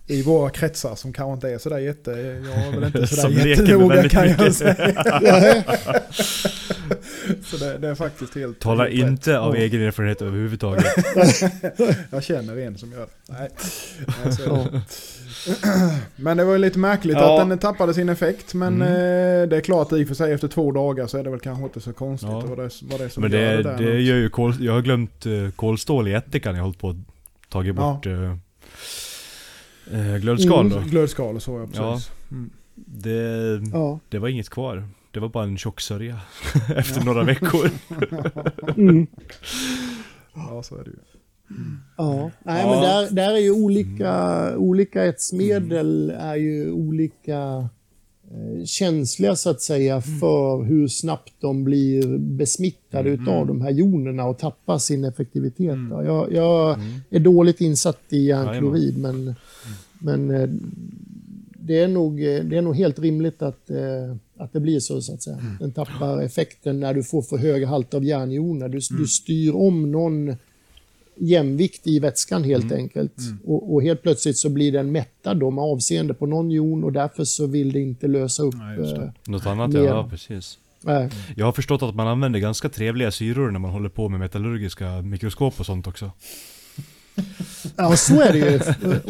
[0.08, 2.12] i våra kretsar som kanske inte är sådär jätte...
[2.12, 5.64] Jag är väl inte sådär jättenoga kan jag säga.
[7.44, 8.60] Så det, det är faktiskt helt...
[8.60, 9.10] Talar helt rätt.
[9.10, 10.86] inte av Ja, egen erfarenhet överhuvudtaget.
[12.12, 13.34] Jag känner en som gör det.
[13.34, 13.50] Nej.
[14.24, 14.82] Nej, så är det.
[16.16, 17.42] Men det var ju lite märkligt Ja.
[17.42, 18.54] att den tappade sin effekt.
[18.54, 18.88] Men eh,
[19.48, 21.64] det är klart i och för sig efter två dagar så är det väl kanske
[21.64, 22.30] inte så konstigt.
[22.32, 22.40] Ja.
[22.48, 23.78] Vad, det, vad det är som Men gör det, det där.
[23.78, 26.56] det gör ju kol, Jag har glömt uh, kolstål i ättikan.
[26.56, 26.96] Jag har hållit på att
[27.50, 27.82] tagit Ja.
[27.94, 28.34] bort uh,
[29.94, 30.78] uh, glödskal då.
[30.78, 31.94] Mm, Glödskal och så ja, Ja.
[31.94, 32.12] precis.
[32.32, 32.50] Mm.
[32.76, 34.00] Det, Ja.
[34.10, 34.84] det var inget kvar.
[35.12, 36.20] Det var bara en tjock sörja
[36.76, 37.70] efter några veckor.
[38.78, 39.08] Mm.
[40.36, 40.96] Ja, så är det ju.
[41.98, 42.70] Ja, nej, Ja.
[42.72, 47.70] men där, där är ju olika, olika etsmedel är ju olika
[48.32, 54.26] eh, känsliga så att säga för hur snabbt de blir besmittade utav de här jonerna
[54.26, 55.78] och tappar sin effektivitet.
[55.90, 56.04] då.
[56.04, 56.80] Jag, jag
[57.10, 59.36] är dåligt insatt i järnklorid men,
[60.00, 60.50] men eh,
[61.70, 65.02] det, är nog, eh, det är nog helt rimligt att, eh, att det blir så
[65.02, 65.38] så att säga.
[65.60, 68.70] Den tappar effekten när du får för höga halter av järnjoner.
[68.70, 70.36] Du, du styr om någon
[71.16, 73.14] jämvikt i vätskan helt enkelt.
[73.46, 76.92] Och, och helt plötsligt så blir den mättad då med avseende på någon jon och
[76.94, 78.56] därför så vill det inte lösa upp.
[78.58, 79.02] Nej, just det.
[79.04, 79.84] eh, Något annat Mer.
[79.84, 80.58] ja, precis.
[80.82, 81.10] nej.
[81.36, 85.02] Jag har förstått att man använder ganska trevliga syror när man håller på med metallurgiska
[85.02, 86.12] mikroskop och sånt också.
[87.76, 88.60] Ja, så är det ju.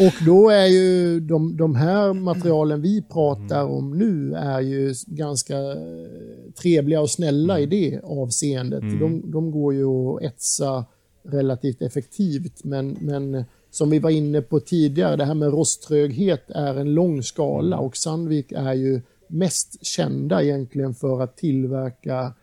[0.08, 5.58] Och då är ju de, de här materialen vi pratar om nu är ju ganska
[5.58, 8.82] eh, trevliga och snälla i det avseendet.
[8.82, 10.86] De, de går ju att etsa
[11.24, 16.76] relativt effektivt, men, men som vi var inne på tidigare, det här med rosttröghet är
[16.76, 22.34] en lång skala och Sandvik är ju mest kända egentligen för att tillverka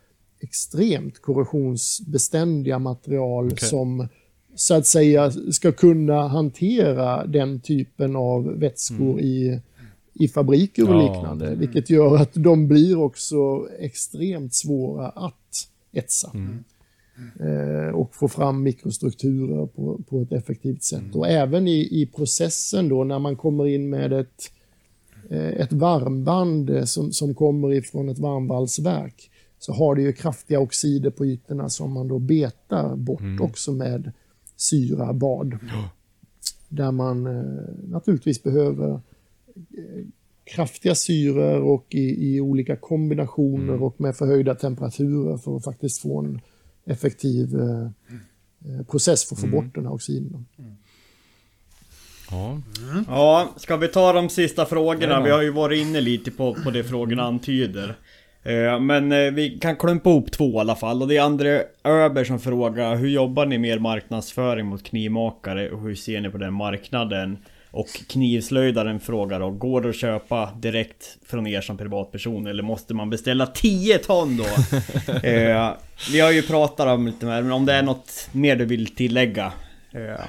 [0.41, 3.69] extremt korrosionsbeständiga material Okej.
[3.69, 4.09] som
[4.57, 9.61] så att säga ska kunna hantera den typen av vätskor i,
[10.15, 11.07] i fabriker och Mm.
[11.07, 11.55] Ja, liknande.
[11.55, 16.31] Vilket gör att de blir också extremt svåra att etsa.
[16.35, 16.65] Mm.
[17.41, 21.01] Eh, och få fram mikrostrukturer på, på ett effektivt sätt.
[21.01, 21.17] Mm.
[21.17, 24.53] Och även i, i processen då när man kommer in med ett,
[25.31, 30.61] eh, ett varmband eh, som, som kommer ifrån ett varmvalsverk så har det ju kraftiga
[30.61, 33.43] oxider på ytorna som man då betar bort Mm.
[33.43, 34.13] också med
[34.57, 35.59] syra, bad.
[36.69, 37.43] Där man eh,
[37.89, 39.01] naturligtvis behöver eh,
[40.45, 43.83] kraftiga syror och i, i olika kombinationer Mm.
[43.83, 46.41] och med förhöjda temperaturer för att faktiskt få en
[46.85, 47.87] effektiv eh,
[48.75, 49.61] eh, process för att få Mm.
[49.65, 50.47] bort den här oxiden.
[52.31, 52.61] Ja.
[53.09, 55.13] Ja, ska vi ta de sista frågorna?
[55.13, 55.23] Ja.
[55.23, 57.99] Vi har ju varit inne lite på, på det frågorna antyder.
[58.47, 61.03] Eh, Men eh, vi kan klumpa ihop två i alla fall.
[61.03, 65.81] Och det är André Öber som frågar Hur jobbar ni med marknadsföring mot knivmakare och
[65.81, 67.39] hur ser ni på den marknaden?
[67.71, 72.95] Och knivslöjdaren frågar då, går det att köpa direkt från er som privatperson eller måste
[72.95, 74.45] man beställa 10 ton då?
[75.29, 75.71] eh,
[76.13, 78.95] vi har ju pratat om lite mer, men om det är något mer du vill
[78.95, 79.53] tillägga?
[79.93, 80.27] Eh,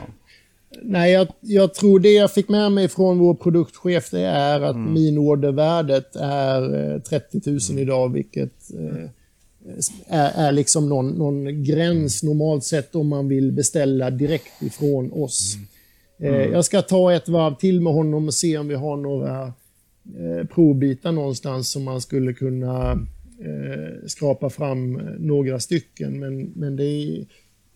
[0.83, 4.77] Nej, jag, jag tror det jag fick med mig från vår produktchef det är att
[4.77, 7.41] minordervärdet är eh, 30
[7.71, 9.09] 000 idag, vilket eh,
[10.07, 15.55] är, är liksom någon, någon gräns normalt sett om man vill beställa direkt ifrån oss.
[16.19, 19.53] Eh, jag ska ta ett varv till med honom och se om vi har några
[20.19, 22.91] eh, provbitar någonstans som man skulle kunna
[23.39, 26.19] eh, skrapa fram eh, några stycken.
[26.19, 27.25] Men, men det är,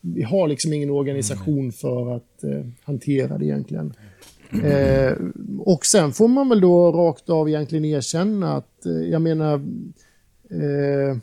[0.02, 3.94] vi har liksom ingen organisation för att eh, hantera det egentligen.
[4.64, 5.14] Eh,
[5.60, 9.54] och sen får man väl då rakt av egentligen erkänna att, eh, jag menar,
[10.50, 11.18] eh,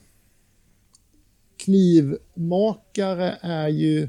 [1.56, 4.02] knivmakare är ju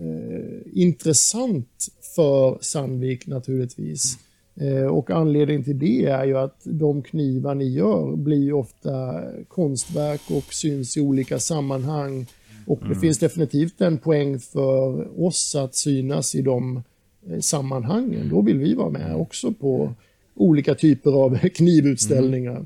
[0.00, 4.18] eh, intressant för Sandvik naturligtvis.
[4.60, 9.22] Eh, och anledningen till det är ju att de knivar ni gör blir ju ofta
[9.48, 12.26] konstverk och syns i olika sammanhang.
[12.70, 16.82] Och det finns definitivt en poäng för oss att synas i de
[17.26, 18.28] eh, sammanhangen.
[18.28, 19.94] Då vill vi vara med också på
[20.34, 22.64] olika typer av knivutställningar.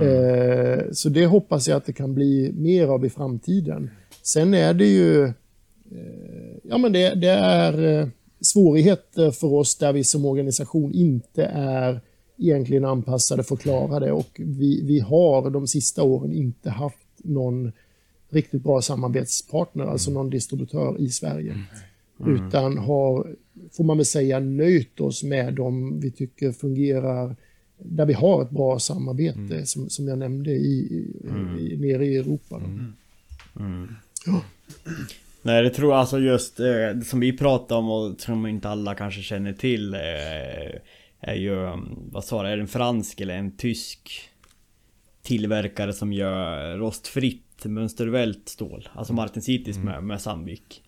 [0.00, 3.90] Eh, så det hoppas jag att det kan bli mer av i framtiden.
[4.22, 5.32] Sen är det ju eh,
[6.62, 8.08] ja, men det, det är eh,
[8.40, 12.00] svårigheter för oss där vi som organisation inte är
[12.38, 17.06] egentligen anpassade för att klara det och vi, vi har de sista åren inte haft
[17.16, 17.72] någon
[18.30, 21.64] riktigt bra samarbetspartner, alltså någon distributör i Sverige.
[22.26, 23.36] Utan har,
[23.72, 27.36] får man väl säga, nöjt oss med de vi tycker fungerar,
[27.78, 31.28] där vi har ett bra samarbete som, som jag nämnde i, i,
[31.60, 32.58] i, nere i Europa.
[32.58, 32.68] Då.
[35.42, 38.94] Nej det tror jag alltså just eh, som vi pratade om och som inte alla
[38.94, 40.00] kanske känner till eh,
[41.20, 41.56] Är ju,
[42.12, 44.30] vad sa du, är det en fransk eller en tysk
[45.22, 48.88] Tillverkare som gör rostfritt mönstervält stål.
[48.92, 50.82] Alltså Martin Cities med, med Sandvik.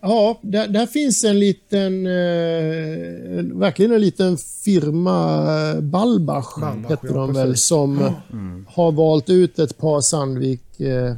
[0.00, 5.36] Ja, där, där finns en liten, eh, verkligen en liten firma,
[5.70, 7.66] eh, Balbach, Balbach, heter ja, de väl, precis.
[7.66, 8.12] som
[8.68, 11.14] har valt ut ett par Sandvik eh,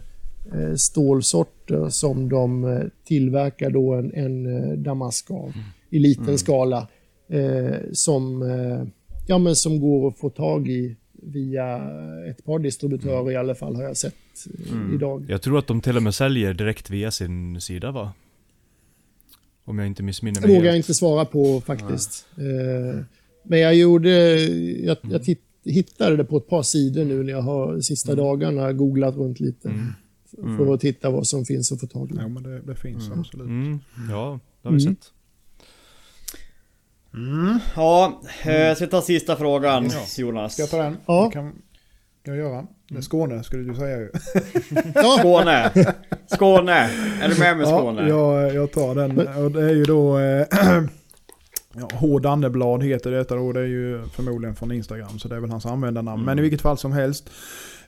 [0.52, 5.52] eh, stålsorter som de eh, tillverkar då en, en damask av
[5.90, 6.86] i liten skala.
[7.28, 8.88] Eh, som, eh,
[9.26, 11.76] ja, men som går att få tag i via
[12.30, 14.14] ett par distributörer i alla fall har jag sett
[14.70, 15.24] eh, idag.
[15.28, 18.12] Jag tror att de till och med säljer direkt via sin sida va?
[19.64, 22.26] Om jag inte missminner Det mig vågar jag inte svara på faktiskt.
[22.36, 23.00] Eh,
[23.42, 24.10] Men jag gjorde,
[24.84, 28.72] jag, jag titt, hittade det på ett par sidor nu när jag har sista dagarna
[28.72, 29.68] googlat runt lite.
[30.24, 32.14] f- För att titta vad som finns att få tag i.
[32.16, 33.46] Ja, men det, det finns absolut.
[33.48, 33.78] Mm,
[34.10, 34.80] ja, det har vi
[37.18, 37.58] Mm.
[37.76, 40.52] Ja, eh, ska vi ta sista frågan Jonas?
[40.52, 40.96] Ska jag ta den?
[41.06, 41.24] Ja.
[41.26, 41.52] Det kan
[42.24, 42.66] jag göra.
[42.96, 44.10] Är Skåne skulle du säga ju.
[45.18, 45.70] Skåne!
[46.26, 46.90] Skåne!
[47.22, 48.08] Är du med med Skåne?
[48.08, 49.18] Ja, jag, jag tar den.
[49.44, 50.18] Och det är ju då...
[50.18, 50.46] Eh,
[51.74, 53.52] ja, Hård Andeblad heter detta då.
[53.52, 55.18] Det är ju förmodligen från Instagram.
[55.18, 56.24] Så det är väl hans användarnamn.
[56.24, 57.30] Men i vilket fall som helst.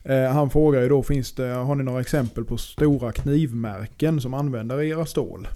[0.02, 4.34] Eh, han frågar ju då, finns det, har ni några exempel på stora knivmärken som
[4.34, 5.48] använder era stål?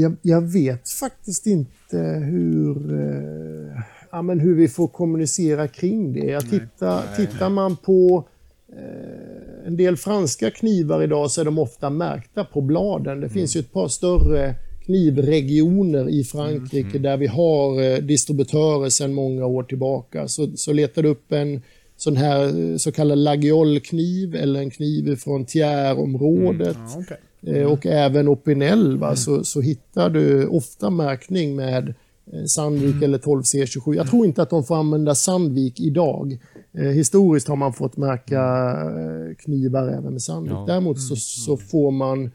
[0.00, 1.98] Jag, jag vet faktiskt inte
[2.30, 3.82] hur, eh,
[4.12, 6.26] ja, men hur vi får kommunicera kring det.
[6.26, 8.24] Jag tittar, tittar man på
[8.72, 13.20] eh, en del franska knivar idag så är de ofta märkta på bladen.
[13.20, 14.54] Det finns ju ett par större
[14.84, 20.28] knivregioner i Frankrike där vi har eh, distributörer sedan många år tillbaka.
[20.28, 21.62] Så, så letar du upp en
[21.96, 27.16] sån här eh, så kallad lagiolkniv eller en kniv från Thiers-området Ja, okej.
[27.46, 31.94] Eh, och även Opinel va, så, så hittar du ofta märkning med
[32.32, 33.94] eh, Sandvik eller 12C27.
[33.94, 36.38] Jag tror inte att de får använda Sandvik idag.
[36.78, 38.42] Eh, historiskt har man fått märka
[38.82, 40.52] eh, knivar även med Sandvik.
[40.52, 40.64] Ja.
[40.66, 42.30] Däremot så, så får man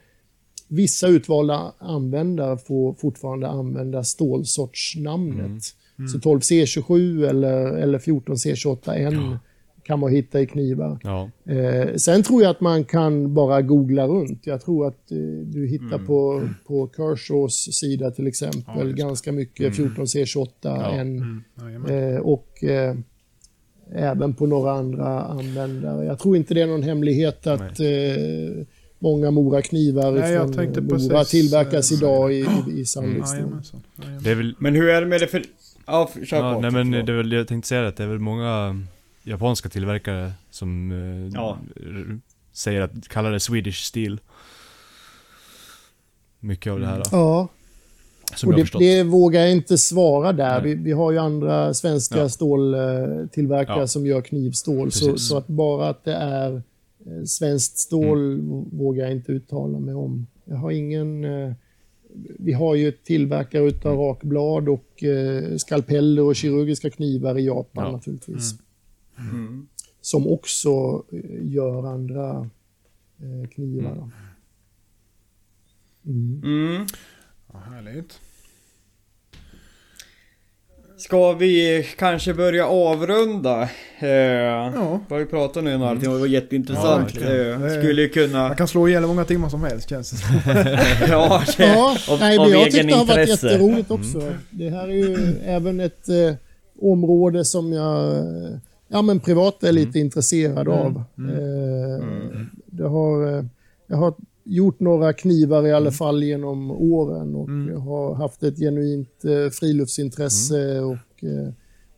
[0.69, 5.63] Vissa utvalda användare får fortfarande använda stålsortsnamnet.
[6.11, 9.37] Så 12C27 eller, eller 14C28N
[9.87, 10.99] kan man hitta i knivar.
[11.03, 14.47] Ja, Eh, sen tror jag att man kan bara googla runt.
[14.47, 19.73] Jag tror att eh, du hittar på, på Kershaws sida till exempel ganska mycket.
[19.73, 22.13] 14C28N Jajamän.
[22.13, 22.95] eh, och eh,
[23.95, 26.05] även på några andra användare.
[26.05, 27.87] Jag tror inte det är någon hemlighet att eh,
[28.99, 30.03] många Mora-knivar
[30.37, 32.83] från Mora precis, tillverkas eh, idag i, i,
[34.29, 34.55] i väl...
[34.59, 35.43] Men hur är det med det för...
[35.85, 36.61] Ja, kör Ja, på.
[36.61, 38.81] nej men det är väl, jag tänkte säga att det är väl många
[39.27, 41.57] japanska tillverkare som eh, Ja.
[42.53, 44.19] säger att, kallar det Swedish Steel.
[46.39, 47.03] Mycket av det här.
[47.11, 47.47] Ja,
[48.35, 50.61] Som och det, det vågar jag inte svara där.
[50.61, 52.29] Vi, vi har ju andra svenska Ja.
[52.29, 53.87] ståltillverkare Ja.
[53.87, 54.91] som gör knivstål.
[54.91, 56.53] Så, så att bara att det är
[57.05, 58.65] eh, svenskt stål Mm.
[58.77, 60.27] vågar jag inte uttala mig om.
[60.45, 61.25] Jag har ingen...
[61.25, 61.53] eh,
[62.39, 64.05] Vi har ju tillverkare utav Mm.
[64.05, 67.91] rakblad och eh, skalpeller och kirurgiska knivar i Japan Ja.
[67.91, 68.51] naturligtvis.
[68.51, 68.63] Mm.
[70.01, 71.19] Som också eh,
[71.53, 72.49] gör andra
[73.21, 73.95] eh, knivar.
[73.95, 74.09] då.
[76.11, 76.41] Mm.
[76.43, 76.85] Mm.
[77.53, 78.19] Ja, härligt.
[80.97, 83.61] Ska vi kanske börja avrunda?
[83.99, 84.99] Eh, Ja.
[85.07, 87.03] Vi har ju pratat nu en halvtimme det var Ja, jätteintressant.
[87.15, 87.63] verkligen.
[87.63, 88.47] eh, skulle ju kunna...
[88.47, 90.17] Man kan slå ihjäl hur många timmar som helst känns det
[91.09, 94.33] ja, det, Ja, av, nej, av men jag egen tyckte det har varit jätteroligt också.
[94.49, 96.33] Det här är ju även ett eh,
[96.81, 98.57] område som jag eh,
[98.87, 101.03] ja, men privat är lite intresserad av.
[101.17, 102.05] Eh,
[102.65, 103.45] det har, eh,
[103.87, 108.57] jag har gjort några knivar i alla fall genom åren och jag har haft ett
[108.57, 111.23] genuint eh, friluftsintresse och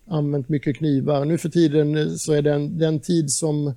[0.10, 1.26] använt mycket knivar.
[1.26, 3.68] Nu för tiden så är den, den tid som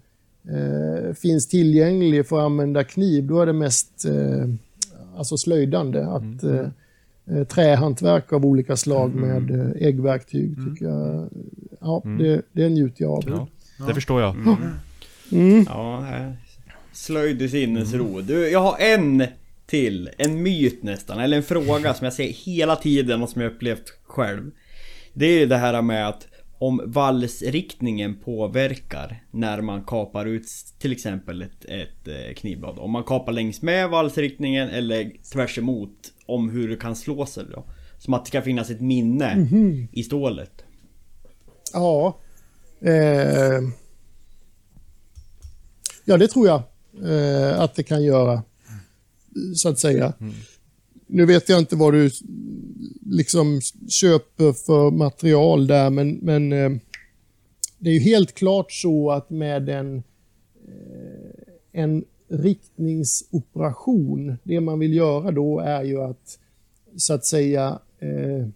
[0.49, 4.49] eh, finns tillgänglig för att använda kniv, då är det mest eh,
[5.17, 6.07] alltså slöjdande.
[6.07, 11.29] Att eh, trähantverk av olika slag med äggverktyg tycker jag,
[11.83, 13.49] ja, det, det njuter jag av.
[13.79, 14.37] Ja, det förstår jag.
[15.33, 15.67] Mm.
[15.69, 16.33] Ja, eh,
[16.93, 18.21] slöjd i sinnesro.
[18.21, 19.25] Du, jag har en
[19.67, 20.11] till.
[20.19, 23.99] En myt nästan, eller en fråga som jag ser hela tiden och som jag upplevt
[24.05, 24.51] själv.
[25.15, 26.29] Det är det här med att
[26.59, 30.47] om valsriktningen påverkar när man kapar ut
[30.79, 32.79] till exempel ett, ett eh, knivblad.
[32.79, 37.45] Om man kapar längs med valsriktningen eller tvärs emot om hur det kan slå sig
[37.51, 37.65] då.
[37.99, 39.47] Som att det ska finnas ett minne
[39.93, 40.62] i stålet.
[41.73, 42.19] Ja.
[42.81, 43.61] Eh,
[46.05, 46.63] ja, det tror jag
[47.05, 48.43] eh, att det kan göra.
[49.57, 50.13] Så att säga.
[51.07, 52.11] Nu vet jag inte vad du
[53.07, 56.71] liksom köper för material där, men, men eh,
[57.79, 59.97] det är ju helt klart så att med en,
[60.69, 61.31] eh,
[61.73, 66.39] en riktningsoperation, det man vill göra då är ju att
[66.97, 68.47] så att säga eh,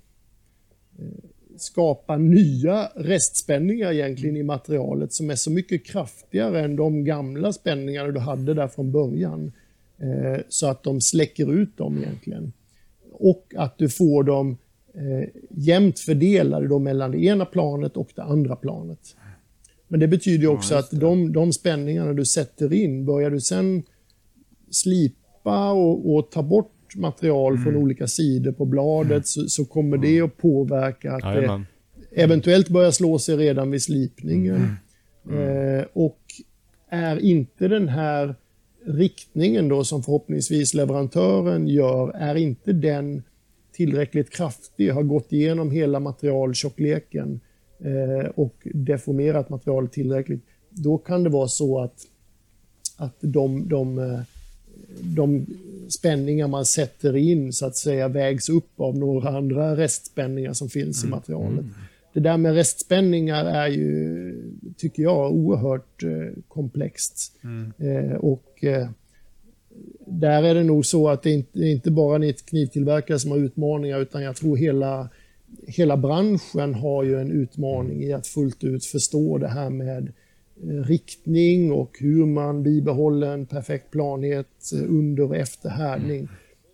[1.67, 8.13] skapa nya restspänningar egentligen i materialet som är så mycket kraftigare än de gamla spänningarna
[8.13, 9.53] du hade där från början.
[9.99, 12.53] Eh, så att de släcker ut dem egentligen.
[13.13, 14.57] Och att du får dem
[14.95, 19.17] eh, jämnt fördelade då mellan det ena planet och det andra planet.
[19.89, 23.83] Men det betyder också att de, de spänningarna du sätter in, börjar du sen
[24.71, 30.21] slipa och, och ta bort material från olika sidor på bladet så, så kommer det
[30.21, 31.65] att påverka att det
[32.17, 34.77] eventuellt börjar slå sig redan vid slipningen.
[35.31, 36.21] Eh, och
[36.89, 38.35] är inte den här
[38.87, 43.23] riktningen då som förhoppningsvis leverantören gör, är inte den
[43.73, 47.41] tillräckligt kraftig, har gått igenom hela materialtjockleken
[47.79, 52.07] eh, och deformerat materialet tillräckligt, då kan det vara så att,
[52.97, 54.21] att de, de, eh,
[55.01, 55.47] de
[55.89, 61.05] spänningar man sätter in så att säga vägs upp av några andra restspänningar som finns
[61.05, 61.65] i materialet.
[62.13, 64.35] Det där med restspänningar är ju,
[64.77, 67.33] tycker jag, oerhört eh, komplext.
[67.79, 68.89] Eh, och eh,
[70.07, 74.01] där är det nog så att det inte, inte bara ni knivtillverkare som har utmaningar,
[74.01, 75.09] utan jag tror hela,
[75.67, 80.13] hela branschen har ju en utmaning i att fullt ut förstå det här med
[80.63, 86.29] Eh, riktning och hur man bibehåller en perfekt planhet eh, under och efter härdning.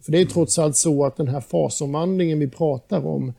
[0.05, 3.33] För det är trots allt så att den här fasomvandlingen vi pratar om,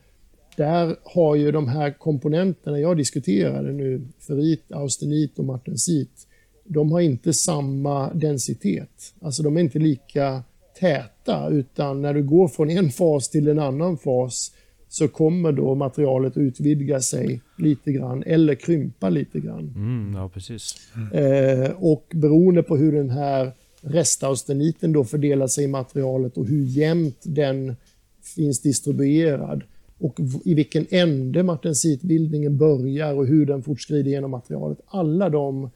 [0.58, 6.28] där har ju de här komponenterna jag diskuterade nu, ferrit, austenit och martensit,
[6.66, 9.14] de har inte samma densitet.
[9.22, 10.44] Alltså de är inte lika
[10.80, 14.52] täta, utan när du går från en fas till en annan fas
[14.94, 19.74] så kommer då materialet utvidga sig lite grann eller krympa lite grann.
[19.76, 20.76] Mm, ja, precis.
[21.14, 23.52] Eh, och beroende på hur den här
[23.82, 27.76] restausteniten då fördelar sig i materialet och hur jämnt den
[28.36, 29.64] finns distribuerad
[29.98, 34.80] och i vilken ände martensitbildningen börjar och hur den fortskrider genom materialet.
[34.86, 35.70] Alla de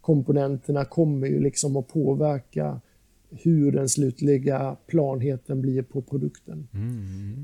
[0.00, 2.80] komponenterna kommer ju liksom att påverka
[3.30, 6.68] hur den slutliga planheten blir på produkten.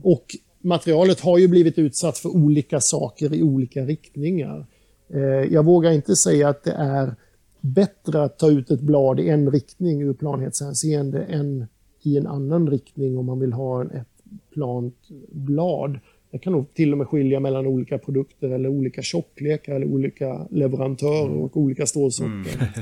[0.03, 0.27] Och
[0.63, 4.67] materialet har ju blivit utsatt för olika saker i olika riktningar.
[5.15, 7.15] Eh, Jag vågar inte säga att det är
[7.61, 11.67] bättre att ta ut ett blad i en riktning ur planhetshänseende än
[12.03, 14.07] i en annan riktning om man vill ha ett
[14.55, 14.97] plant
[15.33, 15.99] blad.
[16.31, 20.47] Det kan nog till och med skilja mellan olika produkter eller olika tjocklekar eller olika
[20.51, 22.73] leverantörer och olika stålsorter.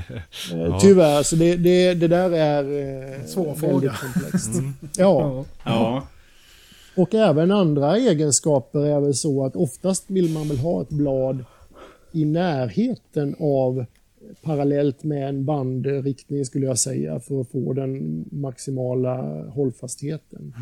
[0.55, 3.93] Eh, Tyvärr, så det, det, det där är eh, Svår väldigt fråga.
[4.03, 4.51] komplext.
[4.99, 5.45] Ja.
[5.65, 6.03] Ja.
[6.97, 11.45] Och även andra egenskaper är väl så att oftast vill man väl ha ett blad
[12.13, 13.85] i närheten av
[14.43, 20.55] parallellt med en bandriktning skulle jag säga för att få den maximala hållfastheten.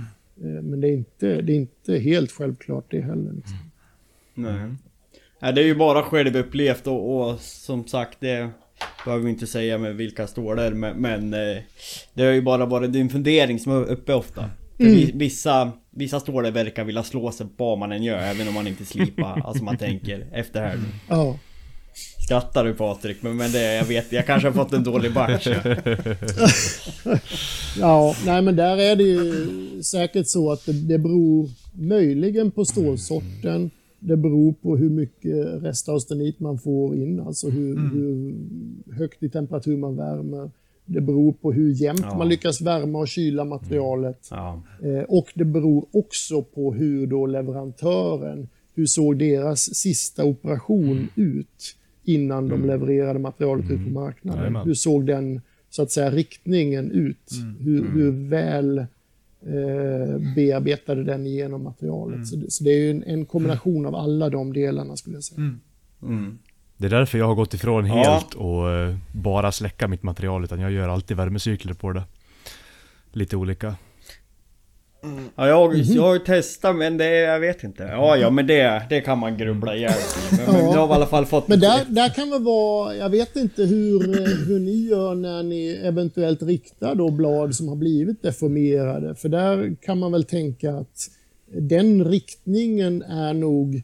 [0.42, 3.32] Eh, Men det är inte, det är inte helt självklart det heller.
[3.32, 3.56] Liksom.
[4.34, 4.68] Nej.
[5.40, 8.48] Nej, det är ju bara självupplevt och, och som sagt det
[9.04, 11.62] behöver vi inte säga med vilka stålar men, men eh,
[12.14, 14.50] det har ju bara varit din fundering som är uppe ofta.
[14.76, 18.54] Vi- Vissa, vissa stålar verkar vilja slå sig på vad man än gör även om
[18.54, 19.40] man inte slipar.
[19.44, 20.78] alltså man tänker efter här.
[21.08, 21.38] Ja.
[22.24, 23.22] Skrattar du Patrik?
[23.22, 25.48] Men, men det, jag vet, jag kanske har fått en dålig batch.
[27.80, 32.64] Ja, nej men där är det ju säkert så att det, det beror möjligen på
[32.64, 33.70] stålsorten.
[34.00, 38.34] Det beror på hur mycket restaustenit man får in, alltså hur, hur
[38.98, 40.50] högt i temperatur man värmer.
[40.90, 42.18] Det beror på hur jämnt Ja.
[42.18, 44.28] man lyckas värma och kyla materialet.
[44.30, 44.62] Ja.
[44.82, 51.76] Eh, och det beror också på hur då leverantören, hur såg deras sista operation ut
[52.04, 54.40] innan de levererade materialet ut på marknaden?
[54.40, 54.66] Jajamän.
[54.66, 55.40] Hur såg den
[55.70, 57.30] så att säga riktningen ut?
[57.60, 62.26] Hur, hur väl eh, bearbetade den igenom materialet?
[62.26, 65.40] Så, det, så det är en, en kombination av alla de delarna skulle jag säga.
[66.80, 66.90] Mm.
[66.90, 67.94] Det är därför jag har gått ifrån Ja.
[67.94, 72.02] helt och eh, bara släcka mitt material utan jag gör alltid värmecykler på det.
[73.12, 73.74] Lite olika.
[75.36, 77.82] Ja, jag, jag har ju testat men det, jag vet inte.
[77.82, 79.92] Ja, ja men det, det kan man grubbla ihjäl.
[80.30, 80.72] Men, men Ja.
[80.74, 83.62] jag har i alla fall fått Men där, där kan väl vara, jag vet inte
[83.62, 89.14] hur, eh, hur ni gör när ni eventuellt riktar då blad som har blivit deformerade.
[89.14, 91.08] För där kan man väl tänka att
[91.52, 93.82] den riktningen är nog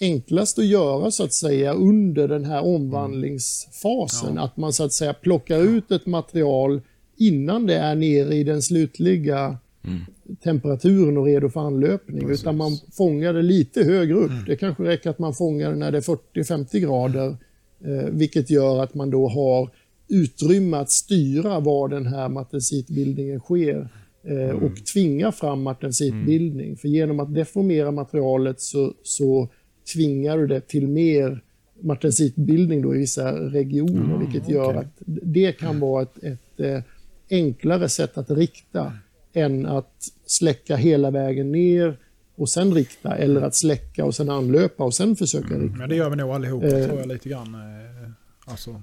[0.00, 4.38] enklast att göra så att säga under den här omvandlingsfasen.
[4.38, 6.80] Att man så att säga plockar ut ett material
[7.16, 9.58] innan det är nere i den slutliga
[10.42, 12.30] temperaturen och redo för anlöpning.
[12.30, 14.30] Utan man fångar det lite högre upp.
[14.46, 17.36] Det kanske räcker att man fångar det när det är 40-50 grader.
[17.84, 19.70] Eh, vilket gör att man då har
[20.08, 23.88] utrymme att styra var den här martensitbildningen sker.
[24.24, 26.76] Eh, och tvinga fram martensitbildning.
[26.76, 29.48] För genom att deformera materialet så, så
[29.92, 31.40] tvingar du det till mer
[31.82, 34.18] martensitbildning då i vissa regioner.
[34.18, 36.80] vilket gör att det kan vara ett, ett eh,
[37.30, 38.92] enklare sätt att rikta
[39.32, 39.92] än att
[40.26, 41.96] släcka hela vägen ner
[42.36, 45.76] och sen rikta eller att släcka och sen anlöpa och sen försöka rikta.
[45.78, 46.86] Men det gör vi nog allihopa Eh.
[46.86, 47.54] tror jag lite grann.
[47.54, 48.10] eh,
[48.44, 48.82] Alltså,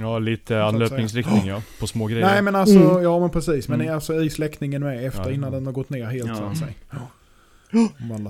[0.00, 1.62] Ja, lite anlöpningsriktning ja.
[1.80, 2.26] På små grejer.
[2.26, 3.02] Nej men alltså, Mm.
[3.02, 3.68] ja men precis.
[3.68, 3.94] Men Mm.
[3.94, 5.30] alltså i släckningen med efter Ja.
[5.30, 6.34] innan den har gått ner helt Ja.
[6.36, 6.70] så att säga.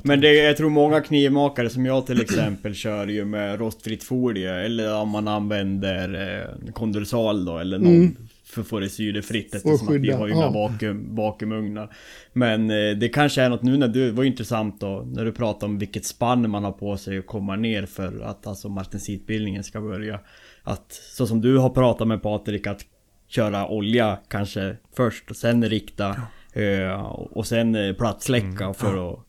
[0.05, 4.55] Men det, jag tror många knivmakare som jag till exempel kör ju med rostfritt folie
[4.55, 8.17] eller om man använder eh, kondorsal då eller någon Mm.
[8.45, 10.39] för att få det syrefritt eftersom att vi har ju ja.
[10.39, 11.97] inga vakuum, vakuumugnar.
[12.33, 15.33] Men eh, det kanske är något nu när du, det var intressant då när du
[15.33, 19.65] pratade om vilket spann man har på sig att komma ner för att alltså martensitbildningen
[19.65, 20.21] ska börja.
[20.63, 22.81] Att så som du har pratat med Patrik att
[23.29, 26.17] köra olja kanske först och sen rikta
[26.53, 29.27] eh, och sen eh, plattsläcka för att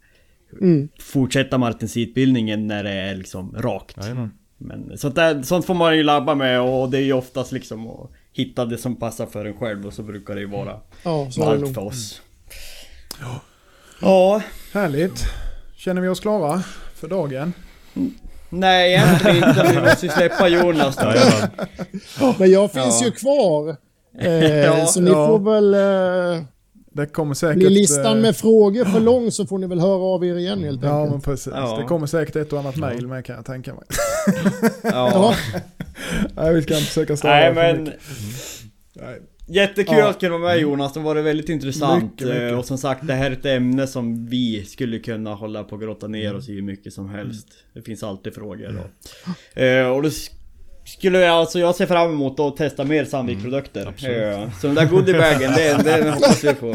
[0.62, 0.90] Mm.
[1.00, 3.98] fortsätta martensitbildningen när det är liksom rakt.
[4.02, 4.32] Jajamän.
[4.58, 7.88] Men sånt, där, sånt får man ju labba med och det är ju oftast liksom
[7.88, 11.28] att hitta det som passar för en själv och så brukar det ju vara Ja,
[11.32, 12.22] så är det allt för oss.
[14.02, 14.42] Ja,
[14.74, 15.24] Härligt.
[15.76, 16.64] Känner vi oss klara
[16.96, 17.54] för dagen?
[18.50, 19.72] nej egentligen inte.
[19.76, 21.14] Vi måste ju släppa Jonas då.
[22.40, 23.06] Men jag finns Ja.
[23.06, 23.76] ju kvar.
[24.20, 25.28] Eh, Ja, så ni ja.
[25.28, 25.74] får väl...
[25.74, 26.44] Eh,
[26.94, 27.58] Det kommer säkert...
[27.58, 30.64] blir listan eh, med frågor för lång så får ni väl höra av er igen
[30.64, 31.12] helt Ja enkelt.
[31.12, 31.54] men precis.
[31.56, 31.78] Ja.
[31.82, 33.84] Det kommer säkert ett och annat mail med kan jag tänka mig.
[34.84, 34.84] Ja.
[35.14, 35.36] Ja,
[36.36, 37.84] Nej vi ska inte försöka störa Nej men.
[38.94, 39.22] Nej.
[39.48, 40.10] jättekul Ja.
[40.10, 40.94] att kunna vara med Jonas.
[40.94, 42.04] Det var det väldigt intressant.
[42.04, 42.52] Mycket, mycket.
[42.52, 45.76] Eh, Och som sagt det här är ett ämne som vi skulle kunna hålla på
[45.76, 47.48] och grotta ner oss i hur mycket som helst.
[47.74, 48.80] Det finns alltid frågor
[49.56, 49.62] då.
[49.62, 50.32] Eh, Och då sk-
[50.84, 53.86] skulle jag alltså, jag ser fram emot att testa mer Sandvik-produkter.
[53.88, 56.68] Eh, Så den där goodiebagen, den, den hoppas vi på.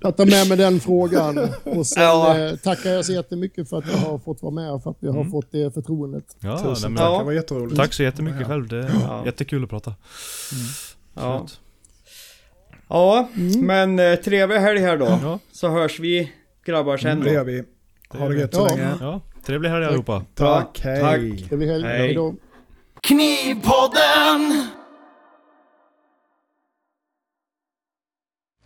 [0.00, 1.38] jag tar med mig den frågan.
[1.64, 2.38] Och sen Ja.
[2.38, 4.96] eh, tackar jag så jättemycket för att jag har fått vara med och för att
[5.00, 6.24] vi har fått det förtroendet.
[6.40, 7.18] Ja, nej, Tusen men, tack, Ja.
[7.18, 7.76] det var jätteroligt.
[7.76, 8.68] Tack så jättemycket själv.
[8.68, 9.22] Det är Ja.
[9.26, 9.94] jättekul att prata.
[11.14, 11.60] Ja, Absolut.
[12.88, 13.28] ja
[13.62, 15.18] men eh, trevlig helg här då.
[15.22, 15.38] Ja.
[15.52, 16.32] Så hörs vi
[16.66, 17.62] grabbar sen Det gör vi.
[18.08, 18.76] Ha det gött så Ja.
[18.76, 19.20] länge.
[19.46, 20.22] Trevlig helg allihopa.
[20.34, 21.00] Tack, hej.
[21.00, 21.48] Tack.
[21.48, 21.84] Trevlig helg.
[21.84, 22.34] Hej.
[23.02, 24.66] Knivpodden!